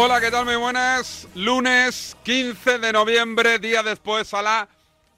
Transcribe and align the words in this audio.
Hola, 0.00 0.20
¿qué 0.20 0.30
tal? 0.30 0.44
Muy 0.44 0.54
buenas. 0.54 1.26
Lunes 1.34 2.16
15 2.22 2.78
de 2.78 2.92
noviembre, 2.92 3.58
día 3.58 3.82
después 3.82 4.32
a 4.32 4.42
la 4.42 4.68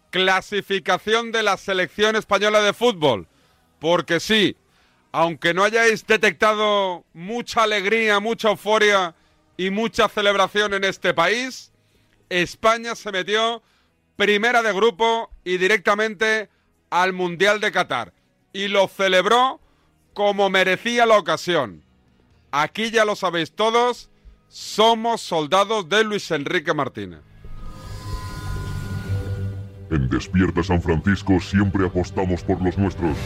clasificación 0.08 1.32
de 1.32 1.42
la 1.42 1.58
selección 1.58 2.16
española 2.16 2.62
de 2.62 2.72
fútbol. 2.72 3.28
Porque 3.78 4.20
sí, 4.20 4.56
aunque 5.12 5.52
no 5.52 5.64
hayáis 5.64 6.06
detectado 6.06 7.04
mucha 7.12 7.64
alegría, 7.64 8.20
mucha 8.20 8.48
euforia 8.48 9.14
y 9.58 9.68
mucha 9.68 10.08
celebración 10.08 10.72
en 10.72 10.84
este 10.84 11.12
país, 11.12 11.72
España 12.30 12.94
se 12.94 13.12
metió 13.12 13.62
primera 14.16 14.62
de 14.62 14.72
grupo 14.72 15.30
y 15.44 15.58
directamente 15.58 16.48
al 16.88 17.12
Mundial 17.12 17.60
de 17.60 17.70
Qatar. 17.70 18.14
Y 18.54 18.68
lo 18.68 18.88
celebró 18.88 19.60
como 20.14 20.48
merecía 20.48 21.04
la 21.04 21.18
ocasión. 21.18 21.84
Aquí 22.50 22.90
ya 22.90 23.04
lo 23.04 23.14
sabéis 23.14 23.52
todos, 23.52 24.09
somos 24.54 25.20
soldados 25.20 25.88
de 25.88 26.02
Luis 26.04 26.28
Enrique 26.32 26.74
Martínez. 26.74 27.20
En 29.90 30.08
Despierta 30.08 30.62
San 30.62 30.82
Francisco 30.82 31.38
siempre 31.40 31.86
apostamos 31.86 32.42
por 32.42 32.60
los 32.62 32.76
nuestros. 32.76 33.16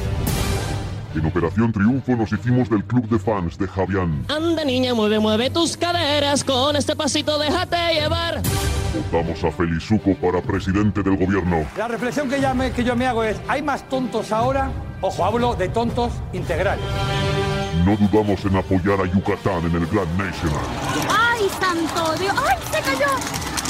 En 1.14 1.24
Operación 1.26 1.72
Triunfo 1.72 2.16
nos 2.16 2.32
hicimos 2.32 2.68
del 2.68 2.84
club 2.84 3.08
de 3.08 3.18
fans 3.18 3.56
de 3.56 3.66
Javián. 3.68 4.24
Anda 4.28 4.64
niña, 4.64 4.94
mueve, 4.94 5.18
mueve 5.18 5.48
tus 5.50 5.76
caderas, 5.76 6.42
con 6.44 6.74
este 6.76 6.96
pasito 6.96 7.38
déjate 7.38 7.76
llevar. 7.94 8.42
Votamos 9.12 9.42
a 9.44 9.50
Felizuco 9.52 10.14
para 10.16 10.42
presidente 10.42 11.02
del 11.02 11.16
gobierno. 11.16 11.64
La 11.76 11.88
reflexión 11.88 12.28
que, 12.28 12.40
ya 12.40 12.52
me- 12.54 12.72
que 12.72 12.82
yo 12.84 12.96
me 12.96 13.06
hago 13.06 13.22
es, 13.24 13.36
¿hay 13.48 13.62
más 13.62 13.88
tontos 13.88 14.32
ahora? 14.32 14.70
Ojo, 15.00 15.24
hablo 15.24 15.54
de 15.54 15.68
tontos 15.68 16.12
integrales. 16.32 16.84
No 17.82 17.96
dudamos 17.96 18.44
en 18.44 18.56
apoyar 18.56 19.00
a 19.00 19.06
Yucatán 19.06 19.64
en 19.66 19.74
el 19.74 19.86
Grand 19.86 20.16
National. 20.16 20.64
¡Ay, 21.10 21.48
santo 21.60 22.14
Dios! 22.18 22.34
¡Ay, 22.36 22.58
se 22.70 22.80
cayó! 22.80 23.10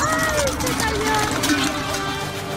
¡Ay, 0.07 0.53
se 0.61 0.73
cayó! 0.85 1.15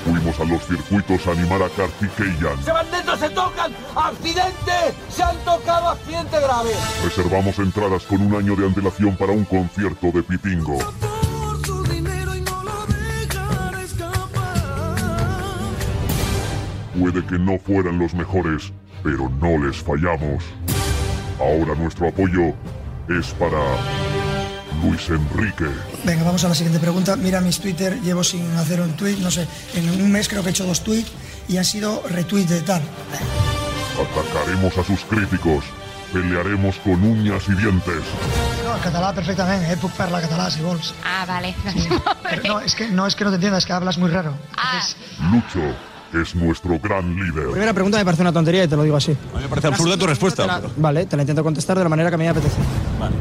Fuimos 0.06 0.40
a 0.40 0.44
los 0.46 0.66
circuitos 0.66 1.28
a 1.28 1.32
animar 1.32 1.64
a 1.64 1.70
Kartikeyan. 1.70 2.64
¡Se 2.64 2.72
van 2.72 2.90
dentro, 2.92 3.18
se 3.18 3.30
tocan! 3.30 3.74
¡Accidente! 3.96 4.94
¡Se 5.10 5.24
han 5.24 5.38
tocado 5.38 5.90
accidente 5.90 6.40
grave! 6.40 6.72
Reservamos 7.04 7.58
entradas 7.60 8.04
con 8.04 8.22
un 8.22 8.36
año 8.36 8.56
de 8.56 8.68
antelación 8.68 9.18
para 9.18 9.32
un 9.32 9.46
concierto 9.46 10.12
de 10.12 10.24
Pitingo. 10.24 10.78
Puede 17.00 17.26
que 17.26 17.38
no 17.38 17.60
fueran 17.60 18.00
los 18.00 18.14
mejores, 18.14 18.72
pero 19.04 19.30
no 19.42 19.64
les 19.64 19.78
fallamos. 19.78 20.44
Ahora 21.40 21.76
nuestro 21.76 22.08
apoyo 22.08 22.54
es 23.10 23.28
para 23.40 23.60
Luis 24.82 25.10
Enrique. 25.10 25.66
Venga, 26.04 26.24
vamos 26.24 26.44
a 26.44 26.50
la 26.50 26.56
siguiente 26.56 26.80
pregunta. 26.80 27.16
Mira 27.16 27.42
mis 27.42 27.60
Twitter, 27.60 28.00
llevo 28.02 28.24
sin 28.24 28.56
hacer 28.58 28.82
un 28.82 28.94
tweet, 28.94 29.18
no 29.18 29.30
sé, 29.30 29.48
en 29.76 29.90
un 30.02 30.12
mes 30.12 30.28
creo 30.28 30.42
que 30.42 30.50
he 30.50 30.52
hecho 30.52 30.66
dos 30.66 30.84
tweets 30.84 31.12
y 31.48 31.58
han 31.58 31.66
sido 31.66 32.04
retweets 32.10 32.50
de 32.50 32.62
tal. 32.62 32.82
Atacaremos 33.96 34.78
a 34.78 34.84
sus 34.84 35.02
críticos. 35.02 35.64
Pelearemos 36.12 36.78
con 36.78 37.04
uñas 37.04 37.44
y 37.50 37.54
dientes. 37.54 38.02
No, 38.64 38.76
en 38.76 38.82
català 38.82 39.14
perfectamente, 39.14 39.74
eh, 39.74 39.78
puc 39.78 39.92
parlar 39.92 40.22
català 40.22 40.50
si 40.50 40.62
vols. 40.62 40.94
Ah, 41.04 41.26
vale. 41.28 41.54
Pero 42.30 42.44
no, 42.44 42.60
es 42.62 42.76
que 42.76 42.88
no 42.88 43.06
es 43.06 43.16
que 43.16 43.26
no 43.26 43.30
te 43.30 43.36
entiendas, 43.36 43.64
es 43.64 43.66
que 43.66 43.74
hablas 43.74 43.98
muy 43.98 44.10
raro. 44.10 44.34
Entonces, 44.50 44.96
Lucho 45.32 45.76
es 46.14 46.36
nuestro 46.36 46.80
gran 46.80 47.16
líder. 47.16 47.50
Primera 47.52 47.74
pregunta 47.74 47.98
me 47.98 48.06
parece 48.06 48.22
una 48.24 48.32
tontería 48.34 48.64
y 48.64 48.68
te 48.68 48.76
lo 48.76 48.84
digo 48.84 48.96
así. 48.98 49.12
A 49.34 49.38
mí 49.38 49.44
me 49.44 49.50
parece 49.50 49.68
absurda 49.68 49.98
tu 49.98 50.08
respuesta. 50.08 50.44
Te 50.44 50.48
la- 50.48 50.60
pero- 50.62 50.74
vale, 50.78 51.06
te 51.06 51.16
la 51.16 51.24
intento 51.24 51.44
contestar 51.44 51.78
de 51.78 51.84
la 51.84 51.90
manera 51.90 52.10
que 52.10 52.16
a 52.16 52.18
mí 52.18 52.24
me 52.24 52.30
apetece. 52.30 52.56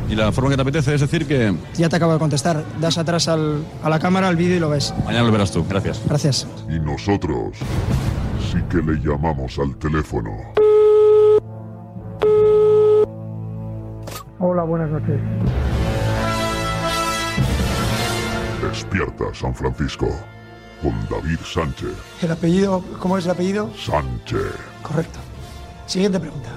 Y 0.09 0.15
la 0.15 0.31
forma 0.33 0.51
que 0.51 0.57
te 0.57 0.63
apetece 0.63 0.95
es 0.95 1.01
decir 1.01 1.27
que 1.27 1.55
Ya 1.77 1.89
te 1.89 1.97
acabo 1.97 2.13
de 2.13 2.19
contestar. 2.19 2.63
Das 2.81 2.97
atrás 2.99 3.29
al- 3.29 3.65
a 3.83 3.91
la 3.91 3.99
cámara, 3.99 4.29
al 4.29 4.37
vídeo 4.37 4.57
y 4.57 4.61
lo 4.61 4.71
ves. 4.71 4.95
mañana 5.05 5.25
lo 5.25 5.33
verás 5.33 5.51
tú. 5.51 5.65
Gracias. 5.69 6.01
Gracias. 6.07 6.47
Y 6.69 6.79
nosotros 6.79 7.57
sí 8.53 8.59
que 8.71 8.79
le 8.79 8.99
llamamos 9.01 9.59
al 9.59 9.77
teléfono. 9.77 10.31
hola, 14.39 14.63
buenas 14.63 14.91
noches. 14.91 15.21
Despierta 18.63 19.25
San 19.35 19.55
Francisco 19.55 20.09
con 20.83 20.93
David 21.09 21.39
Sánchez. 21.45 21.95
El 22.23 22.33
apellido, 22.33 22.85
¿cómo 22.99 23.19
es 23.19 23.25
el 23.25 23.31
apellido? 23.33 23.71
Sánchez. 23.77 24.55
Correcto. 24.83 25.19
Siguiente 25.87 26.21
pregunta. 26.21 26.51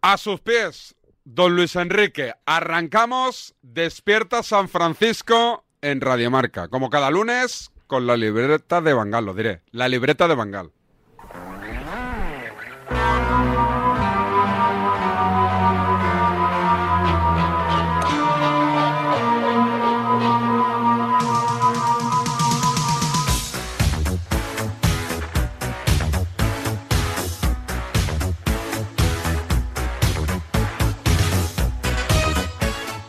A 0.00 0.16
sus 0.16 0.40
pies, 0.40 0.94
don 1.24 1.56
Luis 1.56 1.76
Enrique. 1.76 2.32
Arrancamos 2.46 3.54
Despierta 3.62 4.42
San 4.42 4.68
Francisco 4.68 5.64
en 5.82 6.00
Radiomarca. 6.00 6.68
Como 6.68 6.90
cada 6.90 7.10
lunes, 7.10 7.70
con 7.86 8.06
la 8.06 8.16
libreta 8.16 8.80
de 8.80 8.94
Bangal, 8.94 9.24
lo 9.24 9.34
diré. 9.34 9.62
La 9.70 9.88
libreta 9.88 10.28
de 10.28 10.34
Bangal. 10.34 10.72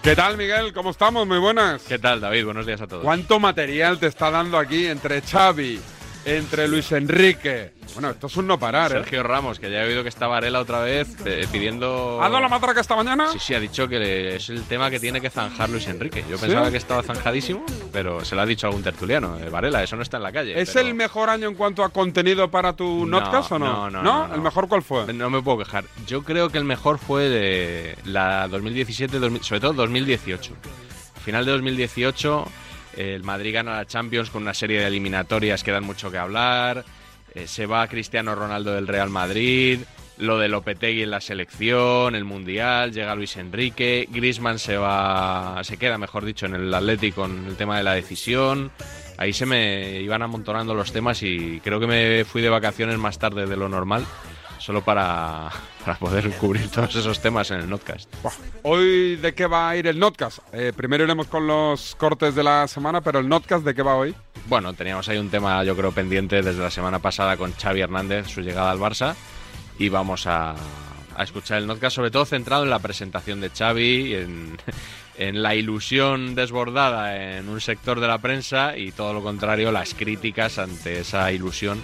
¿Qué 0.10 0.16
tal, 0.16 0.38
Miguel? 0.38 0.74
¿Cómo 0.74 0.90
estamos? 0.90 1.28
Muy 1.28 1.38
buenas. 1.38 1.84
¿Qué 1.84 2.00
tal, 2.00 2.20
David? 2.20 2.44
Buenos 2.46 2.66
días 2.66 2.82
a 2.82 2.88
todos. 2.88 3.04
¿Cuánto 3.04 3.40
material 3.40 4.00
te 4.00 4.08
está 4.08 4.32
dando 4.32 4.58
aquí 4.58 4.88
entre 4.88 5.22
Xavi, 5.22 5.80
entre 6.26 6.68
Luis 6.68 6.92
Enrique? 6.92 7.72
Bueno, 7.94 8.12
esto 8.12 8.28
es 8.28 8.38
un 8.38 8.46
no 8.46 8.60
parar, 8.60 8.92
¿eh? 8.92 8.96
Sergio 8.96 9.24
Ramos, 9.24 9.60
que 9.60 9.72
ya 9.72 9.84
he 9.84 9.88
oído 9.88 10.04
que 10.04 10.10
está 10.10 10.28
Varela 10.28 10.60
otra 10.60 10.82
vez 10.82 11.08
eh, 11.26 11.48
pidiendo. 11.52 12.20
¿Ha 12.22 12.30
dado 12.30 12.40
la 12.42 12.48
matraca 12.50 12.82
esta 12.82 12.96
mañana? 12.96 13.32
Sí, 13.32 13.40
sí, 13.40 13.54
ha 13.56 13.60
dicho 13.60 13.88
que 13.88 14.36
es 14.36 14.50
el 14.50 14.62
tema 14.64 14.92
que 14.92 15.00
tiene 15.00 15.20
que 15.20 15.30
zanjar 15.32 15.70
Luis 15.70 15.88
Enrique. 15.88 16.24
Yo 16.30 16.38
pensaba 16.38 16.70
que 16.70 16.78
estaba 16.78 17.02
zanjadísimo, 17.02 17.66
pero 17.92 18.24
se 18.24 18.36
lo 18.36 18.42
ha 18.42 18.46
dicho 18.46 18.68
algún 18.68 18.84
tertuliano. 18.84 19.40
eh, 19.40 19.50
Varela, 19.50 19.82
eso 19.84 19.96
no 19.96 20.04
está 20.04 20.18
en 20.18 20.24
la 20.24 20.32
calle. 20.32 20.60
¿Es 20.62 20.72
pero- 20.72 20.88
el 20.88 20.94
mejor 20.94 21.30
año 21.30 21.48
en 21.48 21.56
cuanto 21.56 21.84
a 21.84 21.90
contenido 21.90 22.52
para 22.52 22.74
tu 22.74 23.06
No, 23.08 23.20
notcast 23.20 23.52
o 23.54 23.60
no? 23.60 23.66
no, 23.66 23.90
no, 23.90 24.04
no, 24.04 24.28
no. 24.28 24.36
¿El 24.36 24.42
mejor 24.42 24.68
cuál 24.68 24.84
fue? 24.84 25.12
No 25.12 25.30
me 25.32 25.42
puedo 25.42 25.58
quejar. 25.60 25.86
Yo 26.06 26.24
creo 26.24 26.50
que 26.50 26.60
el 26.60 26.66
mejor 26.66 27.00
fue 27.00 27.24
de 27.28 27.98
la 28.06 28.48
2017, 28.50 29.18
2000 29.20 29.44
sobre 29.44 29.62
todo 29.62 29.74
2018. 29.74 30.54
Final 31.26 31.46
de 31.46 31.52
2018, 31.54 32.46
el 32.98 33.24
Madrid 33.24 33.54
gana 33.54 33.76
la 33.78 33.86
Champions 33.86 34.30
con 34.30 34.42
una 34.44 34.54
serie 34.54 34.80
de 34.80 34.88
eliminatorias 34.88 35.64
que 35.64 35.72
dan 35.72 35.84
mucho 35.84 36.12
que 36.12 36.18
hablar. 36.18 36.86
eh, 37.36 37.48
se 37.48 37.66
va 37.66 37.88
Cristiano 37.88 38.36
Ronaldo 38.36 38.74
del 38.74 38.88
Real 38.88 39.10
Madrid. 39.10 39.80
Lo 40.18 40.38
de 40.38 40.50
Lopetegui 40.50 41.04
en 41.04 41.12
la 41.12 41.22
selección, 41.22 42.14
el 42.14 42.26
Mundial, 42.26 42.92
llega 42.92 43.16
Luis 43.16 43.38
Enrique, 43.38 44.06
Griezmann 44.12 44.60
se 44.60 44.76
va, 44.76 45.62
se 45.64 45.78
queda, 45.78 45.98
mejor 45.98 46.26
dicho, 46.26 46.46
en 46.46 46.56
el 46.56 46.74
Atlético 46.74 47.22
con 47.22 47.46
el 47.46 47.56
tema 47.56 47.78
de 47.78 47.84
la 47.84 47.94
decisión. 47.94 48.70
Ahí 49.18 49.32
se 49.32 49.46
me 49.46 50.02
iban 50.02 50.22
amontonando 50.22 50.74
los 50.74 50.92
temas 50.92 51.24
y 51.24 51.62
creo 51.64 51.80
que 51.80 51.88
me 51.88 52.26
fui 52.26 52.42
de 52.42 52.50
vacaciones 52.50 52.98
más 52.98 53.18
tarde 53.18 53.46
de 53.46 53.56
lo 53.56 53.70
normal, 53.70 54.06
solo 54.60 54.84
para, 54.84 55.50
para 55.84 55.98
poder 55.98 56.30
cubrir 56.38 56.70
todos 56.70 56.96
esos 56.96 57.20
temas 57.20 57.50
en 57.52 57.62
el 57.62 57.70
Notcast. 57.70 58.14
Hoy, 58.64 59.16
¿de 59.16 59.34
qué 59.34 59.48
va 59.48 59.70
a 59.70 59.78
ir 59.78 59.88
el 59.88 59.98
notcast? 59.98 60.40
Eh, 60.54 60.74
primero 60.76 61.04
iremos 61.04 61.28
con 61.28 61.48
los 61.48 61.96
cortes 61.96 62.36
de 62.36 62.44
la 62.44 62.68
semana, 62.68 63.02
pero 63.02 63.20
el 63.20 63.28
notcast, 63.28 63.66
¿de 63.66 63.74
qué 63.74 63.82
va 63.82 63.96
hoy? 63.96 64.14
Bueno, 64.48 64.74
teníamos 64.74 65.08
ahí 65.10 65.18
un 65.18 65.30
tema, 65.30 65.64
yo 65.64 65.76
creo, 65.76 65.92
pendiente 65.92 66.42
desde 66.42 66.62
la 66.62 66.72
semana 66.72 67.00
pasada 67.00 67.38
con 67.38 67.54
Xavi 67.54 67.82
Hernández, 67.82 68.28
su 68.28 68.42
llegada 68.42 68.72
al 68.72 68.80
Barça, 68.80 69.16
y 69.78 69.90
vamos 69.90 70.28
a, 70.28 70.56
a 71.16 71.24
escuchar 71.24 71.60
el 71.60 71.68
Notcast, 71.68 71.96
sobre 71.96 72.12
todo 72.12 72.26
centrado 72.26 72.64
en 72.64 72.70
la 72.70 72.80
presentación 72.80 73.42
de 73.42 73.50
Xavi, 73.50 74.14
en, 74.14 74.58
en 75.18 75.42
la 75.42 75.56
ilusión 75.56 76.36
desbordada 76.36 77.38
en 77.38 77.50
un 77.50 77.62
sector 77.62 78.00
de 78.00 78.08
la 78.08 78.18
prensa 78.20 78.78
y 78.78 78.92
todo 78.92 79.14
lo 79.14 79.22
contrario, 79.22 79.72
las 79.72 79.94
críticas 79.94 80.58
ante 80.60 81.00
esa 81.00 81.32
ilusión 81.32 81.84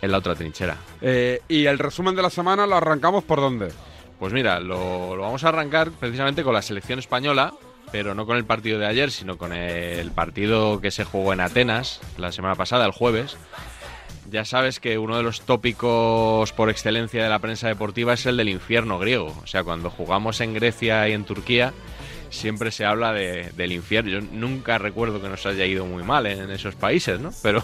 en 0.00 0.12
la 0.12 0.18
otra 0.18 0.34
trinchera. 0.34 0.76
Eh, 1.00 1.40
y 1.48 1.66
el 1.66 1.78
resumen 1.78 2.14
de 2.14 2.22
la 2.22 2.30
semana 2.30 2.66
lo 2.66 2.76
arrancamos 2.76 3.24
por 3.24 3.40
dónde? 3.40 3.68
Pues 4.18 4.32
mira, 4.32 4.60
lo, 4.60 5.16
lo 5.16 5.22
vamos 5.22 5.44
a 5.44 5.48
arrancar 5.48 5.90
precisamente 5.92 6.42
con 6.42 6.54
la 6.54 6.62
selección 6.62 6.98
española, 6.98 7.54
pero 7.92 8.14
no 8.14 8.26
con 8.26 8.36
el 8.36 8.44
partido 8.44 8.78
de 8.78 8.86
ayer, 8.86 9.10
sino 9.10 9.38
con 9.38 9.52
el 9.52 10.10
partido 10.10 10.80
que 10.80 10.90
se 10.90 11.04
jugó 11.04 11.32
en 11.32 11.40
Atenas 11.40 12.00
la 12.16 12.32
semana 12.32 12.54
pasada, 12.54 12.84
el 12.84 12.92
jueves. 12.92 13.36
Ya 14.30 14.44
sabes 14.44 14.78
que 14.78 14.98
uno 14.98 15.16
de 15.16 15.22
los 15.22 15.40
tópicos 15.40 16.52
por 16.52 16.68
excelencia 16.68 17.22
de 17.22 17.30
la 17.30 17.38
prensa 17.38 17.68
deportiva 17.68 18.12
es 18.12 18.26
el 18.26 18.36
del 18.36 18.50
infierno 18.50 18.98
griego. 18.98 19.34
O 19.42 19.46
sea, 19.46 19.64
cuando 19.64 19.88
jugamos 19.88 20.40
en 20.42 20.52
Grecia 20.52 21.08
y 21.08 21.12
en 21.12 21.24
Turquía, 21.24 21.72
siempre 22.30 22.70
se 22.70 22.84
habla 22.84 23.12
de- 23.12 23.50
del 23.56 23.72
infierno. 23.72 24.10
Yo 24.10 24.20
nunca 24.20 24.78
recuerdo 24.78 25.20
que 25.20 25.28
nos 25.28 25.44
haya 25.46 25.64
ido 25.64 25.86
muy 25.86 26.02
mal 26.02 26.26
en 26.26 26.50
esos 26.50 26.74
países, 26.74 27.20
¿no? 27.20 27.30
Pero, 27.42 27.62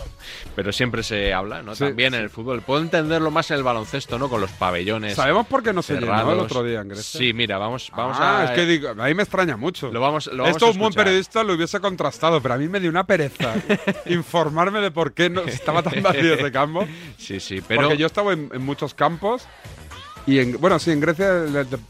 pero 0.55 0.73
siempre 0.73 1.03
se 1.03 1.33
habla, 1.33 1.63
¿no? 1.63 1.75
Sí, 1.75 1.85
También 1.85 2.15
en 2.15 2.21
el 2.21 2.31
fútbol. 2.31 2.63
Puedo 2.63 2.81
entenderlo 2.83 3.31
más 3.31 3.51
en 3.51 3.59
el 3.59 3.63
baloncesto, 3.63 4.19
¿no? 4.19 4.29
Con 4.29 4.41
los 4.41 4.51
pabellones. 4.53 5.15
¿Sabemos 5.15 5.47
por 5.47 5.63
qué 5.63 5.73
no 5.73 5.83
se 5.83 5.95
llenó 5.95 6.33
el 6.33 6.41
otro 6.41 6.63
día 6.63 6.81
en 6.81 6.89
Grecia? 6.89 7.19
Sí, 7.19 7.33
mira, 7.33 7.59
vamos, 7.59 7.91
vamos 7.97 8.17
ah, 8.21 8.41
a. 8.41 8.45
es 8.45 8.51
que 8.53 8.67
digo, 8.67 8.91
a 8.91 8.95
mí 8.95 9.15
me 9.15 9.23
extraña 9.23 9.57
mucho. 9.57 9.91
Lo 9.91 10.01
vamos, 10.01 10.27
lo 10.29 10.43
vamos 10.45 10.57
Esto 10.57 10.67
a 10.67 10.71
un 10.71 10.79
buen 10.79 10.93
periodista 10.93 11.43
lo 11.45 11.55
hubiese 11.55 11.81
contrastado, 11.81 12.41
pero 12.41 12.55
a 12.55 12.59
mí 12.59 12.69
me 12.69 12.81
dio 12.81 12.91
una 12.91 13.05
pereza 13.05 13.55
informarme 14.07 14.81
de 14.81 14.91
por 14.91 15.13
qué 15.13 15.31
no 15.31 15.43
estaba 15.43 15.83
tan 15.83 16.03
vacío 16.03 16.35
ese 16.35 16.53
campo. 16.53 16.87
Sí, 17.19 17.41
sí, 17.41 17.63
pero. 17.67 17.83
Porque 17.83 17.97
yo 17.99 18.07
estaba 18.07 18.33
en, 18.33 18.51
en 18.53 18.63
muchos 18.63 18.95
campos 18.95 19.47
y 20.27 20.39
en, 20.39 20.59
bueno, 20.61 20.79
sí, 20.79 20.91
en 20.91 21.01
Grecia, 21.01 21.45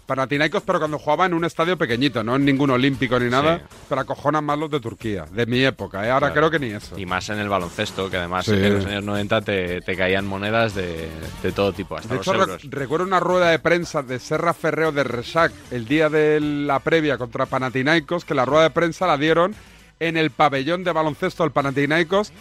Panathinaikos, 0.06 0.62
pero 0.64 0.78
cuando 0.80 0.98
jugaba 0.98 1.26
en 1.26 1.34
un 1.34 1.44
estadio 1.44 1.76
pequeñito, 1.78 2.24
no 2.24 2.34
en 2.36 2.44
ningún 2.44 2.70
olímpico 2.70 3.18
ni 3.20 3.30
nada, 3.30 3.58
Sí. 3.58 3.76
pero 3.88 4.00
acojonan 4.00 4.44
más 4.44 4.58
los 4.58 4.70
de 4.70 4.80
Turquía, 4.80 5.24
de 5.30 5.46
mi 5.46 5.64
época, 5.64 6.04
¿eh? 6.06 6.10
ahora 6.10 6.32
Claro. 6.32 6.48
creo 6.48 6.60
que 6.60 6.66
ni 6.66 6.72
eso. 6.72 6.98
Y 6.98 7.06
más 7.06 7.28
en 7.28 7.38
el 7.38 7.48
baloncesto, 7.48 8.10
que 8.10 8.16
además 8.16 8.46
Sí. 8.46 8.52
en 8.54 8.74
los 8.74 8.86
años 8.86 9.04
90 9.04 9.40
te, 9.42 9.80
te 9.82 9.96
caían 9.96 10.26
monedas 10.26 10.74
de, 10.74 11.08
de 11.42 11.52
todo 11.52 11.72
tipo, 11.72 11.96
hasta 11.96 12.08
De 12.08 12.16
los 12.16 12.26
hecho, 12.26 12.32
re- 12.32 12.40
euros. 12.40 12.62
recuerdo 12.70 13.06
una 13.06 13.20
rueda 13.20 13.50
de 13.50 13.58
prensa 13.60 14.02
de 14.02 14.18
Serra 14.18 14.52
Ferreo 14.52 14.90
de 14.90 15.04
Resac 15.04 15.52
el 15.70 15.86
día 15.86 16.08
de 16.08 16.40
la 16.40 16.80
previa 16.80 17.16
contra 17.18 17.46
Panathinaikos, 17.46 18.24
que 18.24 18.34
la 18.34 18.44
rueda 18.44 18.64
de 18.64 18.70
prensa 18.70 19.06
la 19.06 19.16
dieron 19.16 19.54
en 20.00 20.16
el 20.16 20.30
pabellón 20.30 20.82
de 20.82 20.90
baloncesto 20.92 21.44
del 21.44 21.52
Panathinaikos, 21.52 22.32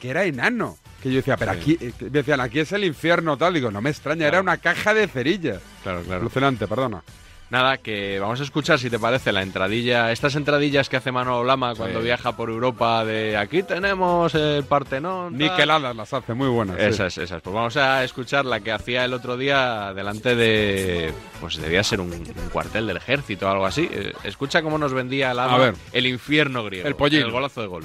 que 0.00 0.08
era 0.10 0.24
enano. 0.24 0.76
Que 1.02 1.10
yo 1.10 1.16
decía, 1.16 1.36
pero 1.36 1.52
Sí. 1.54 1.58
aquí, 1.58 1.78
eh, 1.80 1.92
me 2.00 2.10
decían, 2.10 2.40
aquí 2.40 2.60
es 2.60 2.70
el 2.72 2.84
infierno, 2.84 3.36
tal. 3.36 3.54
Digo, 3.54 3.70
no 3.70 3.80
me 3.80 3.90
extraña, 3.90 4.28
era 4.28 4.40
una 4.40 4.58
caja 4.58 4.94
de 4.94 5.08
cerillas. 5.08 5.60
Claro, 5.82 6.02
claro. 6.02 6.20
Alucinante, 6.20 6.66
perdona. 6.68 7.02
Nada, 7.50 7.76
que 7.76 8.18
vamos 8.18 8.40
a 8.40 8.44
escuchar, 8.44 8.78
si 8.78 8.88
te 8.88 8.98
parece, 8.98 9.30
la 9.30 9.42
entradilla, 9.42 10.10
estas 10.10 10.36
entradillas 10.36 10.88
que 10.88 10.96
hace 10.96 11.12
Manolo 11.12 11.44
Lama 11.44 11.74
cuando 11.74 12.00
viaja 12.00 12.34
por 12.34 12.48
Europa 12.48 13.04
de 13.04 13.36
aquí 13.36 13.62
tenemos 13.62 14.34
el 14.34 14.64
Partenón. 14.64 15.32
tal". 15.32 15.38
Niqueladas 15.38 15.94
las 15.94 16.14
hace, 16.14 16.32
muy 16.32 16.48
buenas. 16.48 16.76
sí. 16.78 16.82
Esas, 16.86 17.18
esas. 17.18 17.42
Pues 17.42 17.52
vamos 17.54 17.76
a 17.76 18.04
escuchar 18.04 18.46
la 18.46 18.60
que 18.60 18.72
hacía 18.72 19.04
el 19.04 19.12
otro 19.12 19.36
día 19.36 19.92
delante 19.94 20.34
de. 20.34 21.12
Pues 21.42 21.58
debía 21.60 21.82
ser 21.84 22.00
un, 22.00 22.10
un 22.12 22.48
cuartel 22.52 22.86
del 22.86 22.96
ejército 22.96 23.46
o 23.46 23.50
algo 23.50 23.66
así. 23.66 23.86
Eh, 23.92 24.14
Escucha 24.24 24.62
cómo 24.62 24.78
nos 24.78 24.94
vendía 24.94 25.32
el 25.32 25.38
A 25.38 25.54
ver. 25.58 25.74
el 25.92 26.06
infierno 26.06 26.64
griego. 26.64 26.88
El 26.88 26.94
pollín. 26.94 27.20
El 27.20 27.32
golazo 27.32 27.60
de 27.60 27.66
gol. 27.66 27.84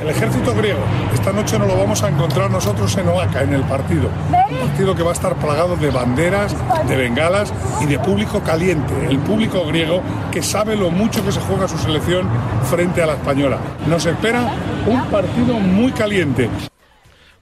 El 0.00 0.08
ejército 0.08 0.54
griego, 0.54 0.80
esta 1.12 1.32
noche 1.32 1.58
nos 1.58 1.68
lo 1.68 1.76
vamos 1.76 2.02
a 2.02 2.08
encontrar 2.08 2.50
nosotros 2.50 2.96
en 2.96 3.06
Oaca, 3.08 3.42
en 3.42 3.52
el 3.54 3.62
partido. 3.62 4.08
Un 4.50 4.58
partido 4.58 4.94
que 4.96 5.02
va 5.02 5.10
a 5.10 5.12
estar 5.12 5.36
plagado 5.36 5.76
de 5.76 5.90
banderas, 5.90 6.56
de 6.88 6.96
bengalas 6.96 7.52
y 7.80 7.86
de 7.86 7.98
público 7.98 8.42
caliente. 8.42 8.92
El 9.08 9.18
público 9.18 9.64
griego 9.66 10.02
que 10.32 10.42
sabe 10.42 10.76
lo 10.76 10.90
mucho 10.90 11.24
que 11.24 11.30
se 11.30 11.40
juega 11.40 11.68
su 11.68 11.78
selección 11.78 12.28
frente 12.70 13.02
a 13.02 13.06
la 13.06 13.12
española. 13.14 13.58
Nos 13.86 14.04
espera 14.06 14.50
un 14.86 15.04
partido 15.06 15.54
muy 15.54 15.92
caliente. 15.92 16.48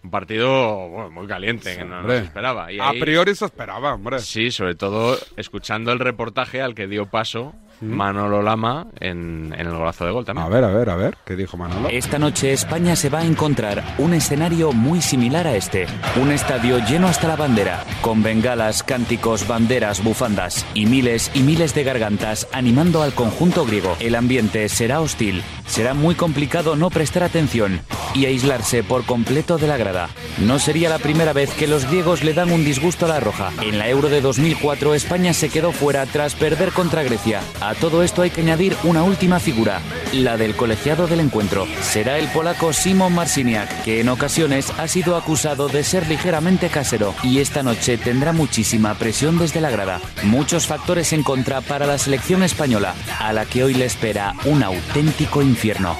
Un 0.02 0.10
partido 0.10 0.88
bueno, 0.88 1.10
muy 1.10 1.26
caliente, 1.26 1.76
que 1.76 1.84
no 1.84 1.90
nos 1.90 2.00
Hombre, 2.00 2.18
esperaba. 2.18 2.72
Y 2.72 2.80
a 2.80 2.88
ahí- 2.90 3.00
priori 3.00 3.34
se 3.34 3.44
esperaba, 3.46 3.94
hombre. 3.94 4.18
Sí, 4.18 4.50
sobre 4.50 4.74
todo 4.74 5.16
escuchando 5.36 5.92
el 5.92 5.98
reportaje 5.98 6.60
al 6.60 6.74
que 6.74 6.86
dio 6.88 7.06
paso 7.06 7.54
Manolo 7.80 8.42
Lama 8.42 8.86
en, 9.00 9.54
en 9.56 9.66
el 9.66 9.74
golazo 9.74 10.04
de 10.04 10.12
gol 10.12 10.24
también. 10.24 10.46
A 10.46 10.50
ver, 10.50 10.64
a 10.64 10.68
ver, 10.68 10.90
a 10.90 10.96
ver, 10.96 11.16
¿qué 11.24 11.36
dijo 11.36 11.56
Manolo? 11.56 11.88
Esta 11.88 12.18
noche 12.18 12.52
España 12.52 12.96
se 12.96 13.08
va 13.08 13.20
a 13.20 13.24
encontrar 13.24 13.82
un 13.98 14.14
escenario 14.14 14.72
muy 14.72 15.00
similar 15.00 15.46
a 15.46 15.56
este. 15.56 15.86
Un 16.20 16.30
estadio 16.32 16.78
lleno 16.78 17.08
hasta 17.08 17.28
la 17.28 17.36
bandera, 17.36 17.84
con 18.02 18.22
bengalas, 18.22 18.82
cánticos, 18.82 19.46
banderas, 19.46 20.02
bufandas 20.02 20.66
y 20.74 20.86
miles 20.86 21.30
y 21.34 21.40
miles 21.40 21.74
de 21.74 21.84
gargantas 21.84 22.48
animando 22.52 23.02
al 23.02 23.14
conjunto 23.14 23.64
griego. 23.64 23.96
El 24.00 24.14
ambiente 24.14 24.68
será 24.68 25.00
hostil. 25.00 25.42
Será 25.66 25.94
muy 25.94 26.14
complicado 26.16 26.74
no 26.76 26.90
prestar 26.90 27.22
atención 27.22 27.80
y 28.14 28.26
aislarse 28.26 28.82
por 28.82 29.04
completo 29.04 29.56
de 29.56 29.68
la 29.68 29.76
grada. 29.76 30.08
No 30.38 30.58
sería 30.58 30.88
la 30.88 30.98
primera 30.98 31.32
vez 31.32 31.52
que 31.54 31.68
los 31.68 31.86
griegos 31.86 32.24
le 32.24 32.34
dan 32.34 32.50
un 32.50 32.64
disgusto 32.64 33.06
a 33.06 33.08
la 33.08 33.20
roja. 33.20 33.52
En 33.62 33.78
la 33.78 33.88
Euro 33.88 34.08
de 34.08 34.20
2004 34.20 34.94
España 34.94 35.32
se 35.32 35.48
quedó 35.48 35.70
fuera 35.70 36.04
tras 36.06 36.34
perder 36.34 36.72
contra 36.72 37.04
Grecia. 37.04 37.40
A 37.60 37.69
todo 37.74 38.02
esto 38.02 38.22
hay 38.22 38.30
que 38.30 38.40
añadir 38.40 38.76
una 38.84 39.02
última 39.02 39.40
figura, 39.40 39.80
la 40.12 40.36
del 40.36 40.56
colegiado 40.56 41.06
del 41.06 41.20
encuentro. 41.20 41.66
Será 41.82 42.18
el 42.18 42.28
polaco 42.28 42.72
Simon 42.72 43.14
Marciniak, 43.14 43.84
que 43.84 44.00
en 44.00 44.08
ocasiones 44.08 44.72
ha 44.78 44.88
sido 44.88 45.16
acusado 45.16 45.68
de 45.68 45.84
ser 45.84 46.06
ligeramente 46.08 46.68
casero 46.68 47.14
y 47.22 47.38
esta 47.38 47.62
noche 47.62 47.98
tendrá 47.98 48.32
muchísima 48.32 48.94
presión 48.94 49.38
desde 49.38 49.60
la 49.60 49.70
grada. 49.70 50.00
Muchos 50.22 50.66
factores 50.66 51.12
en 51.12 51.22
contra 51.22 51.60
para 51.60 51.86
la 51.86 51.98
selección 51.98 52.42
española, 52.42 52.94
a 53.18 53.32
la 53.32 53.46
que 53.46 53.64
hoy 53.64 53.74
le 53.74 53.84
espera 53.84 54.34
un 54.44 54.62
auténtico 54.62 55.42
infierno. 55.42 55.96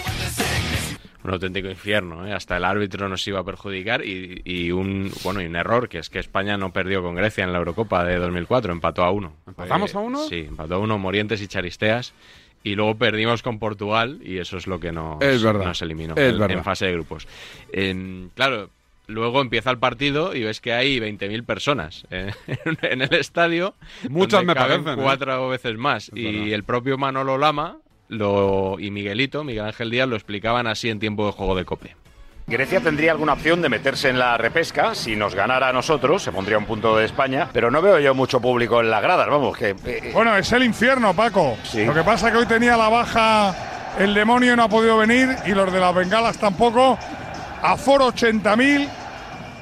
Un 1.23 1.33
auténtico 1.33 1.69
infierno, 1.69 2.27
¿eh? 2.27 2.33
hasta 2.33 2.57
el 2.57 2.65
árbitro 2.65 3.09
nos 3.09 3.27
iba 3.29 3.41
a 3.41 3.45
perjudicar 3.45 4.05
y, 4.05 4.41
y 4.45 4.71
un 4.73 5.13
bueno 5.23 5.43
y 5.43 5.47
un 5.47 5.55
error 5.57 5.89
que 5.89 5.99
es 5.99 6.09
que 6.09 6.19
España 6.19 6.57
no 6.57 6.73
perdió 6.73 7.03
con 7.03 7.15
Grecia 7.15 7.45
en 7.45 7.53
la 7.53 7.59
Eurocopa 7.59 8.05
de 8.05 8.17
2004, 8.17 8.73
empató 8.73 9.05
a 9.05 9.11
uno. 9.11 9.35
¿Empatamos 9.47 9.95
a 9.95 9.99
uno? 9.99 10.19
Sí, 10.27 10.47
empató 10.49 10.77
a 10.77 10.79
uno 10.79 10.99
Morientes 10.99 11.43
y 11.43 11.47
Charisteas 11.49 12.15
y 12.63 12.75
luego 12.75 12.95
perdimos 12.97 13.43
con 13.43 13.59
Portugal 13.59 14.19
y 14.25 14.39
eso 14.39 14.57
es 14.57 14.67
lo 14.67 14.81
que 14.81 14.93
nos, 14.93 15.21
Es 15.23 15.43
verdad, 15.43 15.67
nos 15.67 15.83
eliminó 15.83 16.15
es 16.17 16.33
en, 16.33 16.39
verdad. 16.39 16.57
en 16.57 16.65
fase 16.65 16.87
de 16.87 16.93
grupos. 16.93 17.27
Claro, 18.35 18.71
luego 19.07 19.41
empieza 19.41 19.71
el 19.71 19.79
partido 19.79 20.35
y 20.35 20.43
ves 20.43 20.61
que 20.61 20.73
hay 20.73 20.99
20.000 21.01 21.45
personas 21.45 22.07
eh, 22.11 22.33
en 22.83 23.03
el 23.03 23.15
estadio. 23.15 23.75
Muchas 24.09 24.45
me 24.45 24.55
parecen, 24.55 24.89
¿eh? 24.99 25.03
Cuatro 25.03 25.49
veces 25.49 25.77
más. 25.77 26.11
y 26.15 26.53
el 26.53 26.65
propio 26.65 26.97
Manolo 26.99 27.39
Lama 27.39 27.79
lo, 28.11 28.77
y 28.79 28.91
Miguelito, 28.91 29.43
Miguel 29.45 29.65
Ángel 29.67 29.91
Díaz, 29.91 30.09
lo 30.09 30.17
explicaban 30.17 30.67
así 30.67 30.91
en 30.91 30.99
tiempo 31.01 31.25
de 31.27 31.33
juego 31.33 31.55
de 31.57 31.65
cope. 31.65 31.97
Grecia 32.47 32.81
tendría 32.81 33.12
alguna 33.12 33.35
opción 33.35 33.62
de 33.62 33.69
meterse 33.69 34.09
en 34.09 34.19
la 34.19 34.37
repesca. 34.37 34.95
Si 34.97 35.15
nos 35.15 35.37
ganara 35.37 35.69
a 35.69 35.73
nosotros, 35.73 36.21
se 36.23 36.33
pondría 36.33 36.59
un 36.59 36.65
punto 36.67 36.97
de 36.97 37.05
España. 37.05 37.49
Pero 37.53 37.71
no 37.71 37.81
veo 37.81 38.01
yo 38.01 38.12
mucho 38.15 38.41
público 38.41 38.81
en 38.81 38.91
las 38.91 39.01
gradas, 39.03 39.29
vamos, 39.29 39.57
que... 39.57 39.77
eh, 39.87 40.11
Bueno, 40.12 40.37
es 40.37 40.51
el 40.53 40.65
infierno, 40.65 41.15
Paco. 41.15 41.57
Lo 41.75 41.95
que 41.95 42.03
pasa 42.03 42.27
es 42.27 42.33
que 42.33 42.39
hoy 42.41 42.47
tenía 42.47 42.77
la 42.77 42.89
baja 42.89 43.55
el 44.01 44.12
demonio 44.15 44.53
y 44.53 44.57
no 44.57 44.65
ha 44.65 44.69
podido 44.69 44.99
venir 44.99 45.29
y 45.47 45.51
los 45.53 45.73
de 45.73 45.79
las 45.79 45.95
bengalas 45.95 46.39
tampoco. 46.39 46.99
Aforo 47.62 48.09
80.000. 48.09 48.89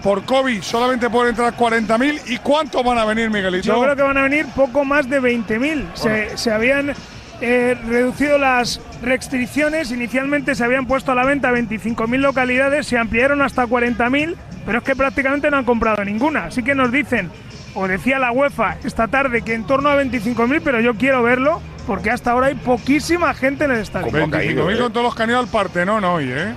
Por 0.02 0.24
COVID 0.24 0.62
solamente 0.62 1.10
pueden 1.10 1.30
entrar 1.30 1.54
40.000. 1.54 2.22
¿Y 2.28 2.38
cuántos 2.38 2.82
van 2.84 2.96
a 2.98 3.04
venir, 3.04 3.28
Miguelito? 3.28 3.66
Yo 3.66 3.82
creo 3.82 3.96
que 3.96 4.02
van 4.02 4.16
a 4.16 4.22
venir 4.22 4.46
poco 4.54 4.84
más 4.84 5.10
de 5.10 5.20
20.000. 5.20 5.88
Se, 5.94 6.38
se 6.38 6.52
habían 6.52 6.94
eh, 7.40 7.76
reducido 7.86 8.38
las 8.38 8.80
restricciones. 9.02 9.92
Inicialmente 9.92 10.54
se 10.54 10.64
habían 10.64 10.86
puesto 10.86 11.12
a 11.12 11.14
la 11.14 11.24
venta 11.24 11.52
25.000 11.52 12.18
localidades, 12.18 12.86
se 12.86 12.98
ampliaron 12.98 13.42
hasta 13.42 13.66
40.000, 13.66 14.34
pero 14.66 14.78
es 14.78 14.84
que 14.84 14.96
prácticamente 14.96 15.50
no 15.50 15.58
han 15.58 15.64
comprado 15.64 16.04
ninguna. 16.04 16.46
Así 16.46 16.62
que 16.62 16.74
nos 16.74 16.90
dicen, 16.90 17.30
o 17.74 17.86
decía 17.86 18.18
la 18.18 18.32
UEFA 18.32 18.78
esta 18.84 19.08
tarde, 19.08 19.42
que 19.42 19.54
en 19.54 19.64
torno 19.64 19.88
a 19.88 20.02
25.000, 20.02 20.60
pero 20.62 20.80
yo 20.80 20.94
quiero 20.94 21.22
verlo 21.22 21.60
porque 21.86 22.10
hasta 22.10 22.32
ahora 22.32 22.48
hay 22.48 22.54
poquísima 22.54 23.32
gente 23.34 23.64
en 23.64 23.70
el 23.70 23.78
estadio. 23.78 24.12
25.000 24.12 24.78
con 24.78 24.92
todos 24.92 25.04
los 25.04 25.14
que 25.14 25.22
han 25.22 25.30
ido 25.30 25.38
al 25.38 25.48
Partenón 25.48 26.04
hoy, 26.04 26.30
¿eh? 26.30 26.54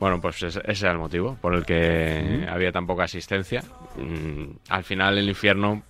Bueno, 0.00 0.20
pues 0.20 0.42
ese, 0.42 0.60
ese 0.66 0.86
era 0.86 0.92
el 0.92 0.98
motivo 0.98 1.38
por 1.40 1.54
el 1.54 1.64
que 1.64 2.46
había 2.50 2.72
tan 2.72 2.86
poca 2.86 3.04
asistencia. 3.04 3.62
Mm, 3.96 4.56
al 4.68 4.84
final 4.84 5.18
el 5.18 5.28
infierno... 5.28 5.82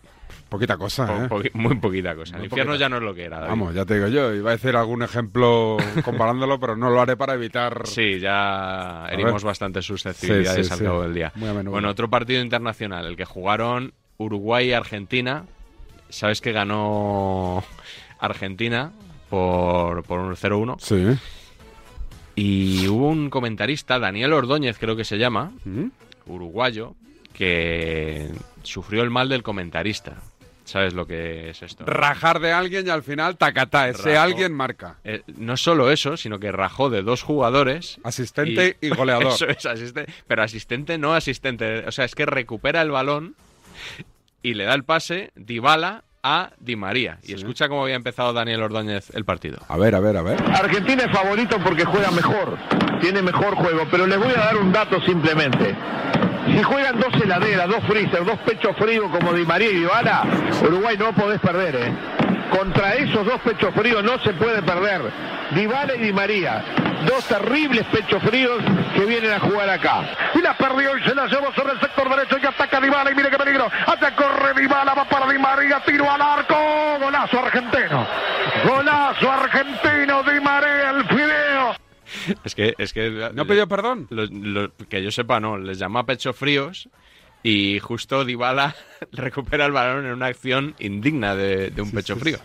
Poquita 0.54 0.76
cosa, 0.76 1.06
po- 1.06 1.12
¿eh? 1.12 1.28
poqui- 1.28 1.50
muy 1.54 1.74
poquita 1.76 2.14
cosa. 2.14 2.32
Muy 2.36 2.40
el 2.40 2.44
infierno 2.46 2.72
poquita. 2.72 2.84
ya 2.84 2.88
no 2.88 2.96
es 2.98 3.02
lo 3.02 3.14
que 3.14 3.24
era. 3.24 3.36
David. 3.38 3.50
Vamos, 3.50 3.74
ya 3.74 3.84
te 3.84 3.94
digo 3.94 4.08
yo, 4.08 4.32
iba 4.34 4.50
a 4.50 4.52
decir 4.54 4.76
algún 4.76 5.02
ejemplo 5.02 5.76
comparándolo, 6.04 6.58
pero 6.60 6.76
no 6.76 6.90
lo 6.90 7.00
haré 7.00 7.16
para 7.16 7.34
evitar... 7.34 7.86
Sí, 7.86 8.20
ya 8.20 9.06
herimos 9.10 9.42
bastantes 9.44 9.84
susceptibilidades 9.84 10.68
Sí, 10.68 10.74
sí, 10.76 10.80
al 10.84 10.88
cabo 10.88 11.02
del 11.02 11.14
día. 11.14 11.32
Muy 11.34 11.48
a 11.48 11.54
menudo. 11.54 11.72
Bueno, 11.72 11.88
otro 11.90 12.08
partido 12.08 12.40
internacional, 12.42 13.04
el 13.06 13.16
que 13.16 13.24
jugaron 13.24 13.92
Uruguay 14.16 14.68
y 14.68 14.72
Argentina. 14.72 15.44
Sabes 16.08 16.40
que 16.40 16.52
ganó 16.52 17.64
Argentina 18.20 18.92
por, 19.30 20.04
por 20.04 20.20
un 20.20 20.34
0-1. 20.36 20.76
Sí. 20.78 21.18
Y 22.36 22.86
hubo 22.88 23.08
un 23.08 23.30
comentarista, 23.30 23.98
Daniel 23.98 24.32
Ordóñez 24.32 24.78
creo 24.78 24.96
que 24.96 25.04
se 25.04 25.18
llama, 25.18 25.52
¿Mm? 25.64 25.86
uruguayo, 26.26 26.94
que 27.32 28.30
sufrió 28.62 29.02
el 29.02 29.10
mal 29.10 29.28
del 29.28 29.42
comentarista. 29.42 30.16
¿Sabes 30.64 30.94
lo 30.94 31.06
que 31.06 31.50
es 31.50 31.62
esto? 31.62 31.84
Rajar 31.86 32.40
de 32.40 32.52
alguien 32.52 32.86
y 32.86 32.90
al 32.90 33.02
final 33.02 33.36
tacatá, 33.36 33.88
ese 33.88 34.14
Rajó. 34.14 34.20
alguien 34.22 34.52
marca. 34.54 34.96
Eh, 35.04 35.22
no 35.36 35.56
solo 35.56 35.90
eso, 35.90 36.16
sino 36.16 36.38
que 36.38 36.50
rajó 36.52 36.88
de 36.90 37.02
dos 37.02 37.22
jugadores. 37.22 37.98
Asistente 38.02 38.76
y 38.80 38.88
goleador. 38.88 39.26
Eso 39.34 39.46
es, 39.46 39.66
asistente. 39.66 40.12
Pero 40.26 40.42
asistente 40.42 40.98
no 40.98 41.14
asistente. 41.14 41.86
O 41.86 41.92
sea, 41.92 42.04
es 42.06 42.14
que 42.14 42.24
recupera 42.26 42.80
el 42.82 42.90
balón 42.90 43.34
y 44.42 44.54
le 44.54 44.64
da 44.64 44.74
el 44.74 44.84
pase 44.84 45.32
Dybala 45.36 46.04
a 46.22 46.52
Di 46.58 46.74
María. 46.76 47.18
Y 47.22 47.34
escucha 47.34 47.68
cómo 47.68 47.82
había 47.82 47.96
empezado 47.96 48.32
Daniel 48.32 48.62
Ordóñez 48.62 49.10
el 49.14 49.26
partido. 49.26 49.58
A 49.68 49.76
ver, 49.76 49.94
a 49.94 50.00
ver, 50.00 50.16
a 50.16 50.22
ver. 50.22 50.42
Argentina 50.50 51.04
es 51.04 51.12
favorito 51.12 51.58
porque 51.62 51.84
juega 51.84 52.10
mejor, 52.10 52.56
tiene 53.02 53.20
mejor 53.20 53.54
juego, 53.56 53.86
pero 53.90 54.06
les 54.06 54.18
voy 54.18 54.32
a 54.34 54.40
dar 54.40 54.56
un 54.56 54.72
dato 54.72 54.98
simplemente. 55.02 55.76
Si 56.46 56.62
juegan 56.62 57.00
dos 57.00 57.14
heladeras, 57.22 57.68
dos 57.68 57.82
freezer, 57.84 58.24
dos 58.24 58.38
pechos 58.40 58.76
fríos 58.76 59.10
como 59.10 59.32
Di 59.32 59.44
María 59.44 59.70
y 59.70 59.82
Ivana, 59.82 60.22
Uruguay 60.62 60.96
no 60.98 61.12
podés 61.12 61.40
perder, 61.40 61.76
¿eh? 61.76 61.92
contra 62.50 62.94
esos 62.94 63.26
dos 63.26 63.40
pechos 63.40 63.74
fríos 63.74 64.02
no 64.04 64.18
se 64.20 64.32
puede 64.34 64.62
perder. 64.62 65.02
Dybala 65.50 65.94
y 65.96 65.98
Di 65.98 66.12
María, 66.12 66.64
dos 67.06 67.24
terribles 67.26 67.84
pechos 67.86 68.22
fríos 68.22 68.62
que 68.94 69.04
vienen 69.04 69.32
a 69.32 69.40
jugar 69.40 69.68
acá. 69.68 70.02
Y 70.34 70.40
la 70.40 70.56
perdió 70.56 70.96
y 70.96 71.02
se 71.02 71.14
la 71.14 71.26
llevó 71.26 71.52
sobre 71.52 71.72
el 71.74 71.80
sector 71.80 72.08
derecho 72.08 72.38
y 72.42 72.46
ataca 72.46 72.80
Dybala 72.80 73.10
y 73.10 73.14
mire 73.14 73.30
qué 73.30 73.38
peligro. 73.38 73.70
Hasta 73.86 74.14
corre 74.14 74.54
Dybala, 74.60 74.94
va 74.94 75.04
para 75.04 75.26
Di 75.30 75.38
María, 75.38 75.80
tiro 75.84 76.10
al 76.10 76.22
arco. 76.22 76.56
Golazo 77.00 77.38
argentino. 77.40 78.06
Golazo 78.64 79.30
argentino, 79.30 80.22
Di 80.22 80.40
María, 80.40 80.90
el 80.90 81.04
fideo. 81.06 81.76
Es 82.44 82.54
que, 82.54 82.74
es 82.78 82.92
que 82.92 83.30
¿No 83.34 83.46
pidió 83.46 83.68
perdón? 83.68 84.08
que 84.88 85.02
yo 85.02 85.10
sepa, 85.10 85.40
no. 85.40 85.58
Les 85.58 85.78
llama 85.78 86.06
pechos 86.06 86.36
fríos 86.36 86.88
y 87.42 87.78
justo 87.78 88.24
Dybala 88.24 88.74
recupera 89.12 89.66
el 89.66 89.72
balón 89.72 90.06
en 90.06 90.12
una 90.12 90.26
acción 90.26 90.74
indigna 90.78 91.34
de, 91.36 91.70
de 91.70 91.82
un 91.82 91.90
pecho 91.90 92.16
frío. 92.16 92.38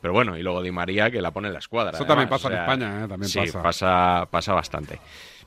Pero 0.00 0.12
bueno, 0.12 0.36
y 0.36 0.42
luego 0.42 0.62
Di 0.62 0.70
María 0.70 1.10
que 1.10 1.20
la 1.20 1.30
pone 1.30 1.48
en 1.48 1.54
la 1.54 1.58
escuadra. 1.60 1.92
Eso 1.92 2.06
también 2.06 2.28
pasa 2.28 2.48
en 2.48 2.54
España, 2.54 3.04
¿eh? 3.04 3.08
También 3.08 3.32
pasa. 3.32 3.62
pasa. 3.62 4.28
pasa 4.30 4.52
bastante. 4.54 4.98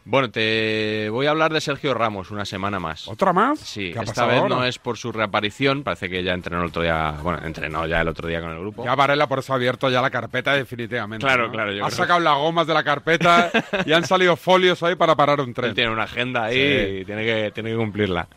Bueno, 0.05 0.29
te 0.29 1.07
voy 1.09 1.27
a 1.27 1.29
hablar 1.31 1.53
de 1.53 1.61
Sergio 1.61 1.93
Ramos 1.93 2.29
una 2.29 2.43
semana 2.43 2.77
más. 2.77 3.07
¿Otra 3.07 3.31
más? 3.31 3.57
Sí, 3.59 3.93
¿Qué 3.93 3.99
ha 3.99 4.01
esta 4.01 4.11
pasado 4.13 4.27
vez 4.29 4.37
ahora? 4.41 4.55
no 4.57 4.65
es 4.65 4.77
por 4.77 4.97
su 4.97 5.13
reaparición, 5.13 5.83
parece 5.83 6.09
que 6.09 6.21
ya 6.23 6.33
entrenó 6.33 6.61
el 6.61 6.67
otro 6.67 6.81
día, 6.81 7.11
bueno, 7.23 7.39
entrenó 7.45 7.87
ya 7.87 8.01
el 8.01 8.09
otro 8.09 8.27
día 8.27 8.41
con 8.41 8.51
el 8.51 8.59
grupo. 8.59 8.83
Ya 8.83 8.95
Varela 8.95 9.27
por 9.27 9.39
eso 9.39 9.53
ha 9.53 9.55
abierto 9.55 9.89
ya 9.89 10.01
la 10.01 10.09
carpeta 10.09 10.53
definitivamente. 10.55 11.25
Claro, 11.25 11.45
¿no? 11.47 11.51
claro, 11.53 11.71
yo 11.71 11.85
Ha 11.85 11.87
creo 11.87 11.97
sacado 11.97 12.19
las 12.19 12.35
gomas 12.37 12.67
de 12.67 12.73
la 12.73 12.83
carpeta 12.83 13.49
y 13.85 13.93
han 13.93 14.05
salido 14.05 14.35
folios 14.35 14.83
ahí 14.83 14.95
para 14.95 15.15
parar 15.15 15.39
un 15.39 15.53
tren. 15.53 15.69
Él 15.69 15.75
tiene 15.75 15.91
una 15.91 16.03
agenda 16.03 16.43
ahí 16.45 16.53
Sí. 16.55 16.97
y 17.01 17.05
tiene 17.05 17.23
que, 17.25 17.51
tiene 17.51 17.69
que 17.71 17.77
cumplirla. 17.77 18.27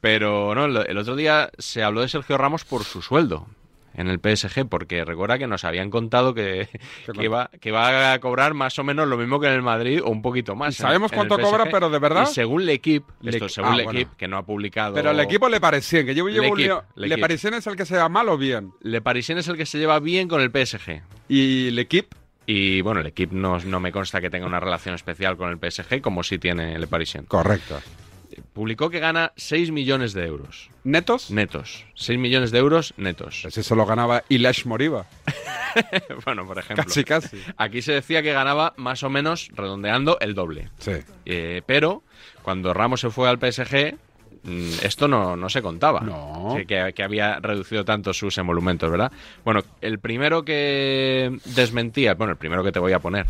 Pero 0.00 0.54
no, 0.54 0.66
el 0.66 0.98
otro 0.98 1.16
día 1.16 1.50
se 1.58 1.82
habló 1.82 2.02
de 2.02 2.08
Sergio 2.08 2.38
Ramos 2.38 2.64
por 2.64 2.84
su 2.84 3.02
sueldo 3.02 3.46
en 3.94 4.08
el 4.08 4.18
PSG, 4.20 4.66
porque 4.68 5.04
recuerda 5.04 5.38
que 5.38 5.46
nos 5.46 5.64
habían 5.64 5.90
contado 5.90 6.34
que, 6.34 6.68
que, 7.14 7.24
iba, 7.24 7.50
que 7.60 7.68
iba 7.70 8.12
a 8.12 8.18
cobrar 8.20 8.54
más 8.54 8.78
o 8.78 8.84
menos 8.84 9.06
lo 9.08 9.16
mismo 9.16 9.40
que 9.40 9.46
en 9.48 9.54
el 9.54 9.62
Madrid 9.62 10.00
o 10.02 10.10
un 10.10 10.22
poquito 10.22 10.54
más. 10.54 10.74
¿Sabemos 10.74 11.12
en 11.12 11.18
el 11.20 11.28
cuánto 11.28 11.42
cobra, 11.44 11.66
pero 11.70 11.90
de 11.90 11.98
verdad? 11.98 12.28
Y 12.30 12.34
según 12.34 12.64
L'Equipe, 12.66 13.12
Le- 13.20 13.30
esto 13.30 13.48
según 13.48 13.72
ah, 13.72 13.76
L'Equipe, 13.76 14.04
bueno. 14.04 14.16
que 14.16 14.28
no 14.28 14.36
ha 14.38 14.46
publicado... 14.46 14.94
Pero 14.94 15.10
el 15.10 15.20
equipo 15.20 15.48
Le 15.48 15.60
Parisien, 15.60 16.06
que 16.06 16.14
yo 16.14 16.28
llevo 16.28 16.52
un 16.52 16.58
lío. 16.58 16.84
Le. 16.94 17.18
Parisien 17.18 17.54
es 17.54 17.66
el 17.66 17.76
que 17.76 17.84
se 17.86 17.96
va 17.96 18.08
mal 18.08 18.28
o 18.28 18.38
bien. 18.38 18.72
Le 18.80 19.00
Parisien 19.00 19.38
es 19.38 19.48
el 19.48 19.56
que 19.56 19.66
se 19.66 19.78
lleva 19.78 19.98
bien 20.00 20.28
con 20.28 20.40
el 20.40 20.50
PSG. 20.50 21.02
¿Y 21.28 21.68
el 21.68 21.78
equipo? 21.78 22.16
Y 22.46 22.80
bueno, 22.80 23.00
el 23.00 23.06
equipo 23.06 23.34
no, 23.36 23.58
no 23.60 23.78
me 23.78 23.92
consta 23.92 24.20
que 24.20 24.28
tenga 24.28 24.46
una 24.46 24.58
relación 24.58 24.94
especial 24.94 25.36
con 25.36 25.50
el 25.50 25.58
PSG, 25.58 26.00
como 26.00 26.22
sí 26.22 26.38
tiene 26.38 26.78
Le 26.78 26.86
Parisien. 26.86 27.24
Correcto. 27.26 27.80
Publicó 28.52 28.90
que 28.90 28.98
gana 29.00 29.32
6 29.36 29.70
millones 29.72 30.12
de 30.12 30.26
euros. 30.26 30.70
¿Netos? 30.84 31.30
Netos. 31.30 31.84
6 31.94 32.18
millones 32.18 32.50
de 32.50 32.58
euros 32.58 32.94
netos. 32.96 33.40
Pues 33.42 33.58
eso 33.58 33.74
lo 33.74 33.86
ganaba 33.86 34.24
Ilash 34.28 34.64
Moriba. 34.66 35.06
bueno, 36.24 36.46
por 36.46 36.58
ejemplo. 36.58 36.84
Casi, 36.84 37.04
casi. 37.04 37.38
Aquí 37.56 37.82
se 37.82 37.92
decía 37.92 38.22
que 38.22 38.32
ganaba 38.32 38.74
más 38.76 39.02
o 39.02 39.10
menos, 39.10 39.48
redondeando, 39.54 40.18
el 40.20 40.34
doble. 40.34 40.68
Sí. 40.78 40.92
Eh, 41.24 41.62
pero 41.66 42.02
cuando 42.42 42.74
Ramos 42.74 43.00
se 43.00 43.10
fue 43.10 43.28
al 43.28 43.38
PSG, 43.38 43.94
mm, 44.44 44.70
esto 44.82 45.08
no, 45.08 45.36
no 45.36 45.48
se 45.48 45.62
contaba. 45.62 46.00
No. 46.00 46.54
Que, 46.56 46.66
que- 46.66 46.92
que 46.94 47.02
había 47.02 47.38
reducido 47.40 47.84
tanto 47.84 48.12
sus 48.12 48.36
emolumentos, 48.38 48.90
¿verdad? 48.90 49.12
Bueno, 49.44 49.62
el 49.80 49.98
primero 49.98 50.44
que 50.44 51.38
desmentía, 51.44 52.14
bueno, 52.14 52.32
el 52.32 52.38
primero 52.38 52.62
que 52.64 52.72
te 52.72 52.78
voy 52.80 52.92
a 52.92 52.98
poner, 52.98 53.26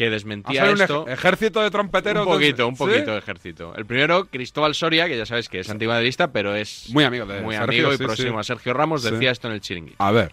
que 0.00 0.08
desmentía 0.08 0.64
un 0.64 0.80
esto... 0.80 1.04
ej- 1.06 1.12
ejército 1.12 1.60
de 1.60 1.70
trompeteros. 1.70 2.26
Un 2.26 2.32
poquito, 2.32 2.66
un 2.66 2.74
¿Sí? 2.74 2.78
poquito 2.78 3.12
de 3.12 3.18
ejército. 3.18 3.74
El 3.76 3.84
primero, 3.84 4.24
Cristóbal 4.30 4.74
Soria, 4.74 5.06
que 5.06 5.18
ya 5.18 5.26
sabes 5.26 5.50
que 5.50 5.60
es 5.60 5.68
antimadridista, 5.68 6.32
pero 6.32 6.54
es 6.56 6.88
Muy 6.88 7.04
amigo 7.04 7.26
de 7.26 7.42
muy 7.42 7.54
Sergio, 7.54 7.68
amigo 7.88 7.92
y 7.92 7.98
sí, 7.98 8.04
próximo 8.04 8.38
a 8.38 8.42
Sergio 8.44 8.72
Ramos, 8.72 9.02
decía 9.02 9.30
esto 9.30 9.48
en 9.48 9.54
el 9.54 9.60
chiringuito. 9.60 10.02
A 10.02 10.10
ver, 10.10 10.32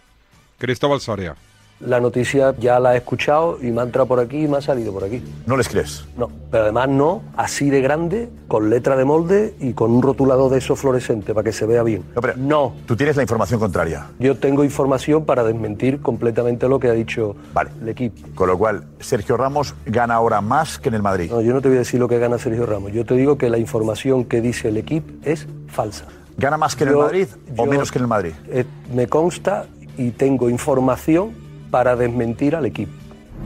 Cristóbal 0.57 1.01
Soria. 1.01 1.35
La 1.79 1.99
noticia 1.99 2.55
ya 2.59 2.79
la 2.79 2.95
he 2.95 2.97
escuchado 2.97 3.59
y 3.61 3.67
me 3.69 3.81
ha 3.81 3.83
entrado 3.83 4.07
por 4.07 4.19
aquí 4.19 4.45
y 4.45 4.47
me 4.47 4.57
ha 4.57 4.61
salido 4.61 4.91
por 4.91 5.03
aquí. 5.03 5.21
¿No 5.45 5.55
les 5.55 5.69
crees? 5.69 6.05
No, 6.17 6.27
pero 6.49 6.63
además 6.63 6.89
no 6.89 7.21
así 7.35 7.69
de 7.69 7.81
grande, 7.81 8.29
con 8.47 8.71
letra 8.71 8.95
de 8.95 9.05
molde 9.05 9.53
y 9.59 9.73
con 9.73 9.91
un 9.91 10.01
rotulador 10.01 10.49
de 10.51 10.57
esos 10.57 10.79
fluorescente 10.79 11.35
para 11.35 11.43
que 11.43 11.51
se 11.51 11.67
vea 11.67 11.83
bien. 11.83 12.03
No, 12.37 12.73
Tú 12.87 12.95
tienes 12.95 13.15
la 13.15 13.21
información 13.21 13.59
contraria. 13.59 14.07
yo 14.17 14.35
tengo 14.37 14.63
información 14.63 15.23
para 15.25 15.43
desmentir 15.43 16.01
completamente 16.01 16.67
lo 16.67 16.79
que 16.79 16.87
ha 16.87 16.93
dicho 16.93 17.35
Vale. 17.53 17.69
el 17.79 17.89
equipo. 17.89 18.27
Con 18.33 18.47
lo 18.47 18.57
cual, 18.57 18.85
Sergio 18.99 19.37
Ramos 19.37 19.75
gana 19.85 20.15
ahora 20.15 20.41
más 20.41 20.79
que 20.79 20.89
en 20.89 20.95
el 20.95 21.03
Madrid. 21.03 21.29
No, 21.29 21.41
yo 21.41 21.53
no 21.53 21.61
te 21.61 21.67
voy 21.67 21.77
a 21.77 21.79
decir 21.81 21.99
lo 21.99 22.07
que 22.07 22.17
gana 22.17 22.39
Sergio 22.39 22.65
Ramos. 22.65 22.91
Yo 22.91 23.05
te 23.05 23.13
digo 23.13 23.37
que 23.37 23.51
la 23.51 23.59
información 23.59 24.25
que 24.25 24.41
dice 24.41 24.69
el 24.69 24.77
equipo 24.77 25.11
es 25.23 25.47
falsa. 25.67 26.05
¿Gana 26.37 26.57
más 26.57 26.75
que 26.75 26.85
en 26.85 26.89
el 26.89 26.97
Madrid 26.97 27.27
o 27.55 27.67
menos 27.67 27.91
que 27.91 27.99
en 27.99 28.03
el 28.03 28.07
Madrid? 28.07 28.31
Eh, 28.47 28.65
me 28.95 29.05
consta 29.07 29.65
y 29.95 30.09
tengo 30.09 30.49
información 30.49 31.45
para 31.69 31.95
desmentir 31.95 32.55
al 32.55 32.65
equipo. 32.65 32.91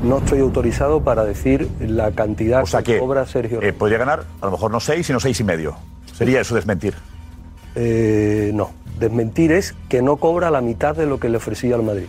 No 0.04 0.20
estoy 0.20 0.40
autorizado 0.40 1.04
para 1.04 1.26
decir 1.26 1.68
la 1.80 2.12
cantidad 2.12 2.64
O 2.64 2.66
sea 2.66 2.82
que 2.82 2.94
que 2.94 3.00
cobra 3.00 3.26
Sergio 3.26 3.62
eh, 3.62 3.74
podría 3.74 3.98
ganar 3.98 4.24
a 4.40 4.46
lo 4.46 4.52
mejor 4.52 4.72
no 4.72 4.80
seis, 4.80 5.06
sino 5.06 5.20
seis 5.20 5.40
y 5.40 5.44
medio. 5.44 5.76
Sería 6.14 6.42
eso 6.42 6.56
desmentir. 6.56 6.94
Eh, 7.76 8.52
no, 8.54 8.72
desmentir 9.00 9.52
es 9.52 9.76
que 9.90 10.02
no 10.02 10.18
cobra 10.18 10.50
la 10.50 10.62
mitad 10.62 10.96
de 10.96 11.06
lo 11.06 11.20
que 11.20 11.30
le 11.30 11.38
ofrecía 11.38 11.76
al 11.76 11.84
Madrid. 11.84 12.08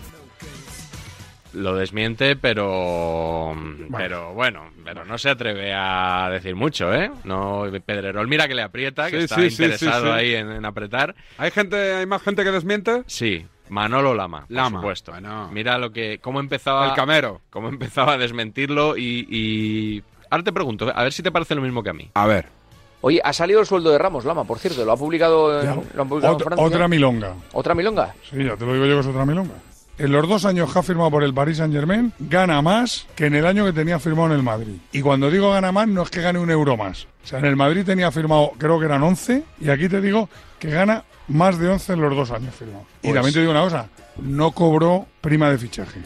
Lo 1.54 1.74
desmiente, 1.76 2.34
pero 2.34 3.54
pero 3.94 4.32
bueno, 4.32 4.70
pero 4.84 5.04
no 5.04 5.18
se 5.18 5.28
atreve 5.28 5.74
a 5.74 6.30
decir 6.32 6.54
mucho, 6.54 6.94
¿eh? 6.94 7.10
No, 7.24 7.64
Pedrerol 7.84 8.26
mira 8.26 8.48
que 8.48 8.54
le 8.54 8.62
aprieta, 8.62 9.10
que 9.10 9.18
Sí, 9.18 9.24
está 9.24 9.34
sí, 9.36 9.50
sí, 9.50 9.62
interesado 9.64 10.06
sí, 10.06 10.12
sí. 10.12 10.18
ahí 10.18 10.34
en, 10.34 10.50
en 10.50 10.64
apretar. 10.64 11.14
¿Hay 11.36 11.50
gente, 11.50 11.94
hay 11.94 12.06
más 12.06 12.22
gente 12.22 12.42
que 12.42 12.52
desmiente? 12.52 13.02
Sí, 13.06 13.44
Manolo 13.72 14.14
Lama, 14.14 14.44
Lama, 14.48 14.80
por 14.82 14.96
supuesto. 14.96 15.12
Mira 15.50 15.78
lo 15.78 15.90
que 15.92 16.18
cómo 16.20 16.40
empezaba 16.40 16.88
El 16.88 16.94
camero. 16.94 17.40
cómo 17.50 17.68
empezaba 17.68 18.12
a 18.12 18.18
desmentirlo 18.18 18.96
y, 18.96 19.26
y 19.30 20.02
ahora 20.30 20.44
te 20.44 20.52
pregunto, 20.52 20.92
a 20.94 21.02
ver 21.02 21.12
si 21.12 21.22
te 21.22 21.32
parece 21.32 21.54
lo 21.54 21.62
mismo 21.62 21.82
que 21.82 21.90
a 21.90 21.94
mí. 21.94 22.10
A 22.14 22.26
ver. 22.26 22.46
Oye, 23.00 23.20
ha 23.24 23.32
salido 23.32 23.58
el 23.60 23.66
sueldo 23.66 23.90
de 23.90 23.98
Ramos, 23.98 24.24
Lama, 24.24 24.44
por 24.44 24.58
cierto, 24.60 24.84
lo 24.84 24.92
ha 24.92 24.96
publicado 24.96 25.60
en, 25.60 25.66
lo 25.94 26.02
han 26.02 26.08
publicado 26.08 26.34
en 26.34 26.36
Otra, 26.36 26.44
Francia. 26.46 26.66
otra 26.66 26.86
milonga. 26.88 27.34
¿Otra 27.52 27.74
milonga? 27.74 28.14
Sí, 28.30 28.44
ya 28.44 28.56
te 28.56 28.64
lo 28.64 28.74
digo 28.74 28.86
yo 28.86 28.94
que 28.94 29.00
es 29.00 29.06
otra 29.06 29.24
milonga. 29.26 29.54
En 29.98 30.10
los 30.12 30.28
dos 30.28 30.44
años 30.44 30.72
que 30.72 30.78
ha 30.78 30.82
firmado 30.82 31.10
por 31.10 31.22
el 31.24 31.34
Paris 31.34 31.56
Saint 31.58 31.72
Germain, 31.74 32.12
gana 32.18 32.62
más 32.62 33.06
que 33.16 33.26
en 33.26 33.34
el 33.34 33.46
año 33.46 33.64
que 33.64 33.72
tenía 33.72 33.98
firmado 33.98 34.28
en 34.28 34.34
el 34.34 34.42
Madrid. 34.42 34.76
Y 34.92 35.00
cuando 35.02 35.30
digo 35.30 35.50
gana 35.50 35.72
más, 35.72 35.88
no 35.88 36.02
es 36.02 36.10
que 36.10 36.20
gane 36.22 36.38
un 36.38 36.50
euro 36.50 36.76
más. 36.76 37.06
O 37.24 37.26
sea, 37.26 37.38
en 37.40 37.44
el 37.46 37.56
Madrid 37.56 37.84
tenía 37.84 38.10
firmado, 38.12 38.52
creo 38.58 38.78
que 38.78 38.86
eran 38.86 39.02
11, 39.02 39.42
y 39.60 39.68
aquí 39.70 39.88
te 39.88 40.00
digo 40.00 40.28
que 40.58 40.70
gana 40.70 41.04
más 41.28 41.58
de 41.58 41.68
11 41.68 41.92
en 41.94 42.00
los 42.00 42.14
dos 42.16 42.30
años 42.30 42.54
firmados. 42.54 42.86
Y 43.02 43.08
Pues- 43.08 43.14
también 43.14 43.34
te 43.34 43.40
digo 43.40 43.52
una 43.52 43.62
cosa, 43.62 43.88
no 44.20 44.50
cobró 44.52 45.06
prima 45.20 45.50
de 45.50 45.58
fichaje. 45.58 46.00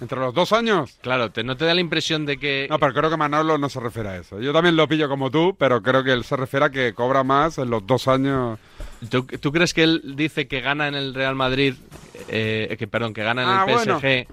¿Entre 0.00 0.18
los 0.18 0.32
dos 0.32 0.52
años? 0.54 0.96
Claro, 1.02 1.30
te, 1.30 1.44
¿no 1.44 1.58
te 1.58 1.66
da 1.66 1.74
la 1.74 1.80
impresión 1.82 2.24
de 2.24 2.38
que 2.38 2.66
No, 2.70 2.78
pero 2.78 2.94
creo 2.94 3.10
que 3.10 3.18
Manolo 3.18 3.58
no 3.58 3.68
se 3.68 3.80
refiere 3.80 4.08
a 4.08 4.16
eso. 4.16 4.40
Yo 4.40 4.50
también 4.50 4.74
lo 4.74 4.88
pillo 4.88 5.10
como 5.10 5.30
tú, 5.30 5.54
pero 5.58 5.82
creo 5.82 6.02
que 6.02 6.10
él 6.12 6.24
se 6.24 6.36
refiere 6.36 6.64
a 6.66 6.70
que 6.70 6.94
cobra 6.94 7.22
más 7.22 7.58
en 7.58 7.68
los 7.68 7.86
dos 7.86 8.08
años. 8.08 8.58
¿Tú, 9.10 9.24
tú 9.24 9.52
crees 9.52 9.74
que 9.74 9.82
él 9.82 10.14
dice 10.16 10.48
que 10.48 10.62
gana 10.62 10.88
en 10.88 10.94
el 10.94 11.12
Real 11.12 11.34
Madrid, 11.34 11.74
eh, 12.28 12.74
que 12.78 12.86
perdón, 12.88 13.12
que 13.12 13.22
gana 13.22 13.42
en 13.42 13.48
Ah, 13.50 13.64
el 13.68 13.74
bueno. 13.74 14.00
PSG? 14.00 14.26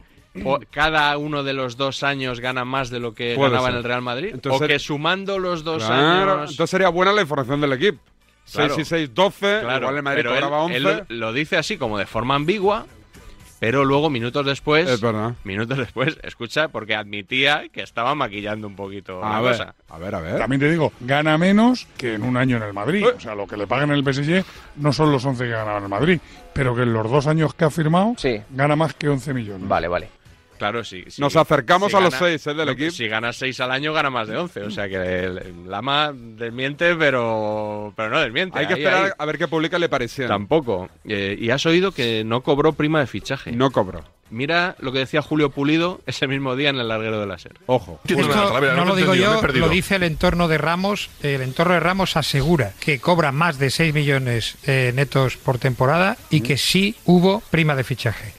cada 0.72 1.18
uno 1.18 1.44
de 1.44 1.52
los 1.54 1.78
dos 1.78 2.04
años 2.04 2.40
gana 2.40 2.64
más 2.64 2.90
de 2.92 3.00
lo 3.00 3.14
que 3.16 3.34
Puede 3.36 3.50
ganaba 3.50 3.66
ser. 3.68 3.72
en 3.74 3.78
el 3.80 3.84
Real 3.84 4.02
Madrid? 4.04 4.30
Entonces- 4.36 4.62
¿O 4.62 4.68
que 4.68 4.78
sumando 4.80 5.38
los 5.40 5.64
dos 5.66 5.84
Claro, 5.84 6.34
años... 6.34 6.52
entonces 6.52 6.70
sería 6.70 6.90
buena 6.90 7.12
la 7.12 7.22
información 7.24 7.60
del 7.60 7.74
equipo. 7.74 8.00
Claro. 8.52 8.76
6 8.76 8.88
y 8.88 8.90
6, 8.90 9.14
12. 9.14 9.60
Claro, 9.62 9.78
igual 9.82 9.96
el 9.98 10.04
Madrid 10.04 10.20
pero 10.20 10.30
él- 10.36 10.42
cobraba 10.42 10.64
11. 10.64 10.78
él 10.78 10.84
lo, 10.84 11.06
lo 11.10 11.34
dice 11.34 11.58
así 11.58 11.78
como 11.78 11.98
de 11.98 12.06
forma 12.06 12.36
ambigua, 12.36 12.86
pero 13.60 13.84
luego 13.86 14.10
minutos 14.12 14.46
después, 14.46 14.88
Es 14.88 15.02
verdad. 15.02 15.34
minutos 15.44 15.78
después, 15.80 16.18
escucha, 16.24 16.68
porque 16.68 16.96
admitía 16.96 17.64
que 17.70 17.82
estaba 17.82 18.14
maquillando 18.14 18.68
un 18.68 18.76
poquito 18.76 19.24
A 19.24 19.30
la 19.32 19.42
ver, 19.42 19.52
cosa. 19.58 19.76
a 19.90 19.98
ver, 19.98 20.14
a 20.16 20.20
ver. 20.22 20.38
También 20.38 20.60
te 20.60 20.70
digo, 20.70 20.94
gana 21.00 21.38
menos 21.40 21.88
que 21.98 22.14
en 22.14 22.24
un 22.24 22.38
año 22.38 22.58
en 22.58 22.64
el 22.64 22.74
Madrid. 22.74 23.04
O 23.08 23.20
sea, 23.20 23.34
lo 23.34 23.48
que 23.48 23.58
le 23.58 23.66
pagan 23.66 23.90
en 23.92 23.98
el 23.98 24.04
PSG 24.14 24.46
no 24.76 24.94
son 24.94 25.12
los 25.12 25.26
11 25.26 25.44
que 25.46 25.50
ganaba 25.50 25.78
en 25.80 25.84
el 25.86 25.90
Madrid, 25.90 26.20
pero 26.54 26.76
que 26.76 26.84
en 26.84 26.94
los 26.94 27.10
dos 27.10 27.26
años 27.26 27.54
que 27.56 27.66
ha 27.66 27.70
firmado 27.72 28.14
gana 28.52 28.76
más 28.76 28.94
que 28.94 29.10
11 29.10 29.34
millones. 29.34 29.68
Vale, 29.68 29.88
vale. 29.88 30.10
Claro, 30.58 30.84
sí. 30.84 31.04
sí. 31.08 31.22
Nos 31.22 31.36
acercamos 31.36 31.92
Si 31.92 31.98
a 31.98 32.00
los 32.02 32.14
gana- 32.14 32.38
6 32.38 32.44
del 32.58 32.70
equipo. 32.70 32.92
Si 32.92 33.08
gana 33.08 33.34
6 33.34 33.60
al 33.62 33.72
año, 33.72 33.94
gana 33.94 34.10
más 34.10 34.28
de 34.28 34.38
11. 34.38 34.62
O 34.64 34.72
sea 34.72 34.88
que 34.90 34.96
el, 34.96 35.38
el 35.38 35.70
Lama 35.70 36.12
desmiente, 36.14 36.96
pero, 36.96 37.94
pero 37.96 38.10
no 38.10 38.20
desmiente. 38.20 38.58
Hay 38.60 38.68
que 38.68 38.74
esperar 38.74 39.06
ahí. 39.06 39.12
a 39.18 39.26
ver 39.26 39.38
qué 39.38 39.48
publica 39.48 39.78
Le 39.80 39.90
Parisien. 39.90 40.28
Tampoco. 40.28 40.90
Eh, 41.06 41.38
y 41.40 41.50
has 41.50 41.66
oído 41.66 41.92
que 41.92 42.24
no 42.26 42.42
cobró 42.42 42.74
prima 42.74 43.00
de 43.00 43.08
fichaje. 43.08 43.52
No 43.52 43.72
cobró. 43.72 44.04
Mira 44.30 44.76
lo 44.80 44.92
que 44.92 45.00
decía 45.00 45.22
Julio 45.22 45.52
Pulido 45.52 46.02
ese 46.06 46.28
mismo 46.28 46.58
día 46.58 46.70
en 46.70 46.76
el 46.78 46.90
larguero 46.90 47.22
de 47.22 47.28
la 47.28 47.38
SER. 47.38 47.54
Ojo. 47.66 48.02
Esto 48.06 48.60
no 48.76 48.84
lo 48.84 48.96
digo 48.98 49.16
yo, 49.16 49.42
lo 49.42 49.70
dice 49.70 49.96
el 49.96 50.04
entorno 50.04 50.50
de 50.50 50.58
Ramos. 50.58 51.10
El 51.24 51.42
entorno 51.42 51.76
de 51.76 51.80
Ramos 51.80 52.18
asegura 52.18 52.74
que 52.82 53.00
cobra 53.00 53.32
más 53.32 53.58
de 53.58 53.70
6 53.70 53.94
millones 53.94 54.58
eh, 54.66 54.92
netos 54.94 55.38
por 55.38 55.60
temporada 55.60 56.18
y 56.30 56.42
que 56.42 56.58
sí 56.58 56.96
hubo 57.06 57.42
prima 57.52 57.76
de 57.76 57.86
fichaje. 57.86 58.34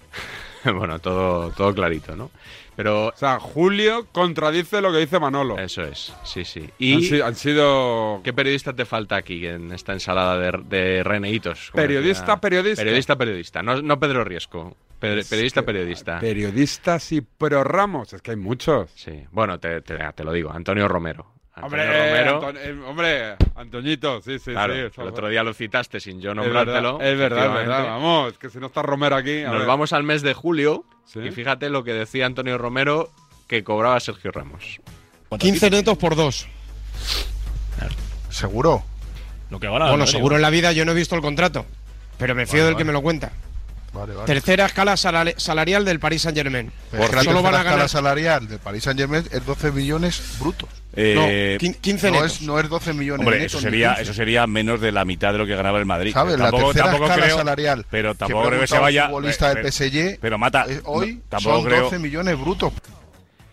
bueno, 0.76 0.98
todo, 0.98 1.50
todo 1.52 1.74
clarito, 1.74 2.14
¿no? 2.16 2.30
Pero... 2.76 3.08
O 3.08 3.12
sea, 3.16 3.40
Julio 3.40 4.06
contradice 4.12 4.80
lo 4.80 4.92
que 4.92 4.98
dice 4.98 5.18
Manolo. 5.18 5.58
Eso 5.58 5.82
es, 5.82 6.14
sí, 6.24 6.44
sí. 6.44 6.60
Han, 6.60 6.70
Y... 6.78 7.02
si- 7.02 7.20
han 7.20 7.34
sido... 7.34 8.20
¿Qué 8.22 8.32
periodista 8.32 8.72
te 8.72 8.84
falta 8.84 9.16
aquí 9.16 9.46
en 9.46 9.72
esta 9.72 9.92
ensalada 9.92 10.38
de, 10.38 10.58
de 10.68 11.02
reneitos? 11.02 11.72
Periodista, 11.74 12.20
decía? 12.22 12.36
periodista. 12.40 12.82
Periodista, 12.82 13.16
periodista. 13.16 13.62
No, 13.62 13.82
no 13.82 13.98
Pedro 13.98 14.22
Riesco. 14.24 14.76
Pe- 15.00 15.24
periodista, 15.28 15.62
periodista. 15.62 16.20
Periodistas 16.20 17.10
y 17.12 17.20
pro 17.20 17.64
Ramos, 17.64 18.12
es 18.12 18.22
que 18.22 18.30
hay 18.32 18.36
muchos. 18.36 18.90
Sí. 18.94 19.24
Bueno, 19.32 19.58
te, 19.58 19.80
te- 19.80 19.98
te 20.14 20.24
lo 20.24 20.32
digo. 20.32 20.52
Antonio 20.52 20.86
Romero. 20.86 21.26
Hombre, 21.62 21.82
Antonio 21.82 22.04
Romero. 22.04 22.40
Anton- 22.42 22.56
eh, 22.58 22.82
hombre, 22.86 23.36
Antoñito, 23.56 24.22
sí, 24.22 24.38
sí, 24.38 24.50
claro, 24.52 24.74
sí. 24.74 25.00
el 25.00 25.06
otro 25.08 25.28
día 25.28 25.42
lo 25.42 25.52
citaste 25.54 26.00
sin 26.00 26.20
yo 26.20 26.34
nombrártelo. 26.34 27.00
es 27.00 27.18
verdad, 27.18 27.46
es 27.46 27.52
verdad. 27.52 27.84
Vamos, 27.86 28.38
que 28.38 28.50
si 28.50 28.58
no 28.58 28.66
está 28.68 28.82
Romero 28.82 29.16
aquí. 29.16 29.42
a 29.42 29.48
Nos 29.50 29.58
ver. 29.60 29.66
vamos 29.66 29.92
al 29.92 30.02
mes 30.04 30.22
de 30.22 30.34
julio 30.34 30.84
Sí. 31.06 31.20
y 31.20 31.30
fíjate 31.30 31.70
lo 31.70 31.84
que 31.84 31.92
decía 31.94 32.26
Antonio 32.26 32.58
Romero 32.58 33.10
que 33.46 33.64
cobraba 33.64 33.98
Sergio 34.00 34.30
Ramos. 34.30 34.80
15 35.38 35.70
netos 35.70 35.96
por 35.98 36.16
dos. 36.16 36.46
¿Seguro? 38.30 38.82
Lo 39.50 39.58
que 39.58 39.68
gana. 39.68 39.88
Bueno, 39.88 40.06
seguro 40.06 40.36
en 40.36 40.42
la 40.42 40.50
vida 40.50 40.72
yo 40.72 40.84
no 40.84 40.92
he 40.92 40.94
visto 40.94 41.14
el 41.14 41.22
contrato, 41.22 41.64
pero 42.18 42.34
me 42.34 42.46
fío 42.46 42.58
Vale, 42.60 42.64
del 42.66 42.72
que 42.76 42.82
vale. 42.84 42.84
me 42.84 42.92
lo 42.92 43.02
cuenta. 43.02 43.32
Vale, 43.94 44.12
vale. 44.14 44.26
Tercera 44.26 44.66
escala 44.66 44.92
salari- 44.96 45.34
salarial 45.38 45.84
del 45.86 45.98
Paris 45.98 46.22
Saint 46.22 46.36
Germain. 46.36 46.70
Es 46.92 47.08
que 47.08 47.16
la 47.16 47.22
Solo 47.24 47.40
van 47.42 47.54
a 47.54 47.58
tercera 47.58 47.58
escala 47.58 47.70
ganar. 47.76 47.88
salarial 47.88 48.48
del 48.48 48.58
Paris 48.58 48.84
Saint 48.84 49.00
Germain 49.00 49.24
es 49.30 49.46
12 49.46 49.72
millones 49.72 50.36
brutos. 50.38 50.68
Eh, 51.00 51.14
No, 51.14 51.22
quin- 51.68 51.76
15 51.80 52.08
no 52.10 52.16
netos. 52.16 52.32
es, 52.32 52.42
no 52.42 52.58
es 52.58 52.68
12 52.68 52.92
millones 52.92 53.20
Hombre, 53.20 53.38
netos, 53.38 53.52
eso 53.54 53.60
sería, 53.60 53.88
15. 53.90 54.02
eso 54.02 54.14
sería 54.14 54.46
menos 54.48 54.80
de 54.80 54.90
la 54.90 55.04
mitad 55.04 55.30
de 55.32 55.38
lo 55.38 55.46
que 55.46 55.54
ganaba 55.54 55.78
el 55.78 55.86
Madrid. 55.86 56.12
¿Sabes? 56.12 56.34
Pero 56.34 56.44
La 56.44 56.50
tampoco, 56.50 56.72
tercera 56.72 56.84
tampoco 56.90 57.04
escala 57.10 57.24
creo, 57.26 57.36
salarial 57.38 57.86
Pero 57.88 58.12
que 58.14 58.18
tampoco 58.18 58.48
creo 58.48 58.60
que 58.60 58.66
se 58.66 58.78
vaya. 58.78 59.06
futbolista 59.06 59.48
del 59.48 59.56
pero- 59.58 59.68
PSG, 59.68 60.18
Pero 60.20 60.38
mata. 60.38 60.64
eh, 60.68 60.80
hoy 60.84 61.14
no, 61.14 61.20
tampoco 61.28 61.56
son 61.56 61.64
creo. 61.66 61.82
12 61.84 61.98
millones 62.00 62.40
brutos. 62.40 62.72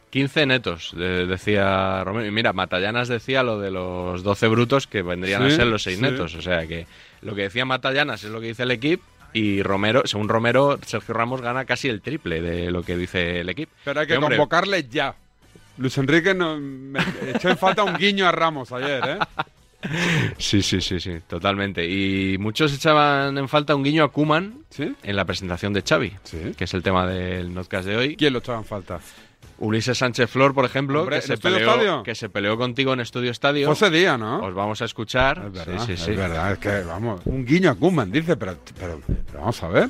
15 0.10 0.46
netos, 0.46 0.94
de- 0.98 1.26
decía 1.28 2.04
Romero. 2.04 2.26
Y 2.26 2.32
mira, 2.32 2.54
Matallanas 2.54 3.10
decía 3.10 3.44
lo 3.44 3.60
de 3.60 3.70
los 3.70 4.24
12 4.24 4.48
brutos 4.48 4.88
que 4.88 5.02
vendrían 5.02 5.44
a 5.44 5.50
ser 5.52 5.68
los 5.68 5.84
6 5.84 5.98
sí. 5.98 6.02
netos. 6.02 6.34
O 6.36 6.42
sea 6.42 6.66
que 6.66 6.88
lo 7.22 7.36
que 7.36 7.44
decía 7.44 7.66
Matallanas 7.66 8.24
es 8.24 8.30
lo 8.32 8.40
que 8.40 8.48
dice 8.48 8.64
el 8.64 8.72
equipo. 8.72 9.04
Y 9.34 9.62
Romero, 9.62 10.04
según 10.06 10.30
Romero, 10.30 10.80
Sergio 10.86 11.14
Ramos 11.14 11.42
gana 11.42 11.66
casi 11.66 11.90
el 11.90 12.02
triple 12.02 12.42
de 12.42 12.72
lo 12.72 12.84
que 12.84 12.96
dice 12.96 13.42
el 13.42 13.50
equipo. 13.50 13.74
Pero 13.84 14.00
hay 14.00 14.08
que 14.08 14.14
Y, 14.14 14.18
hombre, 14.18 14.38
convocarle 14.38 14.88
ya. 14.90 15.14
Luis 15.78 15.98
Enrique 15.98 16.34
no, 16.34 16.58
me 16.58 17.00
echó 17.36 17.50
en 17.50 17.58
falta 17.58 17.84
un 17.84 17.96
guiño 17.98 18.28
a 18.28 18.32
Ramos 18.32 18.72
ayer, 18.72 19.04
¿eh? 19.06 19.20
Sí, 20.38 20.64
sí, 20.64 20.82
sí, 20.82 21.00
sí, 21.00 21.20
totalmente. 21.28 21.86
Y 21.88 22.38
muchos 22.40 22.74
echaban 22.74 23.38
en 23.38 23.48
falta 23.48 23.76
un 23.76 23.84
guiño 23.84 24.04
a 24.04 24.12
Kuman 24.12 24.60
en 24.80 25.16
la 25.16 25.26
presentación 25.26 25.74
de 25.74 25.84
Xavi, 25.84 26.12
que 26.58 26.64
es 26.64 26.74
el 26.74 26.82
tema 26.82 27.06
del 27.06 27.52
podcast 27.52 27.88
de 27.88 27.96
hoy. 27.96 28.16
¿Quién 28.16 28.34
lo 28.34 28.40
echaba 28.40 28.58
en 28.58 28.66
falta? 28.66 29.00
Ulises 29.58 29.98
Sánchez 29.98 30.30
Flor, 30.30 30.54
por 30.54 30.66
ejemplo, 30.66 31.02
Hombre, 31.02 31.20
que, 31.20 31.26
¿en 31.26 31.28
se 31.28 31.38
peleó, 31.38 31.60
Estadio? 31.72 32.04
que 32.04 32.16
se 32.16 32.30
peleó 32.30 32.58
contigo 32.58 32.94
en 32.94 33.00
Estudio 33.00 33.32
Estadio. 33.32 33.72
Ese 33.72 33.90
día, 33.90 34.18
¿no? 34.18 34.44
Os 34.44 34.54
vamos 34.54 34.82
a 34.82 34.86
escuchar. 34.86 35.44
Es 35.46 35.54
verdad, 35.54 35.86
sí, 35.86 35.96
sí, 35.96 36.04
sí. 36.04 36.12
es 36.12 36.18
verdad, 36.18 36.52
es 36.54 36.58
que, 36.58 36.82
vamos, 36.82 37.22
un 37.26 37.46
guiño 37.46 37.70
a 37.70 37.76
Koeman, 37.76 38.12
dice, 38.12 38.36
pero, 38.38 38.58
pero, 38.80 39.00
pero 39.08 39.40
vamos 39.40 39.62
a 39.64 39.68
ver. 39.70 39.90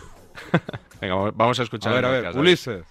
Venga, 1.02 1.16
vamos- 1.34 1.60
a 1.60 1.64
escuchar. 1.64 1.94
A 1.94 1.96
ver, 1.96 2.06
a 2.06 2.10
ver, 2.10 2.38
Ulises. 2.38 2.84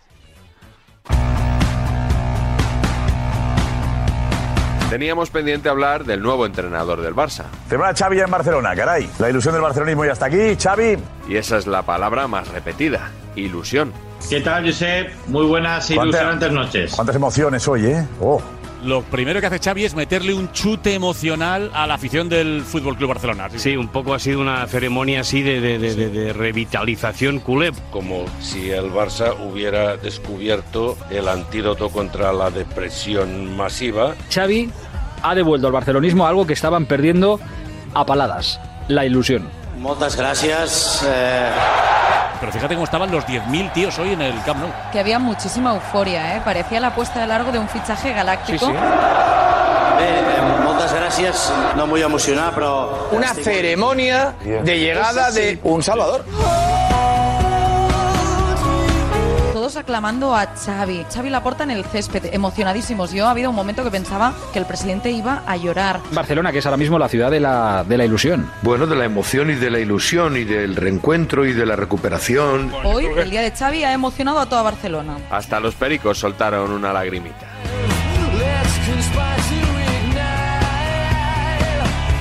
Teníamos 4.95 5.29
pendiente 5.29 5.69
hablar 5.69 6.05
del 6.05 6.23
nuevo 6.23 6.47
entrenador 6.47 7.01
del 7.03 7.17
Barça. 7.17 7.47
Celebra 7.69 7.93
Xavi 7.97 8.17
ya 8.19 8.27
en 8.27 8.31
Barcelona, 8.31 8.77
caray. 8.77 9.11
La 9.19 9.29
ilusión 9.29 9.53
del 9.53 9.61
barcelonismo 9.61 10.05
ya 10.05 10.13
está 10.13 10.27
aquí. 10.27 10.55
Xavi. 10.57 10.97
Y 11.29 11.35
esa 11.37 11.57
es 11.59 11.67
la 11.67 11.83
palabra 11.83 12.29
más 12.29 12.47
repetida, 12.47 13.11
ilusión. 13.35 13.93
¿Qué 14.31 14.41
tal, 14.41 14.65
Josep? 14.65 15.11
Muy 15.27 15.47
buenas 15.47 15.91
y 15.91 15.97
¿Cuánta- 15.97 16.19
ilusionantes 16.19 16.53
noches. 16.53 16.93
¿Cuántas 16.95 17.17
emociones 17.17 17.67
hoy, 17.67 17.87
eh? 17.87 18.07
Oh. 18.21 18.41
Lo 18.85 19.03
primero 19.03 19.41
que 19.41 19.47
hace 19.47 19.59
Xavi 19.59 19.85
es 19.85 19.95
meterle 19.95 20.35
un 20.35 20.53
chute 20.53 20.93
emocional 20.95 21.71
a 21.73 21.87
la 21.87 21.95
afición 21.95 22.29
del 22.29 22.63
Fútbol 22.63 22.97
Club 22.97 23.09
Barcelona. 23.11 23.49
Sí, 23.57 23.77
un 23.77 23.89
poco 23.89 24.13
ha 24.13 24.19
sido 24.19 24.41
una 24.41 24.67
ceremonia 24.67 25.21
así 25.21 25.43
de, 25.43 25.61
de- 25.61 25.79
de- 25.79 25.95
de- 25.95 26.11
de 26.11 26.33
revitalización 26.35 27.39
culé. 27.41 27.73
Como 27.91 28.27
si 28.41 28.71
el 28.71 28.93
Barça 28.93 29.35
hubiera 29.41 29.97
descubierto 29.97 30.99
el 31.11 31.29
antídoto 31.29 31.89
contra 31.89 32.33
la 32.33 32.51
depresión 32.51 33.57
masiva. 33.57 34.15
Xavi 34.31 34.71
ha 35.23 35.35
devuelto 35.35 35.67
al 35.67 35.73
barcelonismo 35.73 36.27
algo 36.27 36.47
que 36.47 36.53
estaban 36.53 36.85
perdiendo 36.85 37.41
a 37.95 38.05
paladas, 38.05 38.61
la 38.89 39.07
ilusión. 39.07 39.49
Muchas 39.79 40.17
gracias. 40.17 41.03
eh, 41.09 41.49
Pero 42.45 42.53
fíjate 42.53 42.75
cómo 42.75 42.85
estaban 42.85 43.11
los 43.11 43.25
10.000 43.25 43.73
tíos 43.73 43.99
hoy 43.99 44.13
en 44.13 44.21
el 44.21 44.35
Camp 44.43 44.61
Nou. 44.61 44.71
Que 44.93 45.01
había 45.01 45.19
muchísima 45.19 45.73
euforia, 45.73 46.37
¿eh? 46.37 46.43
Parecía 46.45 46.79
la 46.79 46.95
puesta 46.95 47.21
de 47.21 47.27
largo 47.27 47.51
de 47.51 47.59
un 47.59 47.67
fichaje 47.71 48.13
galáctico. 48.13 48.71
muchas 50.63 50.93
gracias. 50.93 51.53
No 51.75 51.87
muy 51.87 52.03
emocionado, 52.03 52.53
pero... 52.55 53.09
Una 53.13 53.33
ceremonia 53.33 54.35
de 54.43 54.79
llegada 54.79 55.31
de 55.31 55.59
un 55.63 55.83
Salvador. 55.83 56.27
Todos 59.75 59.83
aclamando 59.83 60.37
a 60.37 60.55
Xavi. 60.55 61.05
Xavi 61.13 61.31
Laporta 61.31 61.65
en 61.65 61.73
el 61.73 61.85
césped, 61.85 62.33
emocionadísimos. 62.33 63.11
Yo 63.11 63.27
ha 63.27 63.33
habido 63.33 63.51
un 63.51 63.57
momento 63.57 63.83
que 63.83 63.91
pensaba 63.91 64.33
que 64.53 64.61
el 64.61 64.67
presidente 64.67 65.11
iba 65.11 65.43
a 65.49 65.57
llorar. 65.57 65.99
Barcelona, 66.13 66.53
que 66.53 66.59
es 66.59 66.67
ahora 66.67 66.77
mismo 66.77 66.97
la 66.97 67.09
ciudad 67.09 67.29
de 67.29 67.41
la, 67.41 67.83
de 67.83 67.99
la 67.99 68.05
ilusión. 68.05 68.49
Bueno, 68.63 68.87
de 68.87 68.95
la 68.95 69.05
emoción 69.05 69.51
y 69.51 69.55
de 69.55 69.71
la 69.71 69.81
ilusión 69.81 70.37
y 70.37 70.45
del 70.45 70.77
reencuentro 70.77 71.45
y 71.45 71.55
de 71.55 71.67
la 71.67 71.75
recuperación. 71.75 72.73
Hoy, 72.85 73.07
el 73.07 73.31
día 73.31 73.41
de 73.41 73.51
Xavi 73.51 73.83
ha 73.83 73.93
emocionado 73.93 74.39
a 74.39 74.49
toda 74.49 74.63
Barcelona. 74.63 75.17
Hasta 75.29 75.59
los 75.59 75.75
pericos 75.75 76.19
soltaron 76.19 76.71
una 76.71 76.93
lagrimita. 76.93 77.47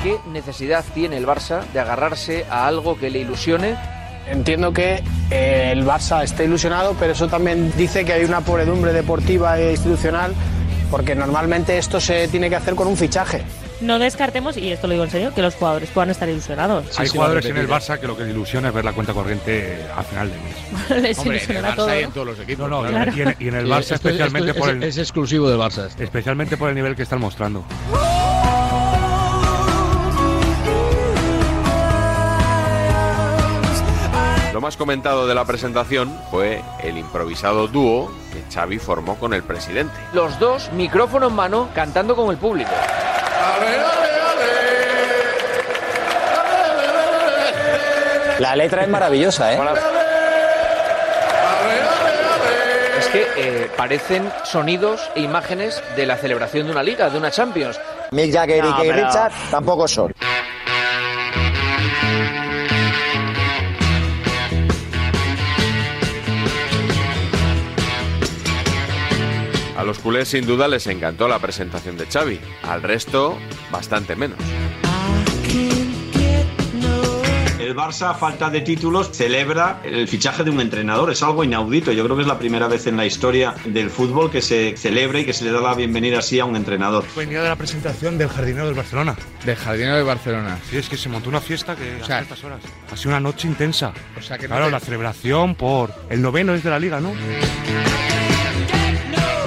¿Qué 0.01 0.17
necesidad 0.31 0.83
tiene 0.95 1.17
el 1.17 1.27
Barça 1.27 1.61
de 1.71 1.79
agarrarse 1.79 2.47
a 2.49 2.65
algo 2.65 2.97
que 2.97 3.11
le 3.11 3.19
ilusione? 3.19 3.77
Entiendo 4.27 4.71
que 4.73 5.03
eh, 5.31 5.69
el 5.71 5.85
Barça 5.85 6.23
está 6.23 6.43
ilusionado, 6.43 6.95
pero 6.99 7.13
eso 7.13 7.27
también 7.27 7.71
dice 7.77 8.05
que 8.05 8.13
hay 8.13 8.23
una 8.23 8.41
pobredumbre 8.41 8.93
deportiva 8.93 9.59
e 9.59 9.71
institucional, 9.71 10.33
porque 10.89 11.15
normalmente 11.15 11.77
esto 11.77 11.99
se 11.99 12.27
tiene 12.29 12.49
que 12.49 12.55
hacer 12.55 12.75
con 12.75 12.87
un 12.87 12.95
fichaje. 12.97 13.43
No 13.81 13.99
descartemos, 13.99 14.55
y 14.55 14.71
esto 14.71 14.87
lo 14.87 14.93
digo 14.93 15.03
en 15.03 15.09
serio, 15.11 15.33
que 15.35 15.41
los 15.41 15.55
jugadores 15.55 15.89
puedan 15.89 16.09
estar 16.09 16.29
ilusionados. 16.29 16.97
Hay 16.97 17.09
jugadores 17.09 17.45
en 17.47 17.57
el 17.57 17.67
Barça 17.67 17.99
que 17.99 18.07
lo 18.07 18.15
que 18.15 18.23
ilusiona 18.29 18.69
es 18.69 18.73
ver 18.73 18.85
la 18.85 18.93
cuenta 18.93 19.11
corriente 19.13 19.77
al 19.93 20.05
final 20.05 20.29
del 20.29 20.39
mes. 20.39 21.01
Les 21.03 21.17
Hombre, 21.19 21.41
todo. 21.75 21.87
¿no? 21.89 22.09
todos 22.11 22.27
los 22.27 22.39
equipos. 22.39 22.69
No, 22.69 22.81
no, 22.81 22.89
y 22.89 22.93
en- 22.93 22.93
Claro. 22.93 23.11
y, 23.17 23.21
en, 23.21 23.35
y 23.39 23.47
en 23.49 23.55
el 23.55 23.65
Sí, 23.65 23.71
Barça 23.71 23.79
esto- 23.81 23.95
especialmente 23.95 24.51
esto 24.51 24.59
por 24.61 24.69
es- 24.69 24.75
el... 24.77 24.83
es 24.83 24.97
exclusivo 24.99 25.49
del 25.49 25.59
Barça. 25.59 25.89
Especialmente 25.99 26.55
por 26.55 26.69
el 26.69 26.75
nivel 26.75 26.95
que 26.95 27.03
están 27.03 27.19
mostrando. 27.19 27.65
Lo 27.91 28.42
más 34.63 34.77
comentado 34.77 35.27
de 35.27 35.35
la 35.35 35.43
presentación 35.43 36.17
fue 36.31 36.61
el 36.81 36.97
improvisado 36.97 37.67
dúo 37.67 38.09
que 38.31 38.41
Xavi 38.51 38.79
formó 38.79 39.15
con 39.19 39.33
el 39.33 39.43
presidente. 39.43 39.93
Los 40.13 40.39
dos, 40.39 40.71
micrófono 40.71 41.27
en 41.27 41.33
mano, 41.33 41.67
cantando 41.75 42.15
con 42.15 42.31
el 42.31 42.37
público. 42.37 42.71
La 48.39 48.55
letra 48.55 48.83
es 48.83 48.89
maravillosa, 48.89 49.53
¿eh? 49.53 49.59
Es 52.99 53.07
que 53.07 53.27
eh, 53.37 53.69
parecen 53.77 54.31
sonidos 54.43 55.09
e 55.15 55.21
imágenes 55.21 55.81
de 55.95 56.05
la 56.05 56.17
celebración 56.17 56.65
de 56.67 56.71
una 56.71 56.83
liga, 56.83 57.09
de 57.09 57.17
una 57.17 57.31
Champions. 57.31 57.79
Mick 58.11 58.33
Jagger 58.33 58.63
No, 58.63 58.69
y 58.69 58.73
Keith 58.81 58.91
pero- 58.95 59.07
Richard 59.07 59.31
tampoco 59.51 59.87
son. 59.87 60.13
Los 69.93 70.01
culés 70.01 70.27
sin 70.29 70.47
duda 70.47 70.67
les 70.67 70.87
encantó 70.87 71.27
la 71.27 71.37
presentación 71.37 71.95
de 71.97 72.07
Xavi, 72.07 72.39
al 72.63 72.81
resto 72.81 73.37
bastante 73.71 74.15
menos. 74.15 74.39
El 77.59 77.75
Barça, 77.75 78.09
a 78.09 78.13
falta 78.15 78.49
de 78.49 78.61
títulos, 78.61 79.11
celebra 79.11 79.81
el 79.83 80.07
fichaje 80.07 80.43
de 80.43 80.49
un 80.49 80.59
entrenador. 80.61 81.11
Es 81.11 81.21
algo 81.21 81.43
inaudito. 81.43 81.91
Yo 81.91 82.03
creo 82.03 82.15
que 82.15 82.23
es 82.23 82.27
la 82.27 82.37
primera 82.39 82.67
vez 82.67 82.87
en 82.87 82.97
la 82.97 83.05
historia 83.05 83.53
del 83.65 83.89
fútbol 83.91 84.31
que 84.31 84.41
se 84.41 84.75
celebra 84.77 85.19
y 85.19 85.25
que 85.25 85.33
se 85.33 85.45
le 85.45 85.51
da 85.51 85.61
la 85.61 85.73
bienvenida 85.75 86.19
así 86.19 86.39
a 86.39 86.45
un 86.45 86.55
entrenador. 86.55 87.03
Venía 87.15 87.41
de 87.43 87.49
la 87.49 87.55
presentación 87.55 88.17
del 88.17 88.29
jardinero 88.29 88.65
del 88.65 88.75
Barcelona. 88.75 89.15
Del 89.45 89.55
jardinero 89.55 89.95
de 89.95 90.03
Barcelona. 90.03 90.57
Sí, 90.71 90.77
es 90.77 90.89
que 90.89 90.97
se 90.97 91.07
montó 91.09 91.29
una 91.29 91.39
fiesta 91.39 91.75
que 91.75 92.01
O 92.01 92.05
sea, 92.05 92.17
a 92.17 92.21
estas 92.21 92.43
horas. 92.43 92.59
Ha 92.91 92.97
sido 92.97 93.09
una 93.11 93.19
noche 93.19 93.47
intensa. 93.47 93.93
O 94.17 94.21
sea, 94.23 94.37
que 94.37 94.43
no 94.47 94.55
claro, 94.55 94.65
te- 94.65 94.71
la 94.71 94.79
celebración 94.79 95.53
por 95.55 95.93
el 96.09 96.19
noveno 96.21 96.53
es 96.55 96.63
de 96.63 96.69
la 96.71 96.79
liga, 96.79 96.99
¿no? 96.99 97.11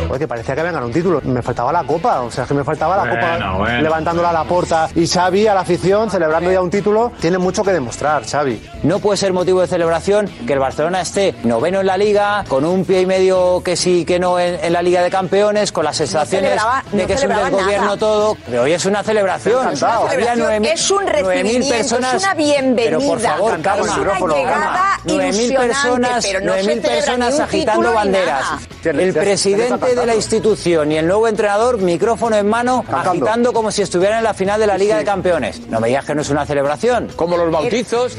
Joder, 0.07 0.21
que 0.21 0.29
parecía 0.29 0.55
que 0.55 0.61
habían 0.61 0.75
ganado 0.75 0.87
un 0.89 0.93
título. 0.93 1.21
Me 1.25 1.43
faltaba 1.43 1.73
la 1.73 1.85
copa, 1.85 2.21
o 2.23 2.31
sea, 2.31 2.45
es 2.45 2.49
que 2.49 2.55
me 2.55 2.65
faltaba 2.65 2.97
la 2.97 3.03
Bueno, 3.05 3.17
copa 3.21 3.57
bueno. 3.59 3.81
levantándola 3.83 4.31
a 4.31 4.33
la 4.33 4.45
puerta. 4.45 4.89
Y 4.95 5.07
Xavi, 5.07 5.47
a 5.47 5.55
la 5.55 5.61
afición, 5.61 6.11
celebrando 6.11 6.51
ya 6.51 6.61
un 6.61 6.71
título, 6.71 7.13
tiene 7.21 7.39
mucho 7.39 7.63
que 7.65 7.73
demostrar, 7.73 8.25
Xavi. 8.27 8.63
No 8.83 8.99
puede 8.99 9.17
ser 9.17 9.33
motivo 9.33 9.61
de 9.61 9.67
celebración 9.67 10.29
que 10.47 10.53
el 10.53 10.59
Barcelona 10.59 11.01
esté 11.01 11.35
noveno 11.45 11.81
en 11.81 11.87
la 11.87 11.97
liga, 11.97 12.45
con 12.49 12.65
un 12.65 12.85
pie 12.85 13.01
y 13.03 13.07
medio 13.07 13.63
que 13.65 13.77
sí 13.77 14.05
que 14.05 14.19
no 14.19 14.39
en, 14.39 14.59
en 14.65 14.73
la 14.73 14.83
Liga 14.83 15.03
de 15.03 15.11
Campeones, 15.11 15.73
con 15.73 15.85
las 15.85 15.97
sensaciones 15.97 16.51
de 16.53 16.57
no 17.03 17.07
que 17.07 17.13
es 17.15 17.23
un 17.23 17.29
desgobierno 17.31 17.85
nada. 17.87 17.97
todo. 17.97 18.37
Pero 18.49 18.63
hoy 18.63 18.73
es 18.73 18.85
una 18.87 19.03
celebración. 19.03 19.73
Es 19.73 19.83
una 19.83 19.95
Había 19.97 20.35
celebración, 20.35 20.63
9.000 20.65 20.73
es 20.73 20.91
un 20.91 20.99
9.000 21.05 21.07
recibimiento, 21.07 21.69
personas. 21.77 22.15
es 22.15 22.23
una 22.23 22.35
bienvenida, 22.35 22.85
Pero 22.99 23.01
por 23.01 23.21
favor, 23.21 23.61
calma. 23.63 23.87
es 23.87 23.97
una 23.99 24.13
calma. 24.13 24.35
llegada 24.35 24.85
9.000 25.05 25.17
ilusionante, 25.17 25.57
personas, 25.67 26.27
pero 26.27 26.41
no 26.41 26.53
se 26.55 26.59
9.000 26.61 26.65
celebra 26.65 26.75
ni 26.75 26.81
personas 26.81 27.41
agitando 27.41 27.93
banderas. 27.93 28.43
nada. 28.85 29.03
El 29.03 29.15
presidente 29.15 29.96
de 29.97 30.07
la 30.07 30.15
institución 30.15 30.93
y 30.93 30.99
el 30.99 31.07
nuevo 31.07 31.27
entrenador, 31.27 31.79
micrófono 31.79 32.37
en 32.37 32.47
mano, 32.49 32.85
agitando 32.93 33.53
como 33.53 33.71
si 33.73 33.83
estuvieran 33.83 34.19
en 34.19 34.25
la 34.25 34.35
final 34.35 34.61
de 34.61 34.67
la 34.67 34.77
Liga 34.77 34.97
de 34.99 35.05
Campeones. 35.05 35.67
No 35.69 35.81
me 35.81 35.89
digas 35.89 36.05
que 36.05 36.15
no 36.15 36.21
es 36.21 36.31
una 36.31 36.45
celebración. 36.45 37.09
Como 37.17 37.37
los 37.37 37.51
bautizos. 37.51 38.17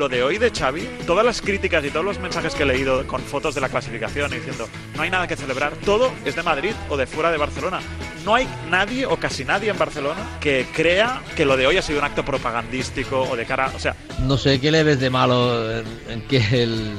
Lo 0.00 0.08
de 0.08 0.22
hoy 0.22 0.38
de 0.38 0.50
Xavi, 0.50 0.88
todas 1.06 1.26
las 1.26 1.42
críticas 1.42 1.84
y 1.84 1.90
todos 1.90 2.06
los 2.06 2.18
mensajes 2.18 2.54
que 2.54 2.62
he 2.62 2.66
leído 2.66 3.06
con 3.06 3.20
fotos 3.20 3.54
de 3.54 3.60
la 3.60 3.68
clasificación 3.68 4.32
y 4.32 4.36
diciendo 4.36 4.66
no 4.96 5.02
hay 5.02 5.10
nada 5.10 5.28
que 5.28 5.36
celebrar, 5.36 5.74
todo 5.84 6.10
es 6.24 6.34
de 6.34 6.42
Madrid 6.42 6.72
o 6.88 6.96
de 6.96 7.06
fuera 7.06 7.30
de 7.30 7.36
Barcelona. 7.36 7.80
No 8.24 8.34
hay 8.34 8.48
nadie 8.70 9.04
o 9.04 9.18
casi 9.18 9.44
nadie 9.44 9.68
en 9.68 9.76
Barcelona 9.76 10.38
que 10.40 10.66
crea 10.74 11.20
que 11.36 11.44
lo 11.44 11.54
de 11.58 11.66
hoy 11.66 11.76
ha 11.76 11.82
sido 11.82 11.98
un 11.98 12.06
acto 12.06 12.24
propagandístico 12.24 13.28
o 13.30 13.36
de 13.36 13.44
cara, 13.44 13.70
o 13.76 13.78
sea, 13.78 13.94
No 14.20 14.38
sé 14.38 14.58
qué 14.58 14.70
le 14.70 14.84
ves 14.84 15.00
de 15.00 15.10
malo 15.10 15.70
en, 15.70 15.84
en 16.08 16.22
que 16.22 16.38
el, 16.62 16.94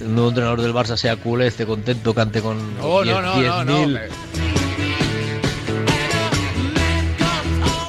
el 0.00 0.14
nuevo 0.14 0.30
entrenador 0.30 0.62
del 0.62 0.72
Barça 0.72 0.96
sea 0.96 1.16
culé, 1.16 1.48
esté 1.48 1.66
contento, 1.66 2.14
cante 2.14 2.40
con 2.40 2.56
no, 2.78 3.04
no, 3.04 3.20
no, 3.20 3.64
no, 3.64 3.98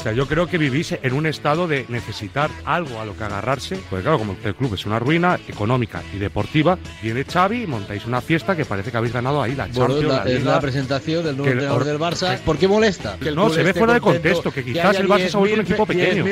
sea, 0.08 0.14
yo 0.14 0.28
creo 0.28 0.48
que 0.48 0.58
vivís 0.58 0.94
en 1.02 1.14
un 1.14 1.26
estado 1.26 1.68
de 1.68 1.86
necesitar 1.90 2.50
algo 2.66 3.00
a 3.02 3.06
lo 3.06 3.16
que 3.18 3.24
agarrarse. 3.24 3.78
Porque 3.90 4.04
claro, 4.04 4.20
como 4.20 4.36
el 4.44 4.56
club 4.56 4.74
es 4.76 4.86
una 4.86 5.00
ruina 5.00 5.40
económica 5.48 6.02
y 6.14 6.18
deportiva, 6.18 6.78
viene 7.02 7.24
Xavi 7.26 7.64
y 7.64 7.68
montáis 7.68 8.06
una 8.06 8.22
fiesta 8.22 8.56
que 8.56 8.66
parece 8.66 8.92
que 8.92 8.98
habéis 8.98 9.14
ganado 9.14 9.42
ahí 9.42 9.56
la 9.56 9.68
Bueno, 9.68 9.96
Champions, 9.96 10.08
la- 10.08 10.24
la 10.26 10.32
es 10.32 10.44
la 10.44 10.60
presentación 10.60 11.24
del 11.26 11.38
nuevo 11.38 11.52
entrenador 11.52 11.84
del 11.84 12.00
Barça. 12.00 12.38
¿Por 12.40 12.58
qué 12.58 12.68
molesta? 12.68 13.18
Que 13.20 13.32
No, 13.32 13.50
se 13.50 13.64
ve 13.64 13.74
fuera 13.74 13.94
de 13.94 14.02
contexto, 14.02 14.52
que 14.52 14.64
quizás 14.64 14.98
el 14.98 15.08
Barça 15.08 15.28
se 15.30 15.38
ha 15.38 15.40
vuelto 15.40 15.60
un 15.60 15.66
10.000 15.66 15.72
equipo 15.72 15.86
pequeño. 15.86 16.26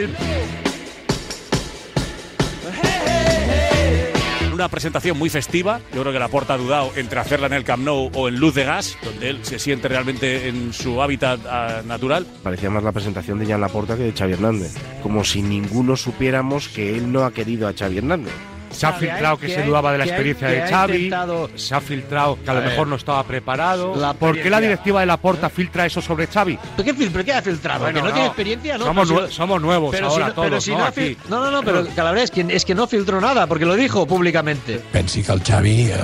Una 4.55 4.69
presentación 4.69 5.19
muy 5.19 5.29
festiva. 5.29 5.81
Yo 5.93 5.99
creo 5.99 6.13
que 6.13 6.19
Laporta 6.19 6.53
ha 6.53 6.57
dudado 6.57 6.93
entre 6.95 7.19
hacerla 7.19 7.47
en 7.47 7.53
el 7.53 7.65
Camp 7.65 7.83
Nou 7.83 8.09
o 8.13 8.29
en 8.29 8.37
Luz 8.37 8.55
de 8.55 8.63
Gas, 8.63 8.97
donde 9.03 9.29
él 9.29 9.39
se 9.41 9.59
siente 9.59 9.89
realmente 9.89 10.47
en 10.47 10.71
su 10.71 11.01
hábitat 11.01 11.41
ah, 11.45 11.81
natural. 11.85 12.25
Parecía 12.41 12.69
más 12.69 12.81
la 12.81 12.93
presentación 12.93 13.37
de 13.37 13.47
Jan 13.47 13.59
Laporta 13.59 13.97
que 13.97 14.03
de 14.03 14.13
Xavi 14.13 14.31
Hernández. 14.31 14.75
Como 15.03 15.25
si 15.25 15.41
ninguno 15.41 15.97
supiéramos 15.97 16.69
que 16.69 16.95
él 16.95 17.11
no 17.11 17.25
ha 17.25 17.33
querido 17.33 17.67
a 17.67 17.73
Xavi 17.73 17.97
Hernández. 17.97 18.31
Se 18.75 18.85
ha 18.85 18.93
filtrado 18.93 19.37
que, 19.37 19.47
se 19.47 19.63
dudaba 19.63 19.91
de 19.93 19.97
la 19.99 20.05
experiencia 20.05 20.47
de 20.47 20.61
Xavi, 20.67 21.11
se 21.55 21.73
ha 21.75 21.79
filtrado 21.81 22.37
que 22.43 22.49
a 22.49 22.53
lo 22.53 22.59
ver. 22.61 22.69
mejor 22.71 22.87
no 22.87 22.95
estaba 22.97 23.23
preparado. 23.23 23.95
La 23.95 24.13
¿Por 24.13 24.39
qué 24.41 24.49
la 24.49 24.59
directiva 24.59 24.99
de 24.99 25.05
la 25.05 25.17
Porta 25.17 25.49
filtra 25.49 25.85
eso 25.85 26.01
sobre 26.01 26.27
Xavi? 26.27 26.57
¿Pero 26.75 26.83
qué, 26.85 26.93
pero 27.11 27.23
qué 27.25 27.33
ha 27.33 27.41
filtrado? 27.41 27.81
Bueno, 27.81 27.95
¿Que 27.99 28.01
no, 28.01 28.07
no. 28.09 28.13
tiene 28.13 28.27
experiencia? 28.27 28.77
No, 28.77 28.85
Somos 28.85 29.07
pero 29.07 29.21
nue- 29.27 29.31
somos 29.31 29.61
nuevos 29.61 29.91
pero 29.91 30.07
ahora 30.07 30.25
si 30.25 30.29
no, 30.29 30.35
pero 30.35 30.49
todos, 30.49 30.63
si 30.63 30.71
¿no? 30.71 30.77
no, 30.79 30.85
Aquí. 30.85 31.17
no, 31.29 31.39
no, 31.39 31.51
no, 31.51 31.63
pero 31.63 31.87
Calabres, 31.95 32.25
es 32.25 32.31
que, 32.31 32.45
es 32.49 32.65
que 32.65 32.75
no 32.75 32.85
filtró 32.87 33.21
nada, 33.21 33.47
porque 33.47 33.65
lo 33.65 33.75
dijo 33.75 34.05
públicamente. 34.05 34.81
Pensi 34.91 35.23
que 35.23 35.31
el 35.31 35.41
Xavi 35.43 35.91
eh, 35.91 35.95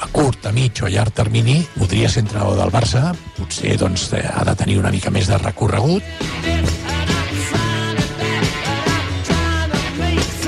a 0.00 0.06
curt, 0.10 0.46
a 0.46 0.52
mig 0.52 0.72
o 0.82 0.86
a 0.86 0.88
llarg 0.88 1.12
termini 1.12 1.66
podria 1.78 2.08
ser 2.08 2.20
entrenador 2.24 2.56
del 2.58 2.70
Barça, 2.72 3.14
potser 3.36 3.76
doncs, 3.76 4.12
eh, 4.14 4.24
ha 4.32 4.44
de 4.44 4.54
tenir 4.56 4.78
una 4.78 4.90
mica 4.90 5.10
més 5.10 5.26
de 5.28 5.36
recorregut. 5.38 6.02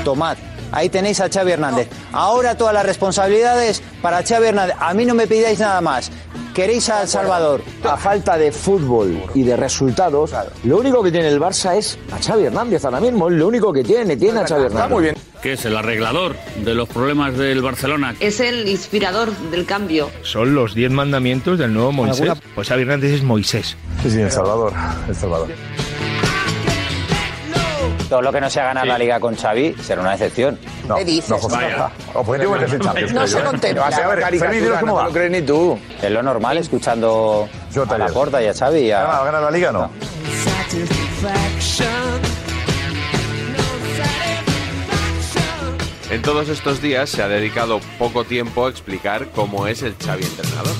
Tomad. 0.03 0.37
Ahí 0.71 0.89
tenéis 0.89 1.19
a 1.21 1.29
Xavi 1.29 1.51
Hernández. 1.51 1.87
Ahora 2.13 2.55
todas 2.55 2.73
las 2.73 2.85
responsabilidades 2.85 3.81
para 4.01 4.23
Xavi 4.23 4.47
Hernández. 4.47 4.75
A 4.79 4.93
mí 4.93 5.05
no 5.05 5.13
me 5.13 5.27
pidáis 5.27 5.59
nada 5.59 5.81
más. 5.81 6.11
Queréis 6.53 6.89
a 6.89 7.03
El 7.03 7.07
Salvador. 7.07 7.61
A 7.83 7.95
falta 7.95 8.37
de 8.37 8.51
fútbol 8.51 9.23
y 9.33 9.43
de 9.43 9.55
resultados, 9.55 10.31
lo 10.65 10.77
único 10.79 11.01
que 11.01 11.09
tiene 11.11 11.29
el 11.29 11.39
Barça 11.39 11.77
es 11.77 11.97
a 12.11 12.21
Xavi 12.21 12.45
Hernández 12.45 12.83
ahora 12.83 12.99
mismo. 12.99 13.29
Es 13.29 13.35
lo 13.35 13.47
único 13.47 13.71
que 13.71 13.83
tiene, 13.83 14.17
tiene 14.17 14.41
a 14.41 14.47
Xavi 14.47 14.65
Hernández. 14.65 14.89
muy 14.91 15.03
bien. 15.03 15.15
que 15.41 15.53
es 15.53 15.65
el 15.65 15.75
arreglador 15.75 16.35
de 16.63 16.75
los 16.75 16.87
problemas 16.89 17.35
del 17.37 17.61
Barcelona. 17.63 18.13
Es 18.19 18.39
el 18.41 18.67
inspirador 18.67 19.31
del 19.49 19.65
cambio. 19.65 20.09
Son 20.23 20.53
los 20.53 20.75
diez 20.75 20.91
mandamientos 20.91 21.57
del 21.57 21.73
nuevo 21.73 21.91
Moisés. 21.91 22.21
¿Alguna- 22.29 22.41
Pues 22.53 22.67
Xavi 22.67 22.81
Hernández 22.83 23.11
es 23.13 23.23
Moisés. 23.23 23.75
Sí, 24.03 24.11
sí, 24.11 24.19
El 24.21 24.31
Salvador. 24.31 24.73
El 25.07 25.15
Salvador. 25.15 25.47
Todo 28.11 28.21
lo 28.21 28.33
que 28.33 28.41
no 28.41 28.49
sea 28.49 28.65
ganar 28.65 28.85
la 28.85 28.97
liga 28.97 29.21
con 29.21 29.37
Xavi 29.37 29.73
será 29.81 30.01
una 30.01 30.11
decepción. 30.11 30.59
No, 30.85 30.95
¿Qué 30.97 31.05
dices? 31.05 31.29
no, 31.29 31.37
José. 31.37 31.55
Vaya. 31.55 31.89
Objetivo 32.13 32.57
es 32.57 32.73
el 32.73 32.81
Champions, 32.81 33.13
No 33.13 33.25
se. 33.25 33.37
A 33.39 34.07
ver, 34.09 34.31
dinos 34.51 34.79
cómo 34.81 34.95
va. 34.95 35.05
lo 35.05 35.11
crees 35.13 35.31
ni 35.31 35.41
tú. 35.43 35.79
Es 36.01 36.11
lo 36.11 36.21
normal 36.21 36.57
escuchando 36.57 37.47
a 37.89 37.97
la 37.97 38.07
Porta 38.07 38.43
y 38.43 38.47
a 38.47 38.53
Xavi. 38.53 38.79
y 38.79 38.91
a- 38.91 39.03
¿Gana, 39.03 39.23
gana 39.23 39.39
la 39.39 39.49
liga 39.51 39.69
o 39.69 39.71
no? 39.71 39.89
En 46.09 46.21
todos 46.21 46.49
estos 46.49 46.81
días 46.81 47.09
se 47.09 47.23
ha 47.23 47.27
dedicado 47.29 47.79
poco 47.97 48.25
tiempo 48.25 48.65
a 48.65 48.69
explicar 48.69 49.27
cómo 49.33 49.67
es 49.67 49.81
el 49.83 49.95
Xavi 49.95 50.23
entrenador. 50.25 50.73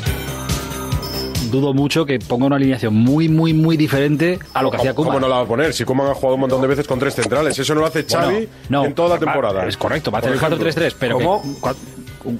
Dudo 1.51 1.73
mucho 1.73 2.05
que 2.05 2.17
ponga 2.19 2.45
una 2.45 2.55
alineación 2.55 2.93
muy, 2.95 3.27
muy, 3.29 3.53
muy 3.53 3.77
diferente 3.77 4.39
a 4.53 4.61
lo 4.63 4.71
que 4.71 4.77
hacía 4.77 4.93
¿Cómo 4.95 5.09
Koeman. 5.09 5.21
no 5.21 5.27
la 5.27 5.35
va 5.37 5.41
a 5.43 5.47
poner? 5.47 5.73
Si 5.73 5.83
Koeman 5.83 6.07
ha 6.07 6.13
jugado 6.13 6.35
un 6.35 6.41
montón 6.41 6.61
de 6.61 6.67
veces 6.67 6.87
con 6.87 6.97
tres 6.97 7.13
centrales. 7.15 7.57
Eso 7.59 7.75
no 7.75 7.81
lo 7.81 7.87
hace 7.87 8.03
Xavi 8.03 8.33
Bueno, 8.33 8.47
no. 8.69 8.85
en 8.85 8.95
toda 8.95 9.09
la 9.09 9.19
temporada. 9.19 9.65
es 9.67 9.77
correcto, 9.77 10.09
va 10.11 10.19
a 10.19 10.21
tener 10.21 10.39
Por 10.39 10.47
ejemplo. 10.47 10.69
4-3-3, 10.71 10.95
pero 10.99 11.17
que- 11.17 11.23
¿Cómo? 11.25 11.43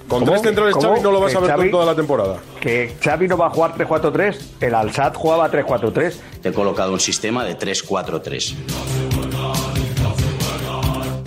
Con 0.08 0.24
tres 0.26 0.42
centrales 0.44 0.76
Xavi 0.76 1.02
no 1.02 1.12
lo 1.12 1.20
vas 1.20 1.34
a 1.36 1.40
ver 1.40 1.60
en 1.60 1.72
toda 1.72 1.86
la 1.88 1.96
temporada. 1.96 2.38
Que 2.60 2.96
Xavi 3.04 3.28
no 3.28 3.36
va 3.36 3.48
a 3.48 3.50
jugar 3.50 3.74
3-4-3, 3.76 4.38
el 4.62 4.76
Alsat 4.76 5.16
jugaba 5.16 5.50
3-4-3. 5.50 6.20
He 6.44 6.52
colocado 6.52 6.94
un 6.94 7.00
sistema 7.00 7.44
de 7.44 7.56
3-4-3. 7.58 8.54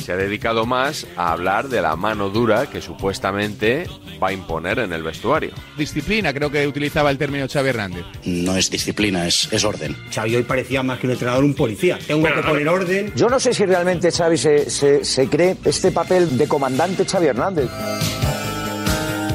Se 0.05 0.12
ha 0.12 0.17
dedicado 0.17 0.67
más 0.67 1.07
a 1.17 1.33
hablar 1.33 1.69
de 1.71 1.81
la 1.81 1.97
mano 1.97 2.29
dura 2.29 2.67
que 2.67 2.83
supuestamente 2.83 3.88
va 4.23 4.29
a 4.29 4.33
imponer 4.33 4.79
en 4.81 4.93
el 4.93 5.03
vestuario. 5.03 5.53
Disciplina, 5.79 6.35
creo 6.35 6.51
que 6.51 6.67
utilizaba 6.67 7.11
el 7.11 7.17
término 7.17 7.47
Xavi 7.51 7.71
Hernández. 7.71 8.05
No 8.27 8.55
es 8.55 8.71
disciplina, 8.71 9.27
es, 9.27 9.51
es 9.51 9.64
orden. 9.64 9.97
Xavi 10.14 10.37
hoy 10.37 10.43
parecía 10.43 10.83
más 10.83 10.99
que 10.99 11.07
un 11.07 11.12
entrenador, 11.14 11.43
un 11.43 11.55
policía. 11.55 11.99
Tengo 12.07 12.27
que 12.27 12.43
poner 12.43 12.69
orden. 12.69 13.12
Yo 13.17 13.31
no 13.31 13.40
sé 13.40 13.55
si 13.55 13.64
realmente 13.64 14.11
Xavi 14.12 14.37
se, 14.37 14.69
se- 14.69 15.03
se 15.07 15.27
cree 15.29 15.57
este 15.64 15.90
papel 15.90 16.37
de 16.37 16.47
comandante 16.49 17.07
Xavi 17.07 17.29
Hernández. 17.29 17.71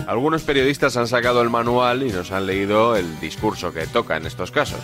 Algunos 0.08 0.42
periodistas 0.44 0.98
han 0.98 1.08
sacado 1.08 1.42
el 1.42 1.50
manual 1.50 2.04
y 2.04 2.12
nos 2.12 2.32
han 2.32 2.46
leído 2.46 2.96
el 2.96 3.20
discurso 3.20 3.72
que 3.74 3.86
toca 3.88 4.18
en 4.18 4.26
estos 4.28 4.52
casos. 4.52 4.80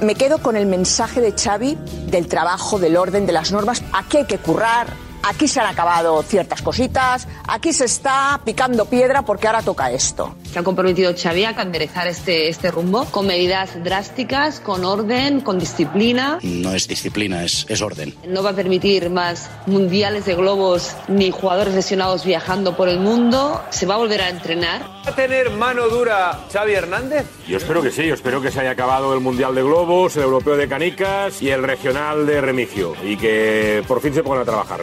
Me 0.00 0.14
quedo 0.14 0.38
con 0.38 0.56
el 0.56 0.66
mensaje 0.66 1.20
de 1.20 1.32
Xavi 1.32 1.76
del 2.06 2.26
trabajo, 2.26 2.78
del 2.78 2.96
orden, 2.96 3.24
de 3.26 3.32
las 3.32 3.52
normas. 3.52 3.82
Aquí 3.92 4.18
hay 4.18 4.24
que 4.26 4.38
currar, 4.38 4.86
aquí 5.22 5.48
se 5.48 5.60
han 5.60 5.66
acabado 5.66 6.22
ciertas 6.22 6.62
cositas, 6.62 7.28
aquí 7.46 7.72
se 7.72 7.84
está 7.84 8.40
picando 8.44 8.86
piedra 8.86 9.22
porque 9.22 9.46
ahora 9.46 9.62
toca 9.62 9.90
esto. 9.90 10.34
Se 10.52 10.58
ha 10.58 10.62
comprometido 10.62 11.14
Xavi 11.16 11.44
a 11.44 11.50
enderezar 11.62 12.06
este, 12.06 12.50
este 12.50 12.70
rumbo 12.70 13.06
con 13.06 13.26
medidas 13.26 13.82
drásticas, 13.82 14.60
con 14.60 14.84
orden, 14.84 15.40
con 15.40 15.58
disciplina. 15.58 16.40
No 16.42 16.74
es 16.74 16.86
disciplina, 16.86 17.42
es, 17.42 17.64
es 17.70 17.80
orden. 17.80 18.14
No 18.28 18.42
va 18.42 18.50
a 18.50 18.52
permitir 18.52 19.08
más 19.08 19.50
mundiales 19.64 20.26
de 20.26 20.34
globos 20.34 20.94
ni 21.08 21.30
jugadores 21.30 21.72
lesionados 21.72 22.26
viajando 22.26 22.76
por 22.76 22.90
el 22.90 23.00
mundo. 23.00 23.62
Se 23.70 23.86
va 23.86 23.94
a 23.94 23.96
volver 23.96 24.20
a 24.20 24.28
entrenar. 24.28 24.82
¿Va 24.82 25.10
a 25.12 25.14
tener 25.14 25.48
mano 25.52 25.88
dura 25.88 26.40
Xavi 26.52 26.74
Hernández? 26.74 27.24
Yo 27.48 27.56
espero 27.56 27.80
que 27.80 27.90
sí, 27.90 28.06
yo 28.06 28.12
espero 28.12 28.42
que 28.42 28.50
se 28.50 28.60
haya 28.60 28.72
acabado 28.72 29.14
el 29.14 29.20
Mundial 29.20 29.54
de 29.54 29.62
Globos, 29.62 30.16
el 30.16 30.24
Europeo 30.24 30.58
de 30.58 30.68
Canicas 30.68 31.40
y 31.40 31.48
el 31.48 31.62
Regional 31.62 32.26
de 32.26 32.42
Remigio. 32.42 32.92
Y 33.02 33.16
que 33.16 33.82
por 33.88 34.02
fin 34.02 34.12
se 34.12 34.22
pongan 34.22 34.42
a 34.42 34.44
trabajar. 34.44 34.82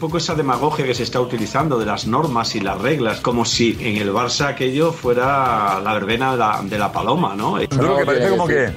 Poco 0.00 0.18
esa 0.18 0.34
demagogia 0.34 0.84
que 0.84 0.94
se 0.94 1.04
está 1.04 1.20
utilizando 1.20 1.78
de 1.78 1.86
las 1.86 2.06
normas 2.06 2.56
y 2.56 2.60
las 2.60 2.80
reglas, 2.80 3.20
como 3.20 3.44
si 3.44 3.76
en 3.80 3.98
el 3.98 4.12
Barça 4.12 4.48
aquello 4.48 4.92
fuera 4.92 5.78
la 5.80 5.94
verbena 5.94 6.32
de 6.32 6.38
la, 6.38 6.60
de 6.64 6.78
la 6.78 6.90
paloma, 6.90 7.36
¿no? 7.36 7.60
Yo 7.60 7.68
creo 7.68 7.98
que 7.98 8.06
parece 8.06 8.30
como 8.30 8.46
que, 8.48 8.70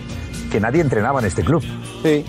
que 0.51 0.59
nadie 0.59 0.81
entrenaba 0.81 1.19
en 1.21 1.25
este 1.25 1.43
club. 1.43 1.63
Sí. 2.03 2.23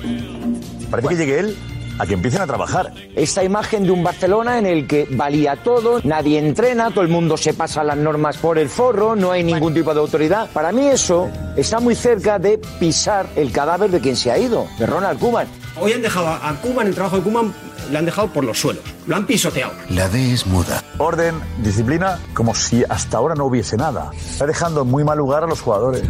Parece 0.91 1.09
que 1.09 1.17
llegue 1.17 1.39
él 1.41 1.57
a 1.99 2.07
que 2.07 2.15
empiecen 2.15 2.41
a 2.41 2.47
trabajar. 2.47 2.93
Esta 3.15 3.45
imagen 3.45 3.85
de 3.85 3.91
un 3.91 4.03
Barcelona 4.03 4.59
en 4.59 4.67
el 4.67 4.87
que 4.87 5.07
valía 5.11 5.57
todo, 5.57 6.01
nadie 6.05 6.39
entrena, 6.39 6.91
todo 6.91 7.03
el 7.03 7.09
mundo 7.09 7.37
se 7.37 7.55
pasa 7.55 7.85
las 7.85 7.97
normas 7.97 8.37
por 8.37 8.59
el 8.59 8.69
forro, 8.69 9.15
no 9.15 9.33
hay 9.33 9.43
ningún 9.45 9.75
tipo 9.75 9.93
de 9.93 10.01
autoridad. 10.01 10.49
Para 10.53 10.73
mí 10.73 10.87
eso 10.87 11.29
está 11.57 11.81
muy 11.81 11.95
cerca 11.95 12.39
de 12.39 12.59
pisar 12.79 13.27
el 13.37 13.53
cadáver 13.53 13.91
de 13.91 14.01
quien 14.01 14.17
se 14.17 14.31
ha 14.31 14.39
ido, 14.39 14.67
de 14.79 14.87
Ronald 14.87 15.19
Koeman. 15.19 15.47
Hoy 15.81 15.93
han 15.93 16.03
dejado 16.03 16.29
a 16.29 16.57
Kuman, 16.63 16.87
el 16.87 16.95
trabajo 16.95 17.17
de 17.17 17.23
Kuman, 17.23 17.53
le 17.91 17.99
han 17.99 18.05
dejado 18.05 18.29
por 18.29 18.45
los 18.45 18.59
suelos, 18.59 18.83
lo 19.07 19.17
han 19.17 19.27
pisoteado. 19.27 19.73
La 19.91 20.09
D 20.09 20.33
es 20.33 20.47
muda. 20.47 20.83
Orden, 20.99 21.35
disciplina, 21.59 22.19
como 22.35 22.55
si 22.55 22.85
hasta 22.89 23.17
ahora 23.19 23.35
no 23.35 23.47
hubiese 23.47 23.77
nada. 23.77 24.11
Está 24.17 24.47
dejando 24.47 24.83
en 24.83 24.89
muy 24.89 25.03
mal 25.05 25.19
lugar 25.19 25.43
a 25.45 25.47
los 25.47 25.61
jugadores. 25.61 26.03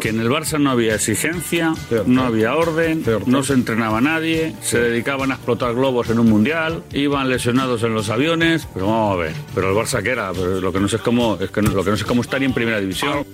Que 0.00 0.08
en 0.08 0.20
el 0.20 0.28
Barça 0.30 0.58
no 0.58 0.70
había 0.70 0.94
exigencia, 0.94 1.74
no 2.06 2.22
había 2.24 2.54
orden, 2.54 3.04
no 3.26 3.42
se 3.42 3.52
entrenaba 3.52 4.00
nadie, 4.00 4.54
se 4.62 4.78
dedicaban 4.80 5.30
a 5.30 5.34
explotar 5.34 5.74
globos 5.74 6.08
en 6.10 6.18
un 6.18 6.28
mundial, 6.30 6.82
iban 6.92 7.28
lesionados 7.28 7.82
en 7.82 7.92
los 7.94 8.08
aviones. 8.08 8.66
Pero 8.72 8.86
vamos 8.86 9.14
a 9.14 9.16
ver, 9.16 9.34
pero 9.54 9.68
el 9.70 9.76
Barça 9.76 10.02
qué 10.02 10.10
era, 10.10 10.32
pero 10.32 10.60
lo 10.60 10.72
que 10.72 10.80
no 10.80 10.88
sé 10.88 10.96
es 10.96 11.02
cómo, 11.02 11.36
es 11.40 11.50
que 11.50 11.60
no- 11.62 11.70
lo 11.70 11.84
que 11.84 11.90
no 11.90 11.96
sé 11.96 12.02
es 12.02 12.08
cómo 12.08 12.22
estar 12.22 12.42
en 12.42 12.52
primera 12.54 12.80
división. 12.80 13.24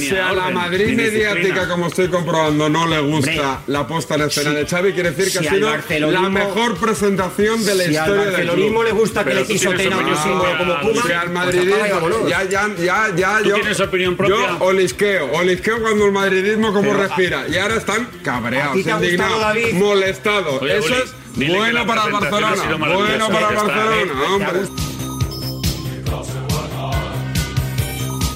Si 0.00 0.16
a 0.16 0.32
la 0.32 0.50
Madrid 0.50 0.96
mediática, 0.96 1.68
como 1.68 1.86
estoy 1.88 2.08
comprobando, 2.08 2.68
no 2.68 2.86
le 2.86 3.00
gusta 3.00 3.60
la 3.66 3.86
puesta 3.86 4.14
en 4.16 4.22
escena 4.22 4.50
si- 4.50 4.56
de 4.56 4.66
Xavi, 4.66 4.92
quiere 4.92 5.10
decir 5.12 5.24
que 5.32 5.38
si 5.40 5.46
ha 5.46 5.50
sido 5.50 6.10
la 6.10 6.28
mejor 6.28 6.76
presentación 6.78 7.64
de 7.64 7.74
la 7.74 7.84
si 7.84 7.90
historia 7.90 8.24
del 8.30 8.48
club. 8.50 8.84
le 8.84 8.92
gusta 8.92 9.20
que 9.24 9.30
Pero 9.30 9.40
le 9.40 9.46
pisoteen 9.46 9.92
a 9.92 9.96
opinión 9.96 10.16
símbolo 10.22 10.58
como. 10.58 10.80
Puma, 10.80 11.02
Si 11.06 11.12
al 11.12 11.20
pues 11.20 11.30
madridismo, 11.32 12.28
ya, 12.28 12.44
ya, 12.44 12.68
ya, 12.76 13.14
ya, 13.16 13.38
¿Tú 13.42 13.48
yo, 13.48 13.54
tienes 13.56 13.80
opinión 13.80 14.16
propia? 14.16 14.36
Yo 14.36 14.64
olisqueo, 14.64 15.30
olisqueo 15.32 15.80
cuando 15.80 16.06
el 16.06 16.12
madridismo 16.12 16.72
como 16.72 16.90
Pero, 16.90 17.02
respira. 17.02 17.44
Y 17.48 17.56
ahora 17.56 17.76
están 17.76 18.02
¿a 18.20 18.22
cabreados, 18.22 18.76
indignados, 18.76 19.56
molestados. 19.74 20.62
Eso 20.62 20.94
es 21.04 21.14
bueno 21.48 21.86
para 21.86 22.04
el 22.06 22.12
Barcelona. 22.12 22.62
Bueno 22.78 23.28
para 23.28 23.48
el 23.50 23.54
Barcelona, 23.56 24.12
eh, 24.12 24.32
hombre. 24.32 24.89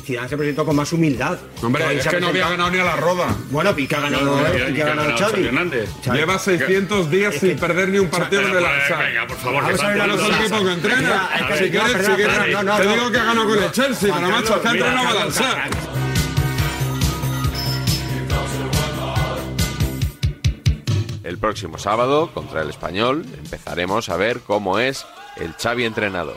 Zidane 0.04 0.28
se 0.28 0.36
presentó 0.36 0.64
con 0.64 0.76
más 0.76 0.92
humildad. 0.92 1.38
Hombre, 1.62 1.96
es 1.98 2.06
que 2.06 2.20
no 2.20 2.28
había 2.28 2.48
ganado 2.50 2.70
ni 2.70 2.78
a 2.78 2.84
la 2.84 2.96
roda. 2.96 3.34
Bueno, 3.50 3.74
y 3.76 3.86
que 3.86 3.96
ha 3.96 4.00
ganado, 4.00 4.24
No, 4.24 4.36
no, 4.40 4.48
y 4.48 4.52
que 4.52 4.62
ha 4.62 4.66
que 4.66 4.72
ganado 4.84 5.08
ganado 5.08 5.18
Xavi. 5.30 5.48
Xavi. 6.04 6.18
Lleva 6.18 6.38
600 6.38 7.10
días 7.10 7.34
sin 7.34 7.58
perder 7.58 7.88
ni 7.88 7.98
un 7.98 8.08
partido 8.08 8.42
en 8.42 8.48
el 8.48 8.54
Venga, 8.54 9.26
por 9.26 9.36
favor, 9.38 9.66
que 9.66 9.72
Vamos 9.72 9.82
a 9.82 9.88
ver 9.88 9.96
No 10.06 10.14
es 10.14 10.52
el 10.52 10.64
que 10.66 10.72
entrena. 10.72 11.30
Es 11.34 11.42
que- 11.46 11.64
Si 11.64 11.70
quieres, 11.70 12.06
si 12.06 12.12
quieres, 12.12 12.36
te 12.38 12.86
digo 12.88 13.10
que 13.10 13.18
ha 13.18 13.24
ganado 13.24 13.48
con 13.48 13.62
el 13.62 13.70
Chelsea, 13.72 14.14
pero 14.14 14.28
macho, 14.28 14.60
que 14.62 14.68
ha 14.68 14.70
entrenado 14.72 15.08
al 15.08 15.14
Carlos, 15.14 15.38
Alsa. 15.38 15.68
El 21.22 21.38
próximo 21.38 21.78
sábado, 21.78 22.30
contra 22.34 22.62
el 22.62 22.68
Español, 22.70 23.24
empezaremos 23.38 24.08
a 24.10 24.16
ver 24.16 24.40
cómo 24.40 24.78
es 24.78 25.06
el 25.36 25.54
Xavi 25.54 25.84
entrenador. 25.84 26.36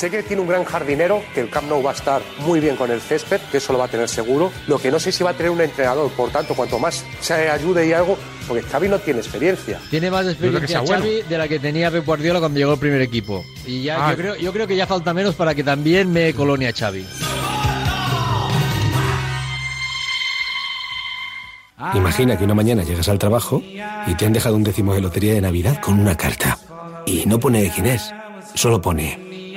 Sé 0.00 0.10
que 0.10 0.22
tiene 0.22 0.40
un 0.40 0.48
gran 0.48 0.64
jardinero, 0.64 1.22
que 1.34 1.42
el 1.42 1.50
Camp 1.50 1.68
Nou 1.68 1.82
va 1.84 1.90
a 1.90 1.92
estar 1.92 2.22
muy 2.38 2.58
bien 2.58 2.74
con 2.74 2.90
el 2.90 3.02
césped, 3.02 3.38
que 3.52 3.58
eso 3.58 3.74
lo 3.74 3.78
va 3.80 3.84
a 3.84 3.88
tener 3.88 4.08
seguro. 4.08 4.50
Lo 4.66 4.78
que 4.78 4.90
no 4.90 4.98
sé 4.98 5.12
si 5.12 5.22
va 5.22 5.32
a 5.32 5.34
tener 5.34 5.50
un 5.52 5.60
entrenador, 5.60 6.10
por 6.12 6.30
tanto, 6.30 6.54
cuanto 6.54 6.78
más 6.78 7.04
se 7.20 7.34
ayude 7.50 7.86
y 7.86 7.92
algo, 7.92 8.16
porque 8.48 8.62
Xavi 8.62 8.88
no 8.88 8.98
tiene 8.98 9.20
experiencia. 9.20 9.78
Tiene 9.90 10.10
más 10.10 10.26
experiencia 10.26 10.82
Xavi 10.86 11.20
de 11.28 11.36
la 11.36 11.46
que 11.46 11.58
tenía 11.58 11.90
Pep 11.90 12.06
Guardiola 12.06 12.40
cuando 12.40 12.58
llegó 12.58 12.72
el 12.72 12.78
primer 12.78 13.02
equipo. 13.02 13.44
Y 13.66 13.82
ya 13.82 14.08
Ah. 14.08 14.12
yo, 14.12 14.16
creo, 14.16 14.36
yo 14.36 14.52
creo 14.54 14.66
que 14.66 14.74
ya 14.74 14.86
falta 14.86 15.12
menos 15.12 15.34
para 15.34 15.54
que 15.54 15.62
también 15.62 16.10
me 16.10 16.32
colonia 16.32 16.72
Xavi. 16.72 17.04
Imagina 21.94 22.38
que 22.38 22.44
una 22.44 22.54
mañana 22.54 22.84
llegas 22.84 23.10
al 23.10 23.18
trabajo 23.18 23.62
y 23.62 24.14
te 24.14 24.24
han 24.24 24.32
dejado 24.32 24.56
un 24.56 24.64
décimo 24.64 24.94
de 24.94 25.02
lotería 25.02 25.34
de 25.34 25.42
Navidad 25.42 25.78
con 25.78 26.00
una 26.00 26.16
carta. 26.16 26.56
Y 27.04 27.26
no 27.26 27.38
pone 27.38 27.70
quién 27.74 27.84
es, 27.84 28.14
solo 28.54 28.80
pone 28.80 29.29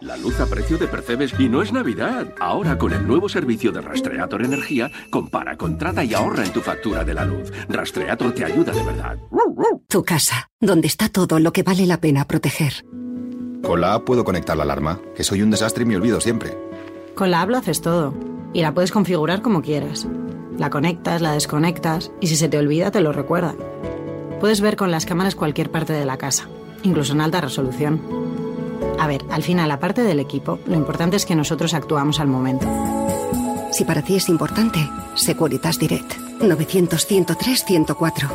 La 0.00 0.16
luz 0.16 0.38
a 0.38 0.46
precio 0.46 0.78
de 0.78 0.86
Percebes 0.86 1.34
y 1.40 1.48
no 1.48 1.60
es 1.60 1.72
Navidad. 1.72 2.28
Ahora 2.38 2.78
con 2.78 2.92
el 2.92 3.04
nuevo 3.04 3.28
servicio 3.28 3.72
de 3.72 3.80
Rastreator 3.80 4.44
Energía, 4.44 4.92
compara, 5.10 5.56
contrata 5.56 6.04
y 6.04 6.14
ahorra 6.14 6.44
en 6.44 6.52
tu 6.52 6.60
factura 6.60 7.02
de 7.02 7.14
la 7.14 7.24
luz. 7.24 7.50
Rastreator 7.68 8.32
te 8.32 8.44
ayuda 8.44 8.72
de 8.72 8.84
verdad. 8.84 9.18
Tu 9.88 10.04
casa, 10.04 10.50
donde 10.60 10.86
está 10.86 11.08
todo 11.08 11.40
lo 11.40 11.52
que 11.52 11.64
vale 11.64 11.84
la 11.84 12.00
pena 12.00 12.26
proteger. 12.26 12.84
Con 13.64 13.80
la 13.80 13.94
app 13.94 14.04
puedo 14.04 14.22
conectar 14.22 14.56
la 14.56 14.62
alarma, 14.62 15.00
que 15.16 15.24
soy 15.24 15.42
un 15.42 15.50
desastre 15.50 15.82
y 15.82 15.86
me 15.86 15.96
olvido 15.96 16.20
siempre. 16.20 16.56
Con 17.16 17.32
la 17.32 17.42
app 17.42 17.50
lo 17.50 17.56
haces 17.56 17.80
todo 17.80 18.14
y 18.52 18.60
la 18.62 18.72
puedes 18.74 18.92
configurar 18.92 19.42
como 19.42 19.62
quieras. 19.62 20.06
La 20.56 20.70
conectas, 20.70 21.20
la 21.22 21.32
desconectas 21.32 22.12
y 22.20 22.28
si 22.28 22.36
se 22.36 22.48
te 22.48 22.58
olvida 22.58 22.92
te 22.92 23.00
lo 23.00 23.12
recuerda. 23.12 23.56
Puedes 24.38 24.60
ver 24.60 24.76
con 24.76 24.92
las 24.92 25.06
cámaras 25.06 25.34
cualquier 25.34 25.72
parte 25.72 25.92
de 25.92 26.04
la 26.04 26.18
casa, 26.18 26.48
incluso 26.84 27.14
en 27.14 27.20
alta 27.20 27.40
resolución. 27.40 28.37
A 28.98 29.06
ver, 29.06 29.24
al 29.30 29.42
final, 29.42 29.70
aparte 29.70 30.02
del 30.02 30.20
equipo, 30.20 30.58
lo 30.66 30.74
importante 30.74 31.16
es 31.16 31.24
que 31.26 31.34
nosotros 31.34 31.74
actuamos 31.74 32.20
al 32.20 32.28
momento. 32.28 32.66
Si 33.72 33.84
para 33.84 34.02
ti 34.02 34.16
es 34.16 34.28
importante, 34.28 34.80
Securitas 35.14 35.78
Direct. 35.78 36.14
900-103-104. 36.40 38.30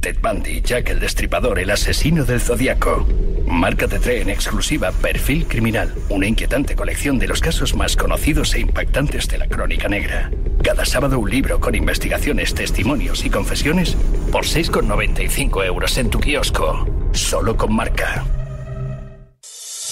Ted 0.00 0.16
Bundy, 0.20 0.60
Jack 0.62 0.90
el 0.90 0.98
Destripador, 1.00 1.58
el 1.60 1.70
asesino 1.70 2.24
del 2.24 2.40
Zodíaco. 2.40 3.06
Marca 3.46 3.86
de 3.86 4.20
en 4.20 4.30
exclusiva 4.30 4.90
Perfil 4.90 5.46
Criminal, 5.46 5.94
una 6.08 6.26
inquietante 6.26 6.74
colección 6.74 7.18
de 7.18 7.28
los 7.28 7.40
casos 7.40 7.76
más 7.76 7.96
conocidos 7.96 8.54
e 8.54 8.60
impactantes 8.60 9.28
de 9.28 9.38
la 9.38 9.46
crónica 9.46 9.88
negra. 9.88 10.30
Cada 10.62 10.84
sábado 10.84 11.18
un 11.18 11.30
libro 11.30 11.60
con 11.60 11.74
investigaciones, 11.74 12.54
testimonios 12.54 13.24
y 13.24 13.30
confesiones 13.30 13.96
por 14.32 14.44
6,95 14.44 15.66
euros 15.66 15.96
en 15.98 16.10
tu 16.10 16.18
kiosco. 16.18 16.86
Solo 17.12 17.56
con 17.56 17.74
marca. 17.74 18.24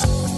Te 0.00 0.29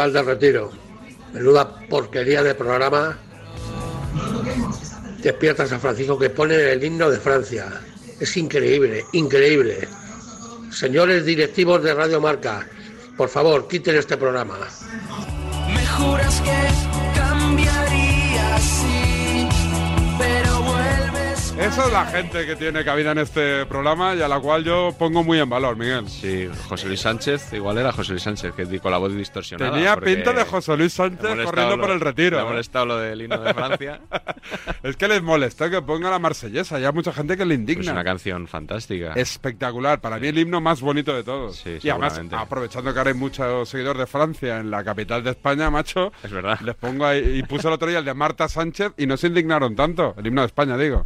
Feliz 0.00 0.14
del 0.14 0.24
Retiro. 0.24 0.70
Menuda 1.34 1.68
porquería 1.90 2.42
de 2.42 2.54
programa. 2.54 3.18
Despierta 5.22 5.66
San 5.66 5.78
Francisco 5.78 6.18
que 6.18 6.30
pone 6.30 6.54
el 6.72 6.82
himno 6.82 7.10
de 7.10 7.20
Francia. 7.20 7.66
Es 8.18 8.34
increíble, 8.38 9.04
increíble. 9.12 9.86
Señores 10.72 11.26
directivos 11.26 11.82
de 11.82 11.92
Radio 11.92 12.18
Marca, 12.18 12.66
por 13.18 13.28
favor, 13.28 13.68
quiten 13.68 13.96
este 13.96 14.16
programa. 14.16 14.56
Esa 21.60 21.86
es 21.86 21.92
la 21.92 22.06
gente 22.06 22.46
que 22.46 22.56
tiene 22.56 22.82
cabida 22.84 23.12
en 23.12 23.18
este 23.18 23.66
programa 23.66 24.14
y 24.14 24.22
a 24.22 24.28
la 24.28 24.40
cual 24.40 24.64
yo 24.64 24.94
pongo 24.98 25.22
muy 25.22 25.38
en 25.38 25.48
valor, 25.50 25.76
Miguel. 25.76 26.08
Sí, 26.08 26.48
José 26.68 26.88
Luis 26.88 27.00
Sánchez, 27.00 27.52
igual 27.52 27.76
era 27.78 27.92
José 27.92 28.12
Luis 28.12 28.22
Sánchez, 28.22 28.54
que 28.54 28.80
con 28.80 28.90
la 28.90 28.98
voz 28.98 29.14
distorsionada. 29.14 29.72
Tenía 29.72 29.96
pinta 29.96 30.32
de 30.32 30.44
José 30.44 30.76
Luis 30.76 30.94
Sánchez 30.94 31.20
corriendo 31.44 31.76
lo- 31.76 31.82
por 31.82 31.90
el 31.92 32.00
retiro. 32.00 32.38
Le 32.38 32.42
ha 32.42 32.46
¿eh? 32.46 32.48
molestado 32.50 32.86
lo 32.86 32.96
del 32.98 33.20
himno 33.22 33.38
de 33.40 33.52
Francia. 33.54 34.00
es 34.82 34.96
que 34.96 35.06
les 35.08 35.22
molesta 35.22 35.68
que 35.68 35.82
ponga 35.82 36.08
la 36.10 36.18
marsellesa. 36.18 36.76
Hay 36.76 36.92
mucha 36.94 37.12
gente 37.12 37.36
que 37.36 37.44
le 37.44 37.54
Es 37.54 37.60
indigna. 37.60 37.92
una 37.92 38.04
canción 38.04 38.48
fantástica. 38.48 39.12
Espectacular, 39.14 40.00
para 40.00 40.18
mí 40.18 40.28
el 40.28 40.38
himno 40.38 40.60
más 40.62 40.80
bonito 40.80 41.14
de 41.14 41.22
todos. 41.24 41.62
y 41.66 41.90
además, 41.90 42.20
aprovechando 42.32 42.92
que 42.92 42.98
ahora 42.98 43.10
hay 43.10 43.16
muchos 43.16 43.68
seguidores 43.68 44.00
de 44.00 44.06
Francia 44.06 44.58
en 44.58 44.70
la 44.70 44.82
capital 44.82 45.22
de 45.22 45.30
España, 45.30 45.70
macho. 45.70 46.10
Es 46.22 46.30
verdad. 46.32 46.58
Les 46.62 46.74
pongo 46.74 47.04
ahí. 47.04 47.38
Y 47.38 47.42
puse 47.42 47.68
el 47.68 47.74
otro 47.74 47.88
día 47.88 47.98
el 47.98 48.04
de 48.06 48.14
Marta 48.14 48.48
Sánchez 48.48 48.92
y 48.96 49.06
no 49.06 49.16
se 49.18 49.26
indignaron 49.26 49.76
tanto. 49.76 50.14
El 50.16 50.26
himno 50.26 50.40
de 50.40 50.46
España, 50.46 50.78
digo. 50.78 51.04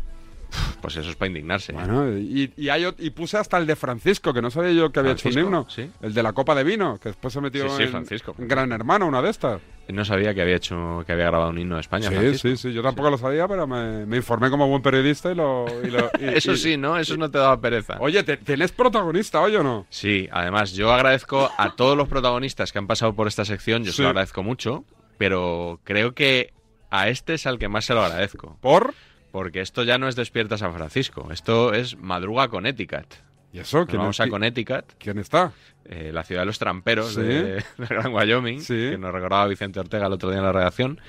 Pues 0.80 0.96
eso 0.96 1.08
es 1.10 1.16
para 1.16 1.28
indignarse. 1.28 1.72
Bueno, 1.72 2.16
y, 2.16 2.52
y, 2.56 2.68
hay 2.68 2.82
ot- 2.82 2.96
y 2.98 3.10
puse 3.10 3.38
hasta 3.38 3.56
el 3.58 3.66
de 3.66 3.74
Francisco, 3.76 4.32
que 4.34 4.42
no 4.42 4.50
sabía 4.50 4.72
yo 4.72 4.90
que 4.92 5.00
había 5.00 5.12
hecho 5.12 5.28
un 5.28 5.38
himno. 5.38 5.66
sí. 5.68 5.90
El 6.02 6.12
de 6.14 6.22
la 6.22 6.32
copa 6.32 6.54
de 6.54 6.62
vino, 6.64 6.98
que 7.00 7.08
después 7.10 7.32
se 7.32 7.40
metió 7.40 7.68
Sí, 7.70 7.76
sí, 7.78 7.82
en, 7.84 7.88
Francisco. 7.90 8.34
en 8.38 8.48
Gran 8.48 8.70
Hermano, 8.72 9.06
una 9.06 9.22
de 9.22 9.30
estas. 9.30 9.60
No 9.88 10.04
sabía 10.04 10.34
que 10.34 10.40
había 10.42 10.56
hecho, 10.56 11.02
que 11.06 11.12
había 11.12 11.26
grabado 11.26 11.50
un 11.50 11.58
himno 11.58 11.74
de 11.74 11.82
España. 11.82 12.08
Sí, 12.08 12.14
Francisco. 12.14 12.48
sí, 12.48 12.56
sí, 12.56 12.72
yo 12.72 12.82
tampoco 12.82 13.10
lo 13.10 13.18
sabía, 13.18 13.46
pero 13.48 13.66
me, 13.66 14.06
me 14.06 14.16
informé 14.16 14.48
como 14.50 14.66
buen 14.68 14.80
periodista 14.82 15.30
y 15.32 15.34
lo... 15.34 15.66
y 15.84 15.90
lo- 15.90 16.10
y- 16.20 16.34
Eso 16.36 16.56
sí, 16.56 16.76
¿no? 16.76 16.96
Eso 16.98 17.16
no 17.16 17.30
te 17.30 17.38
daba 17.38 17.60
pereza. 17.60 17.96
Oye, 18.00 18.22
¿te- 18.22 18.36
¿tienes 18.38 18.72
protagonista 18.72 19.40
hoy 19.40 19.56
o 19.56 19.62
no? 19.62 19.86
Sí, 19.90 20.28
además 20.32 20.72
yo 20.72 20.92
agradezco 20.92 21.50
a 21.58 21.74
todos 21.76 21.96
los 21.96 22.08
protagonistas 22.08 22.72
que 22.72 22.78
han 22.78 22.86
pasado 22.86 23.14
por 23.14 23.26
esta 23.28 23.44
sección, 23.44 23.84
yo 23.84 23.92
se 23.92 24.02
lo 24.02 24.08
agradezco 24.08 24.42
mucho, 24.42 24.84
pero 25.18 25.80
creo 25.84 26.14
que 26.14 26.52
a 26.90 27.08
este 27.08 27.34
es 27.34 27.46
al 27.46 27.58
que 27.58 27.68
más 27.68 27.84
se 27.84 27.92
lo 27.94 28.02
agradezco. 28.04 28.56
¿Por? 28.60 28.94
Porque 29.34 29.60
esto 29.62 29.82
ya 29.82 29.98
no 29.98 30.06
es 30.06 30.14
Despierta 30.14 30.56
San 30.56 30.72
Francisco, 30.74 31.26
esto 31.32 31.74
es 31.74 31.96
Madruga 31.98 32.46
Connecticut. 32.46 33.14
¿Y 33.52 33.58
eso? 33.58 33.84
¿Quién 33.84 33.98
vamos 33.98 34.20
es- 34.20 34.24
a 34.24 34.28
Connecticut. 34.30 34.84
¿Quién 34.96 35.18
está? 35.18 35.50
Eh, 35.86 36.10
la 36.14 36.22
ciudad 36.22 36.42
de 36.42 36.46
los 36.46 36.60
tramperos 36.60 37.14
Sí. 37.14 37.20
de, 37.22 37.54
de 37.54 37.62
Gran 37.88 38.14
Wyoming, 38.14 38.60
Sí. 38.60 38.90
que 38.90 38.96
nos 38.96 39.12
recordaba 39.12 39.48
Vicente 39.48 39.80
Ortega 39.80 40.06
el 40.06 40.12
otro 40.12 40.30
día 40.30 40.38
en 40.38 40.44
la 40.44 40.52
redacción, 40.52 41.00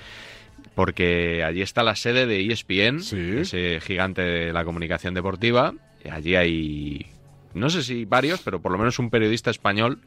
porque 0.73 1.43
allí 1.43 1.61
está 1.61 1.83
la 1.83 1.95
sede 1.95 2.25
de 2.25 2.41
ESPN, 2.51 2.97
ese 3.41 3.79
gigante 3.79 4.23
de 4.23 4.53
la 4.53 4.65
comunicación 4.65 5.13
deportiva. 5.13 5.75
Allí 6.09 6.35
hay, 6.35 7.05
no 7.53 7.69
sé 7.69 7.83
si 7.83 8.05
varios, 8.05 8.41
pero 8.41 8.59
por 8.59 8.71
lo 8.71 8.79
menos 8.79 8.97
un 8.97 9.11
periodista 9.11 9.51
español 9.51 9.99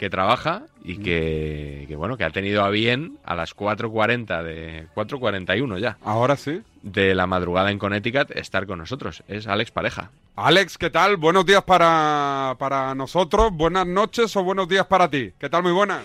que 0.00 0.08
trabaja 0.08 0.62
y 0.82 0.96
que, 0.96 1.84
que, 1.86 1.94
bueno, 1.94 2.16
que 2.16 2.24
ha 2.24 2.30
tenido 2.30 2.64
a 2.64 2.70
bien 2.70 3.18
a 3.22 3.34
las 3.34 3.54
4.40 3.54 4.42
de 4.42 4.86
4.41 4.94 5.78
ya. 5.78 5.98
Ahora 6.02 6.36
sí. 6.36 6.62
De 6.80 7.14
la 7.14 7.26
madrugada 7.26 7.70
en 7.70 7.78
Connecticut 7.78 8.30
estar 8.30 8.66
con 8.66 8.78
nosotros. 8.78 9.22
Es 9.28 9.46
Alex 9.46 9.72
Pareja. 9.72 10.10
Alex, 10.36 10.78
¿qué 10.78 10.88
tal? 10.88 11.18
Buenos 11.18 11.44
días 11.44 11.62
para, 11.64 12.56
para 12.58 12.94
nosotros, 12.94 13.52
buenas 13.52 13.86
noches 13.86 14.34
o 14.36 14.42
buenos 14.42 14.66
días 14.70 14.86
para 14.86 15.10
ti. 15.10 15.34
¿Qué 15.38 15.50
tal? 15.50 15.64
Muy 15.64 15.72
buenas. 15.72 16.00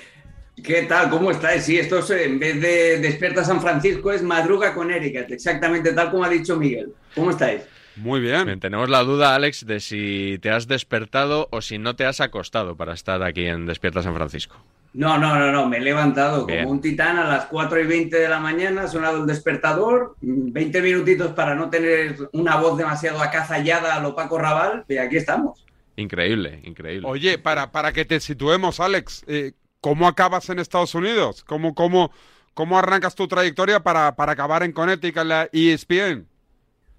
¿Qué 0.62 0.81
tal? 0.81 1.10
¿Cómo 1.10 1.31
estáis? 1.31 1.63
Sí, 1.63 1.79
esto 1.79 1.99
es, 1.99 2.10
en 2.10 2.38
vez 2.38 2.60
de 2.60 2.99
Despierta 2.99 3.45
San 3.45 3.62
Francisco 3.62 4.12
es 4.12 4.21
Madruga 4.21 4.73
con 4.73 4.91
Erika, 4.91 5.21
exactamente 5.21 5.93
tal 5.93 6.12
como 6.12 6.25
ha 6.25 6.29
dicho 6.29 6.58
Miguel. 6.58 6.91
¿Cómo 7.15 7.29
estáis? 7.29 7.62
Muy 7.95 8.19
bien. 8.19 8.60
Tenemos 8.60 8.89
la 8.89 9.03
duda, 9.03 9.36
Alex, 9.36 9.65
de 9.65 9.79
si 9.79 10.38
te 10.41 10.49
has 10.49 10.67
despertado 10.67 11.47
o 11.51 11.62
si 11.62 11.77
no 11.77 11.95
te 11.95 12.05
has 12.05 12.21
acostado 12.21 12.75
para 12.75 12.93
estar 12.93 13.23
aquí 13.23 13.45
en 13.45 13.65
Despierta 13.65 14.03
San 14.03 14.15
Francisco. 14.15 14.58
No, 14.93 15.17
no, 15.17 15.38
no, 15.38 15.51
no, 15.51 15.67
me 15.67 15.77
he 15.77 15.81
levantado 15.81 16.45
Bien. 16.45 16.63
como 16.63 16.71
un 16.71 16.81
titán 16.81 17.17
a 17.17 17.25
las 17.25 17.45
4 17.47 17.81
y 17.81 17.86
20 17.86 18.17
de 18.17 18.29
la 18.29 18.39
mañana, 18.39 18.84
ha 18.84 18.88
sonado 18.88 19.19
el 19.19 19.27
despertador, 19.27 20.15
mm, 20.21 20.53
20 20.53 20.81
minutitos 20.81 21.34
para 21.34 21.53
no 21.53 21.69
tener 21.69 22.29
una 22.31 22.55
voz 22.55 22.77
demasiado 22.77 23.21
acazallada 23.21 23.95
a 23.95 23.99
lo 23.99 24.15
Paco 24.15 24.38
Raval, 24.38 24.86
y 24.88 24.97
aquí 24.97 25.17
estamos. 25.17 25.65
Increíble, 25.97 26.62
increíble. 26.63 27.08
Oye, 27.10 27.38
para, 27.38 27.71
para 27.71 27.91
que 27.91 28.05
te 28.05 28.21
situemos, 28.21 28.79
Alex, 28.79 29.25
eh, 29.27 29.51
¿cómo 29.81 30.08
acabas 30.08 30.49
en 30.49 30.60
Estados 30.60 30.95
Unidos? 30.95 31.43
¿Cómo, 31.43 31.75
cómo, 31.75 32.12
cómo 32.53 32.79
arrancas 32.79 33.15
tu 33.15 33.27
trayectoria 33.27 33.81
para, 33.81 34.15
para 34.15 34.31
acabar 34.31 34.63
en 34.63 34.71
Connecticut, 34.71 35.23
en 35.23 35.27
la 35.27 35.49
ESPN? 35.51 36.25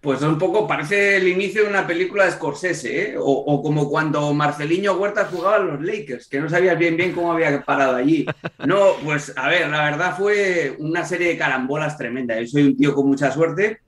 Pues 0.00 0.22
un 0.22 0.38
poco 0.38 0.68
parece 0.68 1.16
el 1.16 1.26
inicio 1.26 1.64
de 1.64 1.70
una 1.70 1.86
película 1.86 2.26
de 2.26 2.32
Scorsese, 2.32 3.10
¿eh? 3.10 3.14
o, 3.18 3.62
como 3.62 3.88
cuando 3.88 4.32
Marceliño 4.34 4.94
Huerta 4.94 5.24
jugaba 5.24 5.56
a 5.56 5.60
los 5.60 5.82
Lakers, 5.82 6.28
que 6.28 6.40
no 6.40 6.48
sabías 6.48 6.78
bien 6.78 6.96
bien 6.96 7.12
cómo 7.12 7.32
había 7.32 7.62
parado 7.64 7.96
allí. 7.96 8.24
No, 8.64 8.94
pues 9.04 9.32
a 9.36 9.48
ver, 9.48 9.68
la 9.68 9.90
verdad 9.90 10.16
fue 10.16 10.76
una 10.78 11.04
serie 11.04 11.28
de 11.28 11.38
carambolas 11.38 11.98
tremenda. 11.98 12.38
Yo 12.40 12.46
soy 12.46 12.62
un 12.64 12.76
tío 12.76 12.94
con 12.94 13.08
mucha 13.08 13.32
suerte 13.32 13.80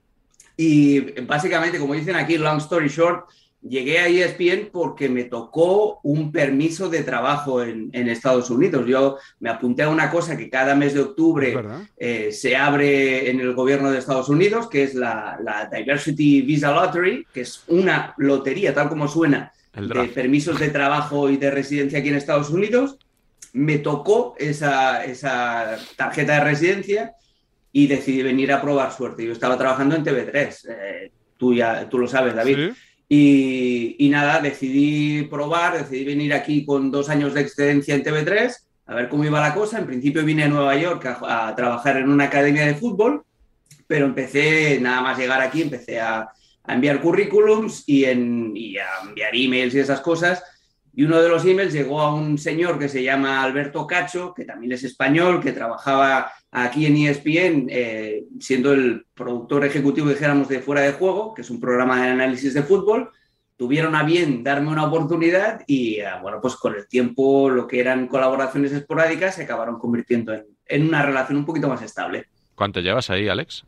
y 0.57 1.21
básicamente, 1.21 1.79
como 1.79 1.93
dicen 1.93 2.17
aquí, 2.17 2.37
long 2.37 2.57
story 2.57 2.89
short, 2.89 3.29
llegué 3.61 3.99
a 3.99 4.07
ESPN 4.07 4.69
porque 4.71 5.09
me 5.09 5.25
tocó 5.25 5.99
un 6.03 6.31
permiso 6.31 6.89
de 6.89 7.03
trabajo 7.03 7.61
en, 7.63 7.89
en 7.93 8.07
Estados 8.07 8.49
Unidos. 8.49 8.85
Yo 8.87 9.17
me 9.39 9.49
apunté 9.49 9.83
a 9.83 9.89
una 9.89 10.09
cosa 10.09 10.37
que 10.37 10.49
cada 10.49 10.75
mes 10.75 10.93
de 10.93 11.01
octubre 11.01 11.55
eh, 11.97 12.31
se 12.31 12.55
abre 12.55 13.29
en 13.29 13.39
el 13.39 13.53
gobierno 13.53 13.91
de 13.91 13.99
Estados 13.99 14.29
Unidos, 14.29 14.69
que 14.69 14.83
es 14.83 14.95
la, 14.95 15.37
la 15.43 15.69
Diversity 15.71 16.41
Visa 16.41 16.71
Lottery, 16.71 17.25
que 17.33 17.41
es 17.41 17.63
una 17.67 18.13
lotería, 18.17 18.73
tal 18.73 18.89
como 18.89 19.07
suena, 19.07 19.51
de 19.73 20.05
permisos 20.13 20.59
de 20.59 20.69
trabajo 20.69 21.29
y 21.29 21.37
de 21.37 21.51
residencia 21.51 21.99
aquí 21.99 22.09
en 22.09 22.15
Estados 22.15 22.49
Unidos. 22.49 22.97
Me 23.51 23.79
tocó 23.79 24.35
esa, 24.37 25.03
esa 25.03 25.77
tarjeta 25.95 26.33
de 26.35 26.39
residencia 26.41 27.13
y 27.71 27.87
decidí 27.87 28.23
venir 28.23 28.51
a 28.51 28.61
probar 28.61 28.91
suerte. 28.91 29.25
Yo 29.25 29.33
estaba 29.33 29.57
trabajando 29.57 29.95
en 29.95 30.03
TV3, 30.03 30.57
eh, 30.69 31.11
tú, 31.37 31.53
ya, 31.53 31.87
tú 31.89 31.99
lo 31.99 32.07
sabes, 32.07 32.35
David. 32.35 32.71
Y, 33.11 34.07
nada, 34.11 34.39
decidí 34.39 35.23
probar, 35.23 35.79
decidí 35.79 36.05
venir 36.05 36.31
aquí 36.31 36.63
con 36.63 36.91
dos 36.91 37.09
años 37.09 37.33
de 37.33 37.41
excedencia 37.41 37.95
en 37.95 38.03
TV3, 38.03 38.55
a 38.85 38.95
ver 38.95 39.09
cómo 39.09 39.25
iba 39.25 39.41
la 39.41 39.55
cosa. 39.55 39.79
En 39.79 39.87
principio 39.87 40.23
vine 40.23 40.43
a 40.43 40.47
Nueva 40.47 40.75
York 40.75 41.05
a, 41.05 41.53
trabajar 41.55 41.97
en 41.97 42.09
una 42.09 42.25
academia 42.25 42.67
de 42.67 42.75
fútbol, 42.75 43.23
pero 43.87 44.05
empecé, 44.05 44.79
nada 44.79 45.01
más 45.01 45.17
llegar 45.17 45.41
aquí, 45.41 45.63
empecé 45.63 45.99
a, 45.99 46.29
a 46.63 46.73
enviar 46.73 47.01
currículums 47.01 47.83
y, 47.87 48.05
en, 48.05 48.53
y 48.55 48.77
a 48.77 48.87
enviar 49.07 49.35
emails 49.35 49.73
y 49.73 49.79
esas 49.79 50.01
cosas. 50.01 50.43
Y 50.99 51.05
uno 51.05 51.21
de 51.21 51.29
los 51.29 51.45
emails 51.45 51.71
llegó 51.71 52.01
a 52.01 52.13
un 52.13 52.37
señor 52.37 52.77
que 52.77 52.89
se 52.89 53.01
llama 53.01 53.41
Alberto 53.41 53.87
Cacho, 53.87 54.33
que 54.33 54.43
también 54.43 54.73
es 54.73 54.83
español, 54.83 55.41
que 55.41 55.53
trabajaba 55.53 56.29
aquí 56.51 56.87
en 56.87 56.97
ESPN, 56.97 57.67
eh, 57.69 58.25
siendo 58.37 58.73
el 58.73 59.05
productor 59.13 59.63
ejecutivo, 59.63 60.09
dijéramos, 60.09 60.49
de 60.49 60.59
Fuera 60.59 60.81
de 60.81 60.91
Juego, 60.91 61.33
que 61.33 61.43
es 61.43 61.49
un 61.49 61.61
programa 61.61 62.03
de 62.03 62.09
análisis 62.09 62.53
de 62.53 62.63
fútbol. 62.63 63.11
Tuvieron 63.55 63.95
a 63.95 64.03
bien 64.03 64.43
darme 64.43 64.71
una 64.71 64.83
oportunidad 64.83 65.61
y, 65.67 66.01
eh, 66.01 66.05
bueno, 66.21 66.39
pues 66.41 66.57
con 66.57 66.75
el 66.75 66.85
tiempo 66.85 67.49
lo 67.49 67.65
que 67.65 67.79
eran 67.79 68.09
colaboraciones 68.09 68.73
esporádicas 68.73 69.35
se 69.35 69.43
acabaron 69.43 69.79
convirtiendo 69.79 70.33
en, 70.33 70.47
en 70.65 70.85
una 70.85 71.01
relación 71.01 71.37
un 71.37 71.45
poquito 71.45 71.69
más 71.69 71.81
estable. 71.81 72.25
¿Cuánto 72.55 72.81
llevas 72.81 73.09
ahí, 73.09 73.29
Alex? 73.29 73.63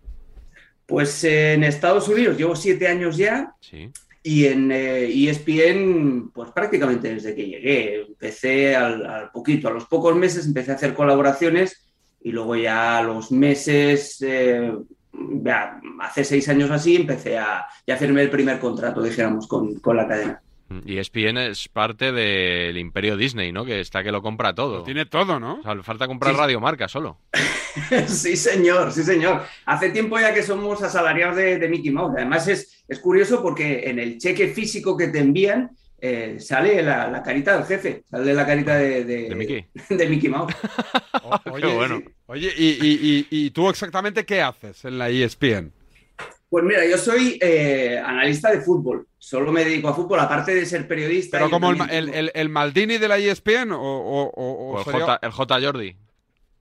Pues 0.86 1.24
eh, 1.24 1.54
en 1.54 1.64
Estados 1.64 2.10
Unidos 2.10 2.38
llevo 2.38 2.58
siete 2.58 2.90
años 2.90 3.16
ya 3.16 3.56
Sí. 3.62 3.90
Y 4.24 4.46
en 4.46 4.72
eh, 4.72 5.30
ESPN, 5.30 6.32
pues 6.34 6.52
prácticamente 6.52 7.14
desde 7.14 7.36
que 7.36 7.48
llegué. 7.48 8.02
Empecé 8.02 8.76
al, 8.76 9.32
poquito, 9.32 9.68
a 9.68 9.72
los 9.72 9.86
pocos 9.86 10.16
meses 10.16 10.46
empecé 10.46 10.72
a 10.72 10.76
hacer 10.76 10.94
colaboraciones 10.94 11.92
y 12.22 12.32
luego 12.32 12.56
ya 12.56 13.00
a 13.00 13.04
los 13.04 13.32
meses, 13.32 14.22
eh, 14.22 14.72
ya 15.12 15.82
hace 16.02 16.24
seis 16.24 16.48
años 16.50 16.70
así, 16.70 16.96
empecé 16.96 17.38
a, 17.38 17.66
ya 17.88 17.96
el 17.96 18.30
primer 18.30 18.60
contrato, 18.60 19.02
dijéramos, 19.02 19.48
con, 19.48 19.80
con 19.80 19.98
la 19.98 20.08
cadena. 20.08 20.42
Y 20.86 20.98
ESPN 20.98 21.38
es 21.38 21.68
parte 21.68 22.12
del 22.12 22.78
imperio 22.78 23.18
Disney, 23.18 23.52
¿no? 23.52 23.66
Que 23.66 23.80
está 23.80 24.04
que 24.04 24.12
lo 24.12 24.22
compra 24.22 24.54
todo. 24.54 24.84
tiene 24.84 25.06
todo, 25.06 25.40
¿no? 25.40 25.60
O 25.60 25.64
sea, 25.64 25.76
le 25.76 25.84
falta 25.84 26.08
comprar 26.08 26.34
Sí. 26.34 26.40
Radio 26.40 26.60
Marca 26.60 26.88
solo. 26.88 27.18
Sí, 28.08 28.36
señor, 28.36 28.92
sí, 28.92 29.02
señor. 29.02 29.44
Hace 29.66 29.92
tiempo 29.92 30.20
ya 30.20 30.34
que 30.34 30.44
somos 30.44 30.84
asalariados 30.84 31.38
de, 31.38 31.58
de 31.58 31.70
Mickey 31.70 31.90
Mouse. 31.90 32.14
Además, 32.18 32.46
es, 32.50 32.84
es 32.86 33.00
curioso 33.00 33.42
porque 33.42 33.84
en 33.90 33.98
el 33.98 34.18
cheque 34.18 34.50
físico 34.50 34.98
que 34.98 35.08
te 35.08 35.20
envían 35.20 35.72
eh, 36.02 36.36
sale 36.40 36.82
la, 36.84 37.08
la 37.10 37.24
carita 37.24 37.56
del 37.56 37.66
jefe, 37.66 38.04
sale 38.10 38.34
la 38.34 38.46
carita 38.46 38.76
de, 38.76 39.06
de, 39.06 39.30
¿De 39.30 39.36
Mickey? 39.36 39.66
de 39.90 40.10
Mickey 40.10 40.30
Mouse. 40.30 40.54
Oye, 41.52 42.04
Oye, 42.26 42.54
¿y, 42.58 42.68
y, 42.68 43.28
y, 43.30 43.46
y 43.46 43.52
tú 43.52 43.70
exactamente 43.70 44.26
qué 44.26 44.42
haces 44.42 44.84
en 44.84 44.98
la 44.98 45.10
ESPN? 45.10 45.72
Pues 46.52 46.66
mira, 46.66 46.86
yo 46.86 46.98
soy 46.98 47.40
eh, 47.42 47.98
analista 48.06 48.52
de 48.52 48.60
fútbol. 48.60 49.08
Solo 49.18 49.54
me 49.54 49.64
dedico 49.64 49.88
a 49.88 49.94
fútbol, 49.94 50.20
aparte 50.20 50.54
de 50.54 50.66
ser 50.66 50.86
periodista. 50.86 51.38
¿Pero 51.38 51.50
como 51.50 51.72
el, 51.72 51.80
el, 51.90 52.10
el- 52.14 52.32
el 52.36 52.50
Maldini 52.50 52.98
de 52.98 53.08
la 53.08 53.18
ESPN 53.18 53.72
o, 53.72 53.80
o, 53.82 54.24
o- 54.24 54.32
o 54.36 54.74
O 54.74 54.78
el 54.80 54.84
J, 54.84 55.20
el 55.22 55.32
J. 55.32 55.62
Jordi. 55.62 55.96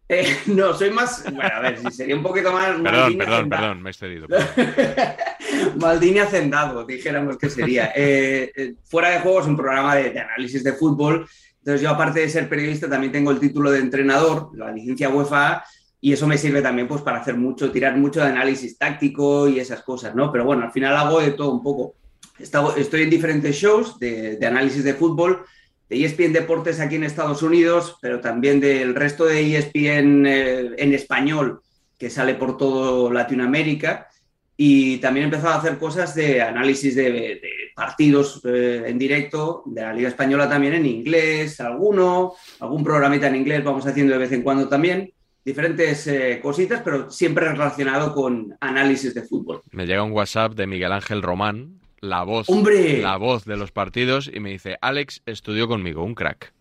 Eh, 0.09 0.37
no, 0.47 0.75
soy 0.75 0.91
más. 0.91 1.25
Bueno, 1.25 1.51
a 1.53 1.59
ver, 1.61 1.79
si 1.79 1.91
sería 1.91 2.15
un 2.15 2.23
poquito 2.23 2.53
más. 2.53 2.67
Perdón, 2.69 2.83
Maldini 2.85 3.17
perdón, 3.19 3.35
hacendado. 3.35 3.63
perdón, 3.63 3.83
me 3.83 3.89
he 3.89 3.93
excedido. 3.93 4.27
Maldini 5.77 6.19
hacendado, 6.21 6.85
dijéramos 6.85 7.37
que 7.37 7.51
sería. 7.51 7.93
Eh, 7.95 8.53
eh, 8.57 8.75
Fuera 8.85 9.11
de 9.11 9.21
juego 9.21 9.41
es 9.41 9.47
un 9.47 9.57
programa 9.57 9.97
de, 9.97 10.11
de 10.11 10.21
análisis 10.21 10.63
de 10.63 10.73
fútbol. 10.73 11.29
Entonces, 11.59 11.83
yo, 11.83 11.91
aparte 11.91 12.21
de 12.21 12.29
ser 12.29 12.49
periodista, 12.49 12.89
también 12.89 13.13
tengo 13.13 13.31
el 13.33 13.41
título 13.41 13.71
de 13.71 13.81
entrenador, 13.81 14.51
la 14.57 14.71
licencia 14.73 15.09
UEFA, 15.11 15.63
y 16.01 16.13
eso 16.13 16.27
me 16.27 16.39
sirve 16.39 16.63
también 16.63 16.89
pues, 16.89 17.03
para 17.03 17.19
hacer 17.19 17.37
mucho, 17.37 17.71
tirar 17.71 17.97
mucho 17.97 18.21
de 18.21 18.27
análisis 18.27 18.79
táctico 18.79 19.49
y 19.49 19.61
esas 19.61 19.83
cosas, 19.83 20.15
¿no? 20.15 20.33
Pero 20.33 20.45
bueno, 20.45 20.63
al 20.63 20.73
final 20.73 20.97
hago 20.97 21.21
de 21.21 21.33
todo 21.33 21.53
un 21.53 21.63
poco. 21.63 21.95
Estoy 22.39 23.03
en 23.03 23.11
diferentes 23.11 23.55
shows 23.57 23.99
de, 23.99 24.39
análisis 24.47 24.83
de 24.83 24.95
fútbol, 24.95 25.45
de 25.91 26.03
ESPN 26.03 26.33
Deportes 26.33 26.81
aquí 26.81 26.95
en 26.95 27.05
Estados 27.05 27.43
Unidos, 27.43 27.99
pero 28.01 28.21
también 28.21 28.61
del 28.61 28.95
resto 28.95 29.27
de 29.27 29.57
ESPN 29.57 30.27
eh, 30.27 30.71
en 30.79 30.95
español, 30.95 31.61
que 31.99 32.09
sale 32.09 32.35
por 32.35 32.57
todo 32.57 33.13
Latinoamérica. 33.13 34.09
Y 34.57 34.99
también 34.99 35.25
he 35.25 35.29
empezado 35.29 35.55
a 35.55 35.59
hacer 35.59 35.79
cosas 35.79 36.15
de 36.15 36.41
análisis 36.41 36.95
de, 36.95 37.11
de 37.13 37.51
partidos 37.75 38.41
eh, 38.45 38.85
en 38.87 38.99
directo, 38.99 39.63
de 39.67 39.83
la 39.83 39.93
Liga 39.93 40.09
Española 40.09 40.49
también 40.49 40.75
en 40.75 40.87
inglés, 40.87 41.61
alguno, 41.61 42.35
algún 42.61 42.85
programita 42.85 43.27
en 43.27 43.37
inglés 43.37 43.65
vamos 43.65 43.87
haciendo 43.87 44.15
de 44.15 44.19
vez 44.19 44.33
en 44.33 44.43
cuando 44.43 44.67
también. 44.67 45.13
Diferentes 45.45 46.07
eh, 46.07 46.41
cositas, 46.43 46.83
pero 46.85 47.11
siempre 47.11 47.49
relacionado 47.49 48.15
con 48.15 48.55
análisis 48.61 49.15
de 49.15 49.23
fútbol. 49.23 49.63
Me 49.71 49.87
llega 49.87 50.03
un 50.03 50.13
WhatsApp 50.13 50.55
de 50.55 50.67
Miguel 50.67 50.93
Ángel 50.93 51.23
Román, 51.23 51.81
la 52.01 52.23
voz, 52.25 52.49
¡Hombre! 52.49 53.01
la 53.01 53.17
voz 53.17 53.45
de 53.45 53.57
los 53.57 53.73
partidos, 53.73 54.31
y 54.33 54.41
me 54.41 54.51
dice, 54.51 54.77
Alex 54.81 55.23
estudió 55.27 55.67
conmigo, 55.67 56.05
un 56.05 56.15
crack. 56.15 56.53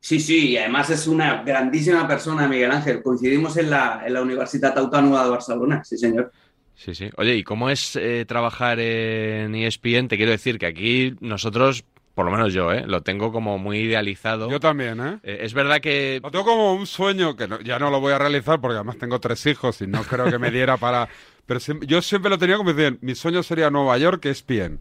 Sí, 0.00 0.18
sí, 0.18 0.50
y 0.50 0.56
además 0.56 0.90
es 0.90 1.06
una 1.06 1.44
grandísima 1.44 2.08
persona, 2.08 2.48
Miguel 2.48 2.72
Ángel. 2.72 3.02
Coincidimos 3.02 3.56
en 3.56 3.70
la, 3.70 4.02
en 4.04 4.12
la 4.14 4.22
Universitat 4.22 4.76
Autónoma 4.76 5.22
de 5.22 5.30
Barcelona, 5.30 5.84
sí, 5.84 5.96
señor. 5.96 6.32
Sí, 6.74 6.94
sí. 6.96 7.08
Oye, 7.16 7.36
¿y 7.36 7.44
cómo 7.44 7.70
es 7.70 7.94
eh, 7.94 8.24
trabajar 8.26 8.80
en 8.80 9.54
ESPN? 9.54 10.08
Te 10.08 10.16
quiero 10.16 10.32
decir 10.32 10.58
que 10.58 10.66
aquí 10.66 11.14
nosotros, 11.20 11.84
por 12.14 12.24
lo 12.26 12.30
menos 12.30 12.52
yo, 12.52 12.72
¿eh? 12.72 12.84
lo 12.86 13.02
tengo 13.02 13.32
como 13.32 13.58
muy 13.58 13.78
idealizado. 13.78 14.50
Yo 14.50 14.60
también, 14.60 15.00
¿eh? 15.00 15.18
Eh, 15.22 15.38
es 15.42 15.54
verdad 15.54 15.80
que... 15.80 16.20
Lo 16.22 16.30
tengo 16.30 16.44
como 16.44 16.74
un 16.74 16.86
sueño 16.86 17.36
que 17.36 17.48
no- 17.48 17.60
ya 17.60 17.78
no 17.78 17.90
lo 17.90 18.00
voy 18.00 18.12
a 18.12 18.18
realizar 18.18 18.60
porque 18.60 18.74
además 18.76 18.98
tengo 18.98 19.18
tres 19.20 19.44
hijos 19.46 19.80
y 19.80 19.86
no 19.86 20.02
creo 20.02 20.26
que 20.26 20.38
me 20.38 20.50
diera 20.50 20.76
para... 20.76 21.08
Pero 21.46 21.58
yo 21.80 22.00
siempre 22.02 22.30
lo 22.30 22.38
tenía 22.38 22.56
como 22.56 22.72
decir, 22.72 22.98
mi 23.00 23.14
sueño 23.14 23.42
sería 23.42 23.68
Nueva 23.70 23.98
York, 23.98 24.20
que 24.22 24.30
es 24.30 24.46
bien. 24.46 24.78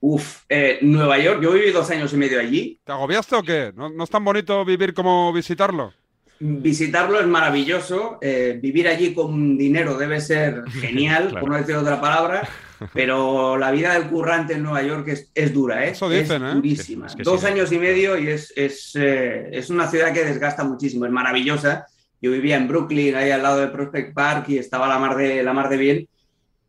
Uf, 0.00 0.44
eh, 0.48 0.78
Nueva 0.82 1.18
York, 1.18 1.40
yo 1.42 1.52
viví 1.52 1.70
dos 1.72 1.90
años 1.90 2.12
y 2.14 2.16
medio 2.16 2.40
allí. 2.40 2.80
¿Te 2.84 2.92
agobiaste 2.92 3.36
o 3.36 3.42
qué? 3.42 3.72
¿No, 3.76 3.90
no 3.90 4.04
es 4.04 4.10
tan 4.10 4.24
bonito 4.24 4.64
vivir 4.64 4.94
como 4.94 5.32
visitarlo? 5.32 5.92
Visitarlo 6.40 7.20
es 7.20 7.26
maravilloso, 7.26 8.18
eh, 8.22 8.58
vivir 8.62 8.88
allí 8.88 9.12
con 9.12 9.58
dinero 9.58 9.98
debe 9.98 10.20
ser 10.22 10.62
genial, 10.80 11.28
Claro. 11.28 11.40
por 11.40 11.50
no 11.50 11.56
decir 11.58 11.74
otra 11.76 12.00
palabra, 12.00 12.48
pero 12.92 13.56
la 13.56 13.70
vida 13.70 13.94
del 13.94 14.08
currante 14.08 14.54
en 14.54 14.62
Nueva 14.62 14.82
York 14.82 15.08
es, 15.08 15.30
es 15.34 15.52
dura, 15.52 15.84
¿eh? 15.86 15.90
Eso 15.90 16.08
dicen, 16.08 16.44
es 16.44 16.52
¿eh? 16.52 16.54
durísima. 16.54 17.06
Es 17.06 17.16
que 17.16 17.22
Dos 17.22 17.40
sí. 17.40 17.46
años 17.46 17.70
y 17.72 17.78
medio 17.78 18.18
y 18.18 18.28
es, 18.28 18.52
es, 18.56 18.92
eh, 18.94 19.48
es 19.52 19.70
una 19.70 19.88
ciudad 19.88 20.12
que 20.12 20.24
desgasta 20.24 20.64
muchísimo, 20.64 21.04
es 21.06 21.12
maravillosa. 21.12 21.86
Yo 22.22 22.30
vivía 22.30 22.56
en 22.56 22.68
Brooklyn, 22.68 23.14
ahí 23.14 23.30
al 23.30 23.42
lado 23.42 23.60
de 23.60 23.68
Prospect 23.68 24.14
Park 24.14 24.48
y 24.48 24.58
estaba 24.58 24.86
la 24.88 24.98
mar 24.98 25.16
de, 25.16 25.42
la 25.42 25.52
mar 25.52 25.68
de 25.68 25.76
bien, 25.76 26.08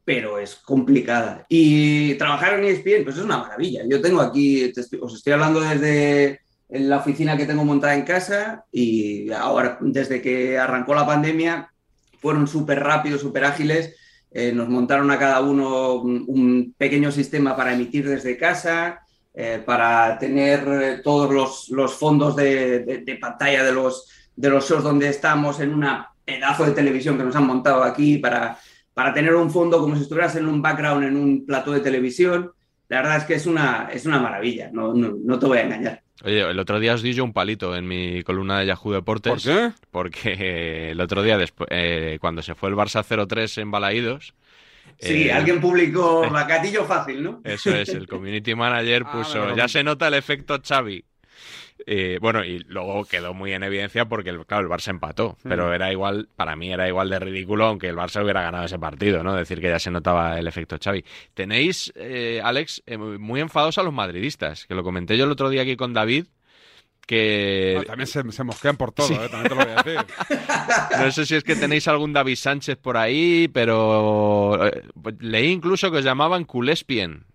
pero 0.05 0.39
es 0.39 0.55
complicada. 0.55 1.45
Y 1.49 2.13
trabajar 2.15 2.57
en 2.59 2.65
ESPN, 2.65 3.03
pues 3.03 3.17
es 3.17 3.23
una 3.23 3.37
maravilla. 3.37 3.81
Yo 3.89 4.01
tengo 4.01 4.21
aquí, 4.21 4.71
te 4.73 4.81
estoy- 4.81 4.99
os 5.01 5.13
estoy 5.15 5.33
hablando 5.33 5.59
desde 5.61 6.39
la 6.69 6.97
oficina 6.97 7.35
que 7.35 7.45
tengo 7.45 7.65
montada 7.65 7.95
en 7.95 8.03
casa 8.03 8.63
y 8.71 9.29
ahora, 9.31 9.77
desde 9.81 10.21
que 10.21 10.57
arrancó 10.57 10.95
la 10.95 11.05
pandemia, 11.05 11.69
fueron 12.21 12.47
súper 12.47 12.79
rápidos, 12.79 13.19
súper 13.21 13.43
ágiles. 13.43 13.95
Eh, 14.33 14.53
nos 14.53 14.69
montaron 14.69 15.11
a 15.11 15.19
cada 15.19 15.41
uno 15.41 15.95
un, 15.95 16.73
pequeño 16.77 17.11
sistema 17.11 17.55
para 17.55 17.73
emitir 17.73 18.07
desde 18.07 18.37
casa, 18.37 19.01
eh, 19.33 19.61
para 19.65 20.17
tener 20.17 20.67
eh, 20.67 21.01
todos 21.03 21.33
los, 21.33 21.69
los 21.69 21.93
fondos 21.93 22.35
de, 22.35 22.79
de- 22.79 22.97
de 22.99 23.15
pantalla 23.17 23.63
de 23.63 23.73
los, 23.73 24.07
de 24.35 24.49
los 24.49 24.67
shows 24.69 24.83
donde 24.83 25.09
estamos 25.09 25.59
en 25.59 25.73
una 25.73 26.07
pedazo 26.23 26.65
de 26.65 26.71
televisión 26.71 27.17
que 27.17 27.23
nos 27.23 27.35
han 27.35 27.45
montado 27.47 27.83
aquí, 27.83 28.17
para, 28.19 28.57
para 28.93 29.13
tener 29.13 29.35
un 29.35 29.49
fondo 29.51 29.79
como 29.81 29.95
si 29.95 30.03
estuvieras 30.03 30.35
en 30.37 30.47
un 30.47 30.61
background 30.61 31.03
en 31.03 31.17
un 31.17 31.45
plató 31.45 31.71
de 31.73 31.79
televisión. 31.81 32.51
La 32.91 32.97
verdad 32.97 33.17
es 33.19 33.23
que 33.23 33.35
es 33.35 33.45
una, 33.45 33.87
es 33.89 34.05
una 34.05 34.19
maravilla, 34.19 34.69
no, 34.73 34.93
no, 34.93 35.13
no 35.23 35.39
te 35.39 35.45
voy 35.45 35.59
a 35.59 35.61
engañar. 35.61 36.03
Oye, 36.25 36.41
el 36.41 36.59
otro 36.59 36.77
día 36.77 36.93
os 36.93 37.01
di 37.01 37.13
yo 37.13 37.23
un 37.23 37.31
palito 37.31 37.73
en 37.73 37.87
mi 37.87 38.21
columna 38.21 38.59
de 38.59 38.65
Yahoo 38.65 38.91
Deportes. 38.91 39.31
¿Por 39.31 39.41
qué? 39.41 39.71
Porque 39.91 40.91
el 40.91 40.99
otro 40.99 41.23
día, 41.23 41.37
después, 41.37 41.69
eh, 41.71 42.17
cuando 42.19 42.41
se 42.41 42.53
fue 42.53 42.67
el 42.67 42.75
Barça 42.75 43.01
0-3 43.01 43.61
en 43.61 43.71
Balaídos... 43.71 44.33
Sí, 44.99 45.29
eh, 45.29 45.31
alguien 45.31 45.61
publicó 45.61 46.29
Bacatillo 46.29 46.83
fácil, 46.83 47.23
¿no? 47.23 47.39
Eso 47.45 47.73
es, 47.73 47.87
el 47.87 48.09
community 48.09 48.55
manager 48.55 49.03
Ah, 49.05 49.11
puso, 49.13 49.55
ya 49.55 49.69
se 49.69 49.85
nota 49.85 50.09
el 50.09 50.15
efecto 50.15 50.59
Xavi. 50.61 51.05
Eh, 51.87 52.19
bueno, 52.21 52.43
y 52.45 52.59
luego 52.67 53.05
quedó 53.05 53.33
muy 53.33 53.53
en 53.53 53.63
evidencia 53.63 54.05
porque, 54.05 54.29
el- 54.29 54.45
claro, 54.45 54.63
el 54.65 54.69
Barça 54.71 54.89
empató, 54.89 55.37
pero 55.43 55.73
era 55.73 55.91
igual, 55.91 56.29
para 56.35 56.55
mí 56.55 56.71
era 56.71 56.87
igual 56.87 57.09
de 57.09 57.19
ridículo 57.19 57.65
aunque 57.65 57.87
el 57.87 57.95
Barça 57.95 58.21
hubiera 58.23 58.41
ganado 58.43 58.65
ese 58.65 58.77
partido, 58.79 59.23
¿no? 59.23 59.33
Decir 59.35 59.59
que 59.61 59.69
ya 59.69 59.79
se 59.79 59.89
notaba 59.91 60.37
el 60.37 60.47
efecto 60.47 60.77
Xavi. 60.83 61.03
Tenéis, 61.33 61.91
eh, 61.95 62.39
Alex, 62.43 62.83
eh, 62.85 62.97
muy 62.97 63.41
enfados 63.41 63.77
a 63.77 63.83
los 63.83 63.93
madridistas, 63.93 64.65
que 64.67 64.75
lo 64.75 64.83
comenté 64.83 65.17
yo 65.17 65.25
el 65.25 65.31
otro 65.31 65.49
día 65.49 65.63
aquí 65.63 65.75
con 65.75 65.93
David, 65.93 66.25
que... 67.07 67.83
También 67.87 68.07
se, 68.07 68.31
se 68.31 68.43
mosquean 68.43 68.77
por 68.77 68.91
todo, 68.91 69.07
Sí. 69.07 69.13
¿eh? 69.15 69.27
También 69.29 69.43
te 69.43 69.55
lo 69.55 69.55
voy 69.65 69.73
a 69.75 69.83
decir. 69.83 70.05
No 70.99 71.11
sé 71.11 71.25
si 71.25 71.35
es 71.35 71.43
que 71.43 71.55
tenéis 71.55 71.87
algún 71.87 72.13
David 72.13 72.35
Sánchez 72.35 72.77
por 72.77 72.95
ahí, 72.97 73.49
pero 73.51 74.69
leí 75.19 75.47
incluso 75.51 75.89
que 75.91 75.97
os 75.97 76.03
llamaban 76.03 76.43
Culespien. 76.45 77.25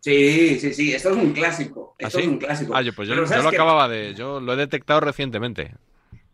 Sí, 0.00 0.58
sí, 0.60 0.72
sí, 0.74 0.92
esto 0.94 1.10
es 1.10 1.16
un 1.16 1.32
clásico. 1.32 1.94
¿Ah, 2.00 2.06
Esto 2.06 2.18
sí? 2.18 2.24
es 2.24 2.28
un 2.28 2.38
clásico. 2.38 2.74
Ah, 2.74 2.82
yo, 2.82 2.92
pues 2.94 3.08
yo, 3.08 3.14
Pero 3.14 3.24
yo 3.26 3.28
¿sabes 3.28 3.44
lo 3.44 3.50
acababa 3.50 3.88
de. 3.88 4.14
Yo 4.14 4.40
lo 4.40 4.52
he 4.52 4.56
detectado 4.56 5.00
recientemente. 5.00 5.74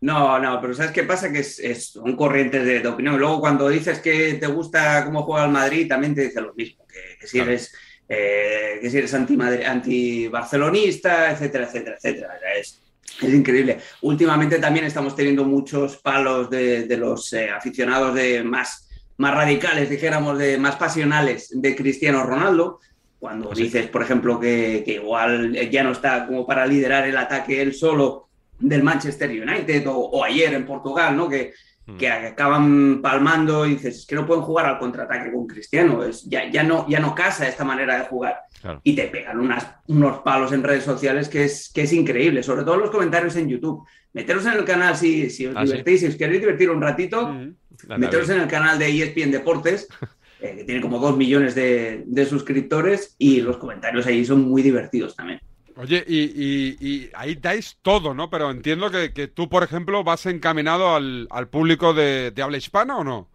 No, 0.01 0.39
no, 0.39 0.61
pero 0.61 0.75
¿sabes 0.75 0.93
qué 0.93 1.03
pasa? 1.05 1.33
Que 1.33 1.39
es, 1.41 1.59
es- 1.59 1.93
son 1.93 2.15
corrientes 2.17 2.65
de, 2.65 2.81
de 2.81 2.89
opinión. 2.89 3.19
Luego, 3.19 3.41
cuando 3.41 3.69
dices 3.69 4.01
que 4.01 4.35
te 4.35 4.47
gusta 4.47 5.05
cómo 5.07 5.23
juega 5.23 5.47
el 5.47 5.51
Madrid, 5.53 5.89
también 5.89 6.15
te 6.15 6.23
dice 6.23 6.41
lo 6.43 6.53
mismo. 6.55 6.87
Que, 6.87 7.17
que 7.19 7.27
si 7.27 7.39
Claro. 7.39 7.51
eres, 7.53 7.75
eh, 8.09 8.79
que 8.83 8.91
si 8.91 8.99
eres 8.99 9.15
anti-barcelonista, 9.15 11.31
etcétera, 11.33 11.65
etcétera, 11.65 11.97
etcétera. 11.97 12.39
Sea, 12.39 12.55
Es, 12.55 12.81
es 13.23 13.35
increíble. 13.35 13.79
Últimamente 14.03 14.59
también 14.59 14.85
estamos 14.87 15.15
teniendo 15.17 15.45
muchos 15.45 15.97
palos 15.99 16.51
de, 16.51 16.85
de 16.85 16.97
los 16.97 17.33
eh, 17.33 17.51
aficionados 17.51 18.15
de 18.15 18.43
más, 18.45 18.89
más 19.17 19.35
radicales, 19.35 19.89
dijéramos, 19.89 20.39
de 20.39 20.59
más 20.59 20.77
pasionales 20.77 21.49
de 21.53 21.75
Cristiano 21.77 22.25
Ronaldo. 22.25 22.81
Cuando 23.25 23.53
dices, 23.53 23.87
por 23.87 24.03
ejemplo, 24.03 24.39
que, 24.39 24.83
que 24.85 24.97
igual 24.97 25.55
ya 25.71 25.83
no 25.83 25.93
está 25.93 26.27
como 26.27 26.47
para 26.47 26.67
liderar 26.67 27.09
el 27.09 27.17
ataque 27.17 27.63
él 27.63 27.73
solo 27.73 28.29
del 28.59 28.83
Manchester 28.83 29.31
United 29.31 29.89
o, 29.89 29.95
o 29.95 30.23
ayer 30.23 30.53
en 30.53 30.67
Portugal, 30.67 31.17
¿no? 31.17 31.27
Que, 31.27 31.55
que 31.99 32.11
acaban 32.11 33.01
palmando 33.01 33.65
y 33.65 33.77
dices, 33.77 34.01
es 34.01 34.07
que 34.07 34.15
no 34.15 34.27
pueden 34.27 34.43
jugar 34.43 34.67
al 34.67 34.79
contraataque 34.79 35.33
con 35.33 35.47
Cristiano, 35.47 36.05
es, 36.05 36.25
ya, 36.25 36.51
ya, 36.51 36.63
no, 36.65 36.87
ya 36.87 37.01
no 37.01 37.15
casa 37.15 37.49
esta 37.49 37.65
manera 37.65 37.99
de 37.99 38.05
jugar. 38.05 38.41
Claro. 38.61 38.83
Y 38.85 38.95
te 38.95 39.05
pegan 39.05 39.41
unas, 39.41 39.69
unos 39.87 40.19
palos 40.19 40.53
en 40.53 40.63
redes 40.63 40.85
sociales 40.85 41.31
que 41.31 41.45
es, 41.45 41.73
que 41.73 41.85
es 41.85 41.95
increíble, 41.95 42.43
sobre 42.43 42.63
todo 42.63 42.77
los 42.77 42.91
comentarios 42.91 43.37
en 43.37 43.49
YouTube. 43.49 43.87
Meteros 44.13 44.45
en 44.45 44.53
el 44.53 44.67
canal 44.67 44.97
si, 44.99 45.31
si 45.31 45.47
os 45.47 45.57
Ah, 45.57 45.63
¿sí? 45.65 45.73
divertís, 45.73 46.01
si 46.01 46.07
os 46.09 46.17
queréis 46.17 46.41
divertir 46.41 46.69
un 46.69 46.83
ratito, 46.83 47.35
meteros 47.97 48.29
en 48.29 48.43
el 48.43 48.49
canal 48.49 48.79
de 48.79 48.89
ESPN 48.89 49.31
Deportes, 49.31 49.89
eh, 50.45 50.57
que 50.59 50.65
tiene 50.65 50.81
como 50.81 50.99
dos 50.99 51.17
millones 51.17 51.55
de, 51.55 52.03
de 52.07 52.27
suscriptores 52.27 53.15
y 53.19 53.41
los 53.41 53.57
comentarios 53.57 54.07
ahí 54.07 54.25
son 54.25 54.43
muy 54.43 54.63
divertidos 54.63 55.17
también. 55.17 55.41
Oye, 55.77 56.05
y, 56.07 56.21
y- 56.21 56.77
y 56.81 57.11
ahí 57.15 57.35
dais 57.35 57.79
todo, 57.83 58.15
¿no? 58.15 58.31
Pero 58.31 58.51
entiendo 58.51 58.91
que, 58.91 59.13
que 59.13 59.27
tú, 59.27 59.49
por 59.49 59.63
ejemplo, 59.65 60.05
vas 60.05 60.27
encaminado 60.27 60.95
al, 60.95 61.27
al 61.31 61.49
público 61.49 61.93
de, 61.95 62.31
de 62.31 62.43
habla 62.43 62.59
hispana 62.59 62.97
o 62.99 63.05
no? 63.05 63.29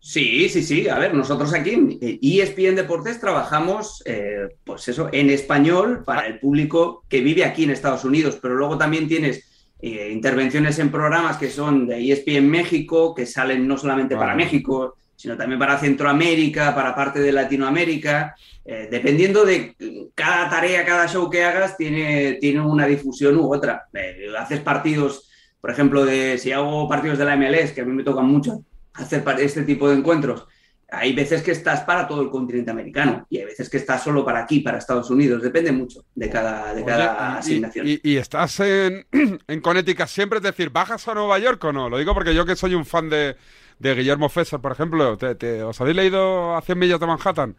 Sí, 0.00 0.48
sí, 0.48 0.62
sí. 0.62 0.88
A 0.88 0.98
ver, 0.98 1.12
nosotros 1.14 1.52
aquí 1.52 1.70
en 1.70 1.98
ESPN 2.00 2.76
Deportes 2.76 3.20
trabajamos, 3.20 4.02
eh, 4.06 4.48
pues 4.64 4.88
eso, 4.88 5.08
en 5.12 5.28
español 5.30 6.02
para 6.04 6.26
el 6.26 6.38
público 6.38 7.04
que 7.08 7.20
vive 7.20 7.44
aquí 7.44 7.64
en 7.64 7.70
Estados 7.70 8.04
Unidos, 8.04 8.38
pero 8.40 8.54
luego 8.54 8.78
también 8.78 9.06
tienes 9.08 9.44
eh, 9.80 10.10
intervenciones 10.12 10.78
en 10.78 10.90
programas 10.90 11.36
que 11.36 11.50
son 11.50 11.86
de 11.86 11.98
E 11.98 12.12
ESPN 12.12 12.48
México, 12.48 13.14
que 13.14 13.26
salen 13.26 13.66
no 13.68 13.76
solamente 13.76 14.16
para. 14.16 14.34
México, 14.34 14.96
sino 15.18 15.36
también 15.36 15.58
para 15.58 15.76
Centroamérica, 15.78 16.72
para 16.76 16.94
parte 16.94 17.18
de 17.18 17.32
Latinoamérica. 17.32 18.36
Eh, 18.64 18.86
dependiendo 18.90 19.44
de 19.44 19.74
cada 20.14 20.48
tarea, 20.48 20.84
cada 20.84 21.08
show 21.08 21.28
que 21.28 21.42
hagas, 21.42 21.76
tiene, 21.76 22.34
tiene 22.40 22.60
una 22.60 22.86
difusión 22.86 23.36
u 23.36 23.52
otra. 23.52 23.88
Eh, 23.94 24.26
haces 24.38 24.60
partidos, 24.60 25.28
por 25.60 25.70
ejemplo, 25.72 26.04
de 26.04 26.38
si 26.38 26.52
hago 26.52 26.88
partidos 26.88 27.18
de 27.18 27.24
la 27.24 27.36
MLS, 27.36 27.72
que 27.72 27.80
a 27.80 27.84
mí 27.84 27.92
me 27.92 28.04
tocan 28.04 28.26
mucho 28.26 28.62
hacer 28.94 29.24
este 29.40 29.62
tipo 29.62 29.88
de 29.88 29.96
encuentros, 29.96 30.46
hay 30.90 31.12
veces 31.14 31.42
que 31.42 31.50
estás 31.50 31.80
para 31.80 32.06
todo 32.06 32.22
el 32.22 32.30
continente 32.30 32.70
americano 32.70 33.26
y 33.28 33.38
hay 33.38 33.44
veces 33.44 33.68
que 33.68 33.76
estás 33.78 34.02
solo 34.02 34.24
para 34.24 34.40
aquí, 34.40 34.60
para 34.60 34.78
Estados 34.78 35.10
Unidos. 35.10 35.42
Depende 35.42 35.72
mucho 35.72 36.04
de 36.14 36.30
cada, 36.30 36.72
de 36.74 36.82
Oye, 36.82 36.86
cada 36.86 37.34
y- 37.34 37.38
asignación. 37.38 37.86
y- 37.88 38.00
y 38.04 38.16
estás 38.18 38.60
en, 38.60 39.04
en 39.48 39.60
Connecticut 39.60 40.06
siempre, 40.06 40.38
es 40.38 40.42
decir, 40.44 40.70
¿bajas 40.70 41.06
a 41.08 41.14
Nueva 41.14 41.38
York 41.40 41.62
o 41.64 41.72
no? 41.72 41.88
Lo 41.90 41.98
digo 41.98 42.14
porque 42.14 42.34
yo 42.34 42.46
que 42.46 42.54
soy 42.56 42.74
un 42.74 42.86
fan 42.86 43.10
de, 43.10 43.36
de 43.78 43.94
Guillermo 43.94 44.28
Fesser, 44.28 44.60
por 44.60 44.72
ejemplo, 44.72 45.16
¿te, 45.16 45.34
te- 45.34 45.62
os 45.62 45.80
habéis 45.80 45.96
leído 45.96 46.56
a 46.56 46.60
100 46.62 46.78
millas 46.78 47.00
de 47.00 47.06
Manhattan? 47.06 47.56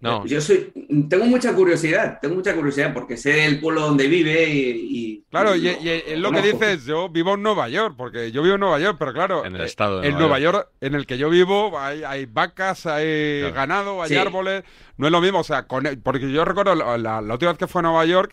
No. 0.00 0.24
Yo 0.26 0.40
soy, 0.40 0.70
tengo 1.10 1.24
mucha 1.24 1.52
curiosidad, 1.54 2.20
tengo 2.22 2.36
mucha 2.36 2.54
curiosidad 2.54 2.94
porque 2.94 3.16
sé 3.16 3.44
el 3.46 3.58
pueblo 3.58 3.80
donde 3.80 4.06
vive 4.06 4.48
y... 4.48 4.60
y- 4.90 5.24
Claro, 5.28 5.56
y, 5.56 5.68
y 5.68 6.16
lo 6.16 6.30
que 6.30 6.40
dices, 6.40 6.86
yo 6.86 7.08
vivo 7.10 7.34
en 7.34 7.42
Nueva 7.42 7.68
York, 7.68 7.94
porque 7.98 8.30
yo 8.32 8.42
vivo 8.42 8.54
en 8.54 8.60
Nueva 8.60 8.78
York, 8.78 8.96
pero 8.98 9.12
claro, 9.12 9.44
En 9.44 9.56
el 9.56 9.62
eh, 9.62 9.66
estado 9.66 10.00
de 10.00 10.06
en 10.06 10.14
Nueva 10.14 10.38
Nueva 10.38 10.40
York. 10.40 10.68
en 10.80 10.94
el 10.94 11.04
que 11.04 11.18
yo 11.18 11.28
vivo, 11.28 11.76
hay, 11.78 12.02
hay 12.04 12.24
vacas, 12.26 12.86
hay 12.86 13.40
Claro. 13.40 13.54
ganado, 13.54 14.02
hay 14.02 14.08
Sí. 14.10 14.16
árboles, 14.16 14.62
no 14.96 15.06
es 15.06 15.12
lo 15.12 15.20
mismo, 15.20 15.40
o 15.40 15.44
sea, 15.44 15.66
con- 15.66 16.00
porque 16.02 16.30
yo 16.30 16.44
recuerdo 16.44 16.74
la, 16.76 16.96
la- 16.96 17.20
la 17.20 17.32
última 17.34 17.50
vez 17.50 17.58
que 17.58 17.66
fue 17.66 17.80
a 17.80 17.82
Nueva 17.82 18.06
York 18.06 18.32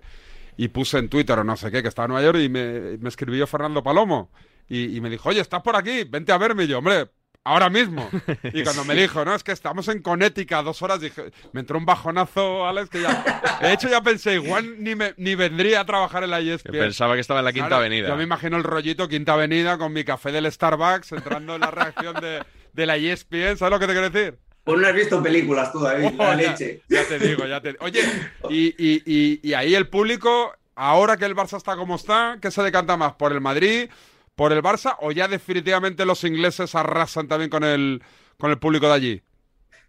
y 0.55 0.67
puse 0.69 0.99
en 0.99 1.09
Twitter 1.09 1.39
o 1.39 1.43
no 1.43 1.57
sé 1.57 1.71
qué, 1.71 1.81
que 1.81 1.89
estaba 1.89 2.05
en 2.05 2.11
Nueva 2.11 2.25
York 2.25 2.39
y 2.43 2.47
me, 2.47 2.97
me 2.99 3.09
escribió 3.09 3.45
Fernando 3.47 3.81
Palomo 3.83 4.29
y, 4.69 4.95
y 4.97 5.01
me 5.01 5.09
dijo, 5.09 5.29
oye, 5.29 5.41
¿estás 5.41 5.61
por 5.61 5.75
aquí? 5.75 6.03
Vente 6.03 6.31
a 6.31 6.37
verme, 6.37 6.63
y 6.63 6.67
yo, 6.67 6.79
hombre... 6.79 7.09
Ahora 7.47 7.69
mismo. 7.69 8.09
Y 8.53 8.63
cuando 8.63 8.83
me 8.85 8.95
dijo, 8.95 9.23
no, 9.23 9.35
es 9.35 9.43
que 9.43 9.51
estamos 9.51 9.87
en 9.89 10.01
Connecticut 10.01 10.63
dos 10.63 10.81
horas, 10.81 10.99
dije, 10.99 11.31
me 11.53 11.59
entró 11.59 11.77
un 11.77 11.85
bajonazo, 11.85 12.65
Alex, 12.67 12.89
que 12.89 13.03
ya. 13.03 13.59
De 13.61 13.71
hecho, 13.71 13.87
ya 13.87 14.01
pensé, 14.01 14.33
igual 14.33 14.81
ni, 14.83 14.95
me, 14.95 15.13
ni 15.17 15.35
vendría 15.35 15.81
a 15.81 15.85
trabajar 15.85 16.23
en 16.23 16.31
la 16.31 16.39
ESPN. 16.39 16.71
Que 16.71 16.79
pensaba 16.79 17.13
que 17.13 17.19
estaba 17.19 17.41
en 17.41 17.45
la 17.45 17.53
Quinta 17.53 17.67
Claro, 17.67 17.81
Avenida. 17.81 18.07
Yo 18.07 18.15
me 18.15 18.23
imagino 18.23 18.57
el 18.57 18.63
rollito 18.63 19.07
Quinta 19.07 19.33
Avenida 19.33 19.77
con 19.77 19.93
mi 19.93 20.03
café 20.03 20.31
del 20.31 20.51
Starbucks 20.51 21.11
entrando 21.11 21.53
en 21.53 21.61
la 21.61 21.69
reacción 21.69 22.15
de, 22.19 22.43
de 22.73 22.85
la 22.87 22.97
ESPN, 22.97 23.57
¿sabes 23.57 23.69
lo 23.73 23.79
que 23.79 23.85
te 23.85 23.93
quiero 23.93 24.09
decir? 24.09 24.39
Pues 24.63 24.79
no 24.79 24.87
has 24.87 24.95
visto 24.95 25.21
películas 25.21 25.71
tú, 25.71 25.81
David, 25.81 26.07
Oh, 26.17 26.23
la 26.23 26.41
ya- 26.41 26.49
leche. 26.51 26.81
Ya 26.89 27.07
te 27.07 27.19
digo, 27.19 27.45
ya 27.45 27.61
te 27.61 27.75
Oye, 27.79 28.01
y, 28.49 28.69
y- 28.69 29.03
y- 29.05 29.39
y 29.43 29.53
ahí 29.53 29.75
el 29.75 29.87
público 29.87 30.51
ahora 30.73 31.15
que 31.17 31.25
el 31.25 31.35
Barça 31.35 31.57
está 31.57 31.75
como 31.75 31.95
está, 31.97 32.39
¿qué 32.41 32.49
se 32.49 32.63
decanta 32.63 32.97
más? 32.97 33.13
¿Por 33.13 33.31
el 33.33 33.39
Madrid? 33.39 33.87
¿Por 34.35 34.51
el 34.53 34.61
Barça? 34.61 34.95
¿O 35.01 35.11
ya 35.11 35.27
definitivamente 35.27 36.05
los 36.05 36.23
ingleses 36.23 36.75
arrasan 36.75 37.27
también 37.27 37.49
con 37.49 37.63
el, 37.63 38.01
con 38.37 38.51
el 38.51 38.59
público 38.59 38.87
de 38.87 38.93
allí? 38.93 39.21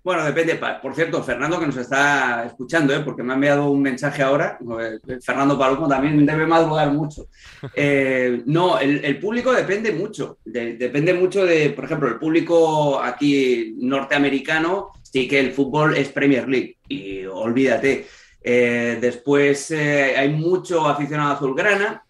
Bueno, 0.04 0.24
depende. 0.24 0.54
Por 0.80 0.94
cierto, 0.94 1.20
Fernando 1.20 1.58
que 1.58 1.66
nos 1.66 1.76
está 1.78 2.44
escuchando, 2.46 2.94
¿eh? 2.94 3.00
porque 3.04 3.24
me 3.24 3.32
ha 3.32 3.34
enviado 3.34 3.68
un 3.68 3.82
mensaje 3.82 4.22
ahora. 4.22 4.56
eh, 4.80 5.18
Fernando 5.20 5.58
Palomo 5.58 5.88
también 5.88 6.24
debe 6.24 6.46
madrugar 6.46 6.92
mucho. 6.92 7.26
Eh, 7.74 8.42
no, 8.46 8.78
el, 8.78 9.04
el 9.04 9.18
público 9.18 9.52
depende 9.52 9.90
mucho. 9.90 10.38
De- 10.44 10.76
depende 10.76 11.12
mucho 11.12 11.44
de, 11.44 11.70
por 11.70 11.86
ejemplo, 11.86 12.06
el 12.08 12.18
público 12.20 13.00
aquí 13.02 13.74
norteamericano, 13.78 14.92
sí 15.02 15.26
que 15.26 15.40
el 15.40 15.52
fútbol 15.52 15.96
es 15.96 16.10
Premier 16.10 16.48
League 16.48 16.76
y 16.88 17.24
olvídate. 17.26 18.06
Eh, 18.40 18.98
después 19.00 19.72
hay 19.72 20.28
mucho 20.28 20.86
aficionado 20.86 21.34
azulgrana, 21.34 22.05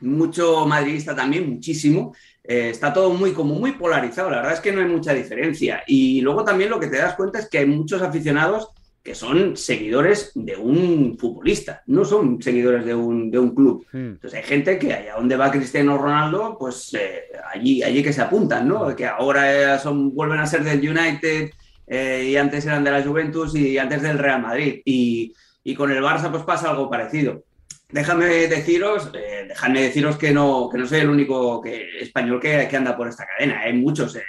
mucho 0.00 0.66
madridista 0.66 1.14
también, 1.14 1.48
muchísimo. 1.48 2.14
Eh, 2.42 2.70
está 2.70 2.92
todo 2.92 3.10
muy, 3.10 3.32
como 3.32 3.54
muy 3.54 3.72
polarizado, 3.72 4.30
la 4.30 4.38
verdad 4.38 4.54
es 4.54 4.60
que 4.60 4.72
no 4.72 4.80
hay 4.80 4.88
mucha 4.88 5.12
diferencia. 5.14 5.82
Y 5.86 6.20
luego 6.20 6.44
también 6.44 6.70
lo 6.70 6.80
que 6.80 6.88
te 6.88 6.98
das 6.98 7.14
cuenta 7.14 7.38
es 7.38 7.48
que 7.48 7.58
hay 7.58 7.66
muchos 7.66 8.02
aficionados 8.02 8.70
que 9.02 9.14
son 9.14 9.56
seguidores 9.56 10.32
de 10.34 10.56
un 10.56 11.16
futbolista, 11.18 11.82
no 11.86 12.04
son 12.04 12.42
seguidores 12.42 12.84
de 12.84 12.94
un, 12.94 13.30
de 13.30 13.38
un 13.38 13.54
club. 13.54 13.86
Entonces 13.92 14.38
hay 14.38 14.44
gente 14.44 14.78
que 14.78 14.92
allá 14.92 15.14
donde 15.16 15.36
va 15.36 15.50
Cristiano 15.50 15.96
Ronaldo, 15.96 16.56
pues 16.58 16.92
eh, 16.94 17.22
allí, 17.52 17.82
allí 17.82 18.02
que 18.02 18.12
se 18.12 18.20
apuntan, 18.20 18.68
¿no? 18.68 18.94
Que 18.94 19.06
ahora 19.06 19.76
eh, 19.76 19.78
son, 19.78 20.14
vuelven 20.14 20.40
a 20.40 20.46
ser 20.46 20.64
del 20.64 20.86
United 20.86 21.50
eh, 21.86 22.28
y 22.30 22.36
antes 22.36 22.66
eran 22.66 22.84
de 22.84 22.90
la 22.90 23.02
Juventus 23.02 23.54
y 23.56 23.78
antes 23.78 24.02
del 24.02 24.18
Real 24.18 24.42
Madrid. 24.42 24.82
Y, 24.84 25.32
y 25.64 25.74
con 25.74 25.90
el 25.90 26.02
Barça 26.02 26.30
pues 26.30 26.42
pasa 26.42 26.70
algo 26.70 26.90
parecido. 26.90 27.42
Déjame 27.92 28.26
deciros, 28.26 29.10
eh, 29.14 29.46
dejadme 29.48 29.82
deciros 29.82 30.16
que 30.16 30.30
no, 30.32 30.68
que 30.70 30.78
no 30.78 30.86
soy 30.86 31.00
el 31.00 31.10
único 31.10 31.60
que, 31.60 31.98
español 32.00 32.40
que, 32.40 32.66
que 32.68 32.76
anda 32.76 32.96
por 32.96 33.08
esta 33.08 33.26
cadena. 33.26 33.60
Hay 33.60 33.72
muchos. 33.72 34.16
eh, 34.16 34.20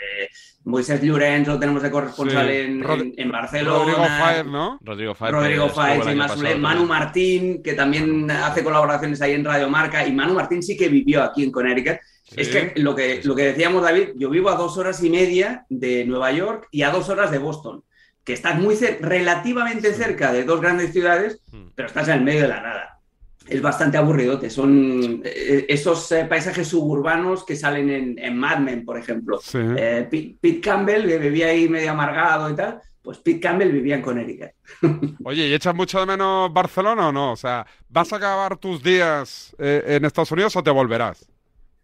Moisés 0.64 1.02
Llorens 1.02 1.48
lo 1.48 1.58
tenemos 1.60 1.82
de 1.82 1.90
corresponsal 1.90 2.48
Sí. 2.48 2.56
en, 2.56 2.84
Rod- 2.84 3.02
en- 3.02 3.14
en 3.18 3.32
Barcelona. 3.32 3.80
Rodrigo 3.80 4.04
Fáez, 4.06 4.46
¿no? 4.46 4.80
Rodrigo 4.82 5.16
Fáez. 5.16 5.32
Rodrigo 5.34 5.66
el 5.66 6.14
y 6.14 6.16
más 6.16 6.32
pasado 6.34 6.58
Manu. 6.60 6.86
Martín, 6.86 7.64
que 7.64 7.74
también 7.74 8.30
hace 8.30 8.64
colaboraciones 8.64 9.20
ahí 9.24 9.34
en 9.34 9.44
Radio 9.44 9.70
Marca. 9.70 10.06
Y 10.08 10.12
Manu 10.12 10.36
Martín 10.36 10.62
sí 10.62 10.78
que 10.78 10.88
vivió 10.88 11.24
aquí 11.24 11.44
en 11.44 11.52
Connecticut. 11.52 11.98
Es 12.36 12.48
que 12.50 12.74
lo, 12.76 12.96
que 12.96 13.22
lo 13.24 13.36
que 13.36 13.44
decíamos, 13.46 13.82
David, 13.84 14.10
yo 14.16 14.30
vivo 14.30 14.50
a 14.52 14.56
dos 14.56 14.78
horas 14.78 15.04
y 15.04 15.10
media 15.10 15.66
de 15.70 16.06
Nueva 16.06 16.32
York 16.32 16.68
y 16.72 16.84
a 16.84 16.92
dos 16.92 17.10
horas 17.10 17.30
de 17.32 17.40
Boston, 17.40 17.84
que 18.24 18.34
estás 18.34 18.58
muy 18.60 18.76
cer- 18.76 19.00
relativamente 19.02 19.92
cerca 19.94 20.32
de 20.32 20.44
dos 20.44 20.62
grandes 20.62 20.94
ciudades, 20.94 21.42
pero 21.76 21.88
estás 21.88 22.08
en 22.08 22.20
el 22.20 22.22
medio 22.24 22.44
de 22.44 22.48
la 22.50 22.62
nada. 22.62 23.00
Es 23.48 23.62
bastante 23.62 23.98
aburridote. 23.98 24.50
Son 24.50 25.22
eh, 25.24 25.66
esos 25.68 26.12
eh, 26.12 26.26
paisajes 26.26 26.68
suburbanos 26.68 27.44
que 27.44 27.56
salen 27.56 27.90
en, 27.90 28.20
en 28.20 28.38
Mad 28.38 28.60
Men, 28.60 28.86
por 28.86 28.98
ejemplo. 28.98 29.40
Eh, 29.54 30.08
Pete, 30.10 30.38
Pete 30.40 30.62
Campbell, 30.62 31.08
que 31.08 31.18
vivía 31.18 31.48
ahí 31.48 31.68
medio 31.68 31.92
amargado 31.92 32.50
y 32.50 32.56
tal, 32.56 32.82
pues 33.02 33.18
Pete 33.18 33.40
Campbell 33.40 33.72
vivía 33.72 33.96
en 33.96 34.02
Connecticut. 34.02 34.52
Oye, 35.24 35.48
¿y 35.48 35.54
echas 35.54 35.74
mucho 35.74 36.00
de 36.00 36.06
menos 36.06 36.54
Barcelona 36.54 37.10
o 37.10 37.12
no? 37.12 37.32
O 37.32 37.36
sea, 37.36 37.66
¿vas 37.90 38.14
a 38.14 38.18
acabar 38.18 38.58
tus 38.58 38.84
días 38.84 39.56
eh, 39.58 39.84
en 39.88 40.06
Estados 40.06 40.32
Unidos 40.32 40.56
o 40.56 40.64
te 40.64 40.70
volverás? 40.70 41.28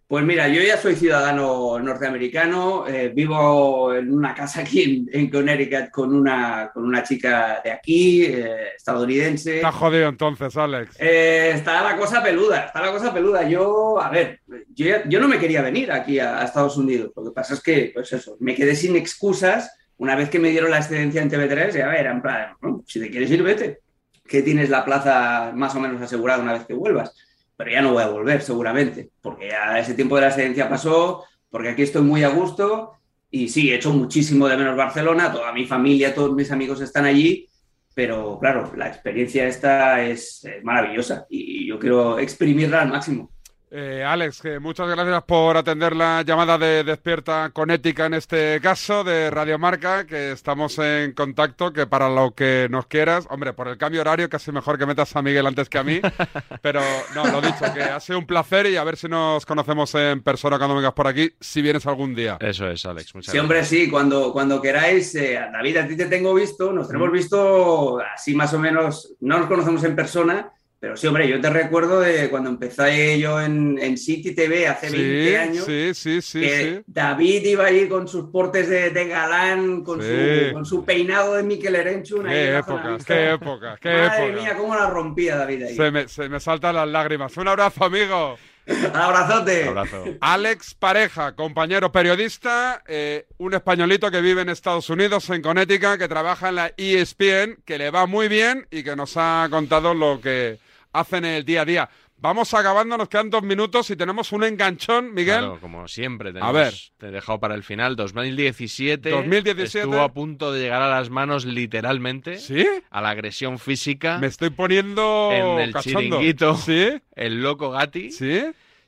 Pues 0.09 0.23
mira, 0.23 0.47
yo 0.47 0.61
ya 0.61 0.77
soy 0.77 0.95
ciudadano 0.95 1.77
norteamericano, 1.79 2.87
eh, 2.87 3.09
vivo 3.13 3.93
en 3.93 4.13
una 4.13 4.33
casa 4.33 4.61
aquí 4.61 5.05
en, 5.11 5.19
en 5.19 5.29
Connecticut 5.29 5.89
con 5.91 6.15
una, 6.15 6.71
con 6.73 6.85
una 6.85 7.03
chica 7.03 7.59
de 7.61 7.71
aquí, 7.71 8.23
eh, 8.23 8.69
estadounidense. 8.77 9.57
Está 9.57 9.73
jodido 9.73 10.07
entonces, 10.07 10.55
Alex. 10.55 10.95
Eh, 10.97 11.51
está 11.55 11.83
la 11.83 11.97
cosa 11.97 12.23
peluda, 12.23 12.67
está 12.67 12.81
la 12.81 12.93
cosa 12.93 13.13
peluda. 13.13 13.49
Yo, 13.49 13.99
a 13.99 14.09
ver, 14.09 14.39
yo, 14.73 14.85
yo 15.09 15.19
no 15.19 15.27
me 15.27 15.39
quería 15.39 15.61
venir 15.61 15.91
aquí 15.91 16.19
a, 16.19 16.39
a 16.39 16.45
Estados 16.45 16.77
Unidos. 16.77 17.11
Lo 17.13 17.25
que 17.25 17.31
pasa 17.31 17.55
es 17.55 17.61
que, 17.61 17.91
pues 17.93 18.13
eso, 18.13 18.37
me 18.39 18.55
quedé 18.55 18.77
sin 18.77 18.95
excusas 18.95 19.69
una 19.97 20.15
vez 20.15 20.29
que 20.29 20.39
me 20.39 20.51
dieron 20.51 20.71
la 20.71 20.77
excedencia 20.77 21.21
en 21.21 21.29
TV3. 21.29 21.71
Ya 21.73 21.93
era 21.93 22.11
en 22.11 22.21
plan, 22.21 22.53
"No, 22.61 22.81
si 22.87 23.01
te 23.01 23.09
quieres 23.09 23.29
ir, 23.29 23.43
vete. 23.43 23.79
Que 24.25 24.41
tienes 24.41 24.69
la 24.69 24.85
plaza 24.85 25.51
más 25.53 25.75
o 25.75 25.81
menos 25.81 26.01
asegurada 26.01 26.41
una 26.41 26.53
vez 26.53 26.65
que 26.65 26.73
vuelvas. 26.75 27.13
Pero 27.57 27.71
ya 27.71 27.81
no 27.81 27.93
voy 27.93 28.03
a 28.03 28.07
volver, 28.07 28.41
seguramente, 28.41 29.09
porque 29.21 29.49
ya 29.49 29.77
ese 29.79 29.95
tiempo 29.95 30.15
de 30.15 30.21
la 30.21 30.27
excedencia 30.27 30.69
pasó, 30.69 31.25
porque 31.49 31.69
aquí 31.69 31.81
estoy 31.81 32.03
muy 32.03 32.23
a 32.23 32.29
gusto. 32.29 32.93
Y 33.29 33.49
sí, 33.49 33.71
he 33.71 33.75
hecho 33.75 33.91
muchísimo 33.91 34.47
de 34.47 34.55
menos 34.55 34.77
Barcelona, 34.77 35.31
toda 35.33 35.51
mi 35.51 35.65
familia, 35.65 36.15
todos 36.15 36.33
mis 36.33 36.51
amigos 36.51 36.79
están 36.79 37.03
allí, 37.05 37.49
pero 37.97 38.37
claro, 38.39 38.71
la 38.77 38.87
experiencia 38.87 39.47
esta 39.47 40.03
es 40.03 40.45
eh, 40.45 40.61
maravillosa 40.63 41.25
y 41.29 41.67
yo 41.67 41.79
quiero 41.79 42.19
exprimirla 42.19 42.83
al 42.83 42.89
máximo. 42.89 43.31
Eh, 43.69 44.01
Alex, 44.01 44.43
muchas 44.61 44.87
gracias 44.87 45.23
por 45.23 45.57
atender 45.57 45.93
la 45.93 46.21
llamada 46.21 46.57
de 46.57 46.85
Despierta 46.85 47.49
con 47.51 47.69
Ética 47.69 48.05
en 48.05 48.13
este 48.13 48.61
caso 48.61 49.03
de 49.03 49.29
Radio 49.29 49.59
Marca, 49.59 50.05
que 50.05 50.31
estamos 50.31 50.79
en 50.79 51.11
contacto, 51.11 51.73
que 51.73 51.85
para 51.85 52.07
lo 52.07 52.31
que 52.31 52.67
nos 52.71 52.85
quieras, 52.85 53.27
hombre, 53.29 53.51
por 53.51 53.67
el 53.67 53.77
cambio 53.77 53.99
horario 53.99 54.29
casi 54.29 54.53
mejor 54.53 54.77
que 54.77 54.85
metas 54.85 55.13
a 55.17 55.21
Miguel 55.21 55.45
antes 55.47 55.67
que 55.67 55.77
a 55.79 55.83
mí, 55.83 55.99
pero 56.61 56.79
no, 57.13 57.27
lo 57.27 57.41
dicho, 57.41 57.65
que 57.73 57.83
ha 57.83 57.99
sido 57.99 58.19
un 58.19 58.25
placer 58.25 58.67
y 58.67 58.77
a 58.77 58.85
ver 58.85 58.95
si 58.95 59.09
nos 59.09 59.45
conocemos 59.45 59.93
en 59.95 60.21
persona 60.21 60.57
cuando 60.57 60.75
vengas 60.77 60.93
por 60.93 61.07
aquí, 61.07 61.33
si 61.41 61.61
vienes 61.61 61.85
algún 61.87 62.15
día. 62.15 62.37
Eso 62.39 62.69
es, 62.69 62.85
Alex, 62.85 63.15
muchas 63.15 63.33
Sí, 63.33 63.37
hombre, 63.37 63.65
sí, 63.65 63.89
cuando, 63.89 64.31
cuando 64.31 64.61
queráis, 64.61 65.13
eh, 65.15 65.41
David, 65.51 65.77
a 65.77 65.87
ti 65.89 65.97
te 65.97 66.05
tengo 66.05 66.33
visto, 66.33 66.71
nos 66.71 66.87
tenemos 66.87 67.11
visto 67.11 67.99
así 67.99 68.33
más 68.33 68.53
o 68.53 68.59
menos, 68.59 69.13
no 69.19 69.39
nos 69.39 69.47
conocemos 69.47 69.83
en 69.83 69.93
persona, 69.93 70.53
pero 70.79 70.95
sí, 70.95 71.07
hombre, 71.07 71.27
yo 71.27 71.41
te 71.41 71.49
recuerdo 71.49 71.99
de 72.01 72.29
cuando 72.29 72.49
empecé 72.49 73.17
yo 73.19 73.41
en, 73.41 73.79
en 73.81 73.97
City 73.97 74.35
TV 74.35 74.67
hace 74.67 74.89
20 74.89 75.29
Sí, 75.29 75.35
años. 75.35 75.65
sí, 75.65 75.91
sí, 75.93 76.21
sí, 76.21 76.39
que 76.41 76.75
sí. 76.77 76.83
David 76.85 77.45
iba 77.45 77.65
ahí 77.65 77.87
con 77.89 78.07
sus 78.07 78.29
portes 78.29 78.69
de, 78.69 78.91
de 78.91 79.07
galán, 79.07 79.83
con, 79.83 80.01
Sí. 80.01 80.07
su, 80.47 80.53
con 80.53 80.65
su 80.65 80.85
peinado 80.85 81.33
de 81.35 81.43
Mikel 81.43 81.75
Erenchun. 81.75 82.27
ahí 82.27 82.37
en 82.37 82.43
Qué 82.53 82.57
épocas, 82.59 82.91
mixta. 82.91 83.13
qué 83.15 83.31
épocas, 83.31 83.79
qué 83.79 83.89
Madre 83.93 84.31
mía, 84.33 84.55
cómo 84.57 84.75
la 84.75 84.87
rompía 84.89 85.35
David 85.35 85.63
ahí. 85.63 85.75
Se 85.75 85.89
me, 85.91 86.07
se 86.07 86.29
me 86.29 86.39
saltan 86.39 86.75
las 86.75 86.87
lágrimas. 86.87 87.35
Un 87.37 87.47
abrazo, 87.47 87.85
amigo. 87.85 88.37
Abrazote. 88.93 89.73
Alex 90.19 90.75
Pareja, 90.75 91.35
compañero 91.35 91.91
periodista, 91.91 92.83
eh, 92.85 93.25
un 93.37 93.53
españolito 93.53 94.11
que 94.11 94.19
vive 94.21 94.41
en 94.41 94.49
Estados 94.49 94.89
Unidos, 94.89 95.29
en 95.29 95.41
Connecticut, 95.41 95.97
que 95.97 96.07
trabaja 96.09 96.49
en 96.49 96.55
la 96.55 96.73
ESPN, 96.75 97.59
que 97.65 97.77
le 97.77 97.91
va 97.91 98.05
muy 98.07 98.27
bien 98.27 98.67
y 98.69 98.83
que 98.83 98.95
nos 98.95 99.13
ha 99.15 99.47
contado 99.49 99.93
lo 99.93 100.19
que 100.19 100.59
hacen 100.93 101.25
en 101.25 101.33
el 101.35 101.45
día 101.45 101.61
a 101.61 101.65
día. 101.65 101.89
Vamos 102.19 102.51
acabando, 102.55 102.97
nos 102.97 103.09
quedan 103.09 103.29
dos 103.29 103.43
minutos 103.43 103.91
y 103.91 103.95
tenemos 103.95 104.31
un 104.31 104.43
enganchón, 104.43 105.13
Miguel. 105.13 105.37
Claro, 105.39 105.59
como 105.61 105.87
siempre. 105.87 106.29
A 106.29 106.33
tenemos- 106.33 106.53
ver. 106.53 106.73
Te 106.97 107.07
he 107.07 107.11
dejado 107.11 107.39
para 107.39 107.53
el 107.53 107.61
final. 107.63 107.95
2017. 107.95 109.11
2017. 109.11 109.79
Estuvo 109.79 110.01
a 110.01 110.11
punto 110.11 110.51
de 110.51 110.61
llegar 110.61 110.81
a 110.81 110.89
las 110.89 111.11
manos 111.11 111.45
literalmente. 111.45 112.37
¿Sí? 112.39 112.65
A 112.89 113.01
la 113.01 113.11
agresión 113.11 113.59
física. 113.59 114.17
Me 114.17 114.27
estoy 114.27 114.49
poniendo 114.49 115.29
en 115.31 115.59
el 115.59 115.73
cachondo. 115.73 115.99
chiringuito. 115.99 116.55
¿Sí? 116.55 116.89
El 117.15 117.43
loco 117.43 117.69
Gatti. 117.69 118.09
¿Sí? 118.11 118.45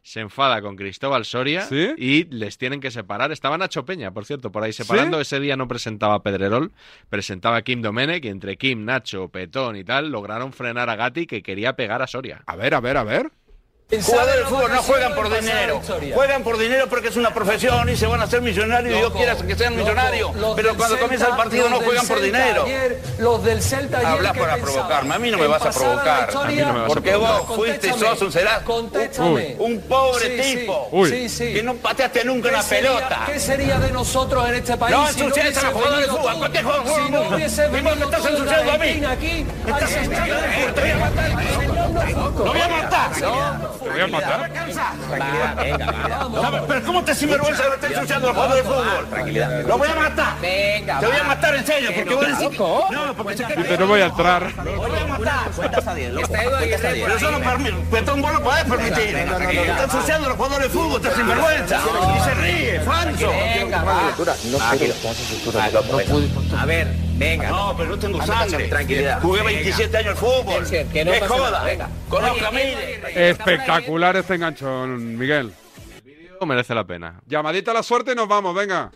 Se 0.09 0.21
enfada 0.21 0.59
con 0.63 0.75
Cristóbal 0.75 1.23
Soria 1.23 1.61
¿Sí? 1.61 1.93
y 1.95 2.23
les 2.33 2.57
tienen 2.57 2.79
que 2.79 2.89
separar. 2.89 3.31
Estaba 3.31 3.59
Nacho 3.59 3.85
Peña, 3.85 4.09
por 4.09 4.25
cierto, 4.25 4.51
por 4.51 4.63
ahí 4.63 4.73
separando. 4.73 5.21
Ese 5.21 5.39
día 5.39 5.55
no 5.55 5.67
presentaba 5.67 6.15
a 6.15 6.23
Pedrerol, 6.23 6.71
presentaba 7.09 7.57
a 7.57 7.61
Kim 7.61 7.83
Domenech 7.83 8.25
y 8.25 8.29
entre 8.29 8.57
Kim, 8.57 8.85
Nacho, 8.85 9.29
Petón 9.29 9.75
y 9.75 9.83
tal 9.83 10.09
lograron 10.09 10.51
frenar 10.51 10.89
a 10.89 10.95
Gatti 10.95 11.27
que 11.27 11.43
quería 11.43 11.75
pegar 11.75 12.01
a 12.01 12.07
Soria. 12.07 12.41
A 12.47 12.55
ver, 12.55 12.73
a 12.73 12.79
ver, 12.79 12.97
a 12.97 13.03
ver. 13.03 13.29
Jugadores 13.89 14.35
de 14.35 14.45
fútbol 14.45 14.71
no 14.71 14.83
juegan 14.83 15.15
por 15.15 15.33
dinero, 15.33 15.81
juegan 16.13 16.43
por 16.43 16.59
dinero 16.59 16.85
porque 16.87 17.07
es 17.07 17.15
una 17.15 17.33
profesión 17.33 17.89
y 17.89 17.97
se 17.97 18.05
van 18.05 18.21
a 18.21 18.25
hacer 18.25 18.39
millonarios 18.39 18.93
y 18.93 18.97
Dios 18.99 19.11
quiera 19.13 19.35
que 19.35 19.55
sean 19.55 19.75
millonarios, 19.75 20.29
pero 20.55 20.75
cuando 20.77 20.99
comienza 20.99 21.27
el 21.29 21.35
partido 21.35 21.69
no 21.71 21.77
juegan 21.81 22.07
por 22.07 22.21
dinero. 22.21 22.65
los 23.17 23.43
del 23.43 23.63
Celta 23.63 23.97
ayer, 23.97 24.09
Hablas 24.11 24.33
¿qué 24.33 24.39
para 24.41 24.57
provocarme, 24.57 25.15
a 25.15 25.17
mí 25.17 25.31
no 25.31 25.39
me 25.39 25.47
vas 25.47 25.63
a 25.65 25.71
provocar, 25.71 26.29
historia- 26.29 26.41
a 26.45 26.51
mí 26.51 26.61
no 26.67 26.73
me 26.73 26.79
vas 26.81 26.91
a 26.91 26.93
porque 26.93 27.15
vos 27.15 27.45
fuiste 27.55 27.87
y 27.87 27.93
sos 27.93 28.21
un 28.21 28.31
será 28.31 28.59
Contéstame. 28.63 29.55
un 29.57 29.81
pobre 29.81 30.43
Sí, 30.43 30.55
tipo 30.57 30.87
Uy. 30.91 31.09
Sí, 31.09 31.29
sí. 31.29 31.53
que 31.53 31.63
no 31.63 31.73
pateaste 31.73 32.23
nunca 32.25 32.49
¿Qué 32.49 32.53
una 32.55 32.63
sería- 32.63 32.89
pelota. 32.95 33.23
¿Qué 33.25 33.39
sería 33.39 33.79
de 33.79 33.91
nosotros 33.91 34.47
en 34.49 34.53
este 34.55 34.77
país 34.77 34.95
No 34.95 35.07
si 35.07 35.19
no 35.19 35.25
ensucies 35.25 35.45
hubiese 35.45 35.59
a 35.59 35.63
los 35.63 35.73
jugadores 35.73 36.05
de 36.05 36.11
fútbol. 36.13 36.49
A 41.97 42.05
Te 42.05 42.13
voy 42.13 42.23
a. 42.23 42.39
Lo 42.39 42.45
voy 42.45 42.61
a 42.61 42.67
matar. 42.67 43.11
Te 43.11 43.89
voy 43.89 44.01
a 44.01 44.07
matar. 44.07 44.51
Tranquilidad, 45.09 45.55
venga, 45.55 46.63
Pero 46.67 46.83
¿cómo 46.83 47.03
te 47.03 47.15
sinvergüenza 47.15 47.63
que 47.63 47.69
me 47.69 47.75
estás 47.75 47.91
ensuciando 47.91 48.27
a 48.27 48.29
los 48.29 48.37
jugadores 48.37 48.63
de 48.63 48.69
fútbol? 48.69 49.07
Tranquilidad. 49.09 49.65
Lo 49.65 49.77
voy 49.77 49.87
a 49.87 49.95
matar. 49.95 50.41
Venga, 50.41 50.99
Te 50.99 51.05
voy 51.07 51.15
a 51.17 51.23
matar 51.23 51.55
en 51.55 51.65
serio, 51.65 51.91
porque 51.95 52.15
vos 52.15 52.27
decís... 52.27 52.59
No, 52.59 53.13
porque 53.15 53.37
se 53.37 53.45
Dice, 53.45 53.77
no 53.77 53.87
voy 53.87 54.01
a 54.01 54.05
entrar. 54.05 54.53
Lo 54.63 54.75
voy 54.77 54.99
a 54.99 55.05
matar. 55.05 55.51
Cuentas 55.55 55.87
a 55.87 55.95
10, 55.95 56.13
loco. 56.13 56.27
Cuentas 56.27 56.83
a 56.83 56.91
10. 56.91 57.05
Pero 57.05 57.17
eso 57.17 57.31
no 57.31 57.39
permite. 57.39 58.11
Vos 58.19 58.33
no 58.33 58.41
podés 58.41 58.63
permitir. 58.65 59.15
Estás 59.15 59.83
ensuciando 59.83 60.25
a 60.25 60.29
los 60.29 60.37
jugadores 60.37 60.71
de 60.71 60.79
fútbol, 60.79 61.01
estás 61.01 61.15
sinvergüenza. 61.15 61.79
Y 62.15 62.23
se 62.23 62.33
ríe, 62.35 62.79
falso. 62.81 63.29
Venga, 63.29 63.83
va. 63.83 64.13
No 64.45 64.57
hagas 64.63 65.19
estructura. 65.19 65.69
A 66.59 66.65
ver, 66.65 67.08
Venga. 67.19 67.49
No, 67.49 67.75
pero 67.77 67.89
no 67.89 67.99
tengo 67.99 68.25
sangre. 68.25 68.69
tranquilidad. 68.69 69.21
Jugué 69.21 69.43
Venga. 69.43 69.59
27 69.59 69.97
años 69.97 70.11
al 70.11 70.17
fútbol. 70.17 70.63
Que 70.91 71.03
no 71.05 71.11
¡Qué 71.11 71.19
pasa 71.19 71.33
joda! 71.33 71.51
nada, 71.51 71.63
venga. 71.65 71.89
Conozco 72.07 72.45
a. 72.45 72.49
Espectacular 73.09 74.15
este 74.15 74.35
enganchón, 74.35 75.17
Miguel. 75.17 75.51
merece 76.45 76.73
la 76.73 76.85
pena. 76.87 77.19
Llamadita 77.27 77.71
a 77.71 77.73
la 77.75 77.83
suerte 77.83 78.13
y 78.13 78.15
nos 78.15 78.27
vamos, 78.29 78.55
venga. 78.55 78.91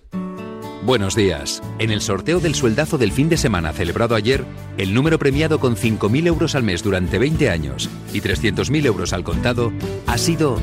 Buenos 0.84 1.16
días. 1.16 1.62
En 1.80 1.92
el 1.92 2.02
sorteo 2.02 2.40
del 2.42 2.56
sueldazo 2.56 2.98
del 2.98 3.12
fin 3.14 3.30
de 3.30 3.38
semana 3.38 3.72
celebrado 3.72 4.16
ayer, 4.16 4.44
el 4.78 4.94
número 4.94 5.18
premiado 5.20 5.58
con 5.60 5.78
5.000 5.78 6.28
euros 6.28 6.56
al 6.56 6.64
mes 6.64 6.84
durante 6.84 7.18
20 7.20 7.50
años 7.50 7.90
y 8.12 8.20
300.000 8.22 8.86
euros 8.86 9.14
al 9.14 9.24
contado 9.24 9.72
ha 10.08 10.18
sido 10.18 10.60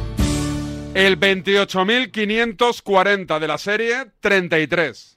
El 0.92 1.18
28.540 1.18 3.38
de 3.38 3.48
la 3.48 3.56
serie 3.56 4.08
33. 4.20 5.16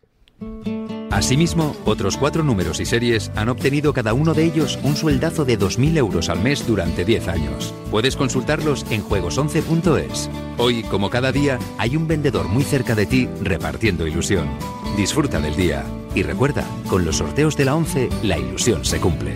Asimismo, 1.14 1.76
otros 1.86 2.18
cuatro 2.18 2.41
números 2.41 2.80
y 2.80 2.86
series 2.86 3.32
han 3.36 3.47
obtenido 3.47 3.93
cada 3.93 4.16
uno 4.16 4.34
de 4.34 4.45
ellos 4.45 4.80
un 4.82 4.95
sueldazo 4.95 5.45
de 5.45 5.59
2.000 5.59 5.97
euros 5.97 6.28
al 6.28 6.39
mes 6.39 6.66
durante 6.66 7.05
10 7.05 7.28
años. 7.28 7.72
Puedes 7.91 8.16
consultarlos 8.16 8.84
en 8.89 9.03
juegos11.es. 9.03 10.32
Hoy, 10.57 10.82
como 10.82 11.11
cada 11.11 11.32
día, 11.32 11.59
hay 11.78 11.95
un 11.95 12.07
vendedor 12.07 12.47
muy 12.47 12.64
cerca 12.64 12.95
de 12.95 13.05
ti 13.05 13.30
repartiendo 13.43 14.07
ilusión. 14.07 14.49
Disfruta 14.97 15.39
del 15.39 15.55
día. 15.55 15.84
Y 16.16 16.24
recuerda, 16.24 16.66
con 16.89 17.05
los 17.05 17.18
sorteos 17.18 17.55
de 17.57 17.66
la 17.66 17.76
11, 17.76 18.09
la 18.24 18.39
ilusión 18.39 18.84
se 18.84 18.99
cumple. 18.99 19.36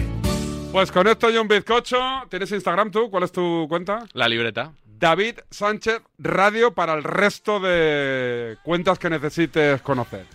Pues 0.71 0.91
con 0.91 1.07
esto 1.07 1.29
y 1.29 1.37
un 1.37 1.47
bizcocho, 1.47 1.99
¿tienes 2.27 2.51
Instagram 2.51 2.89
tú? 2.89 3.11
¿Cuál 3.11 3.21
es 3.21 3.31
tu 3.31 3.67
cuenta? 3.69 4.03
La 4.13 4.27
libreta. 4.27 4.73
David 4.83 5.41
Sánchez 5.51 6.01
Radio 6.17 6.73
para 6.73 6.95
el 6.95 7.03
resto 7.03 7.59
de 7.59 8.57
cuentas 8.63 8.97
que 8.97 9.11
necesites 9.11 9.79
conocer. 9.83 10.25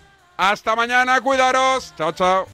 Hasta 0.42 0.74
mañana, 0.74 1.20
cuidaros. 1.20 1.94
Chao, 1.96 2.10
chao. 2.10 2.48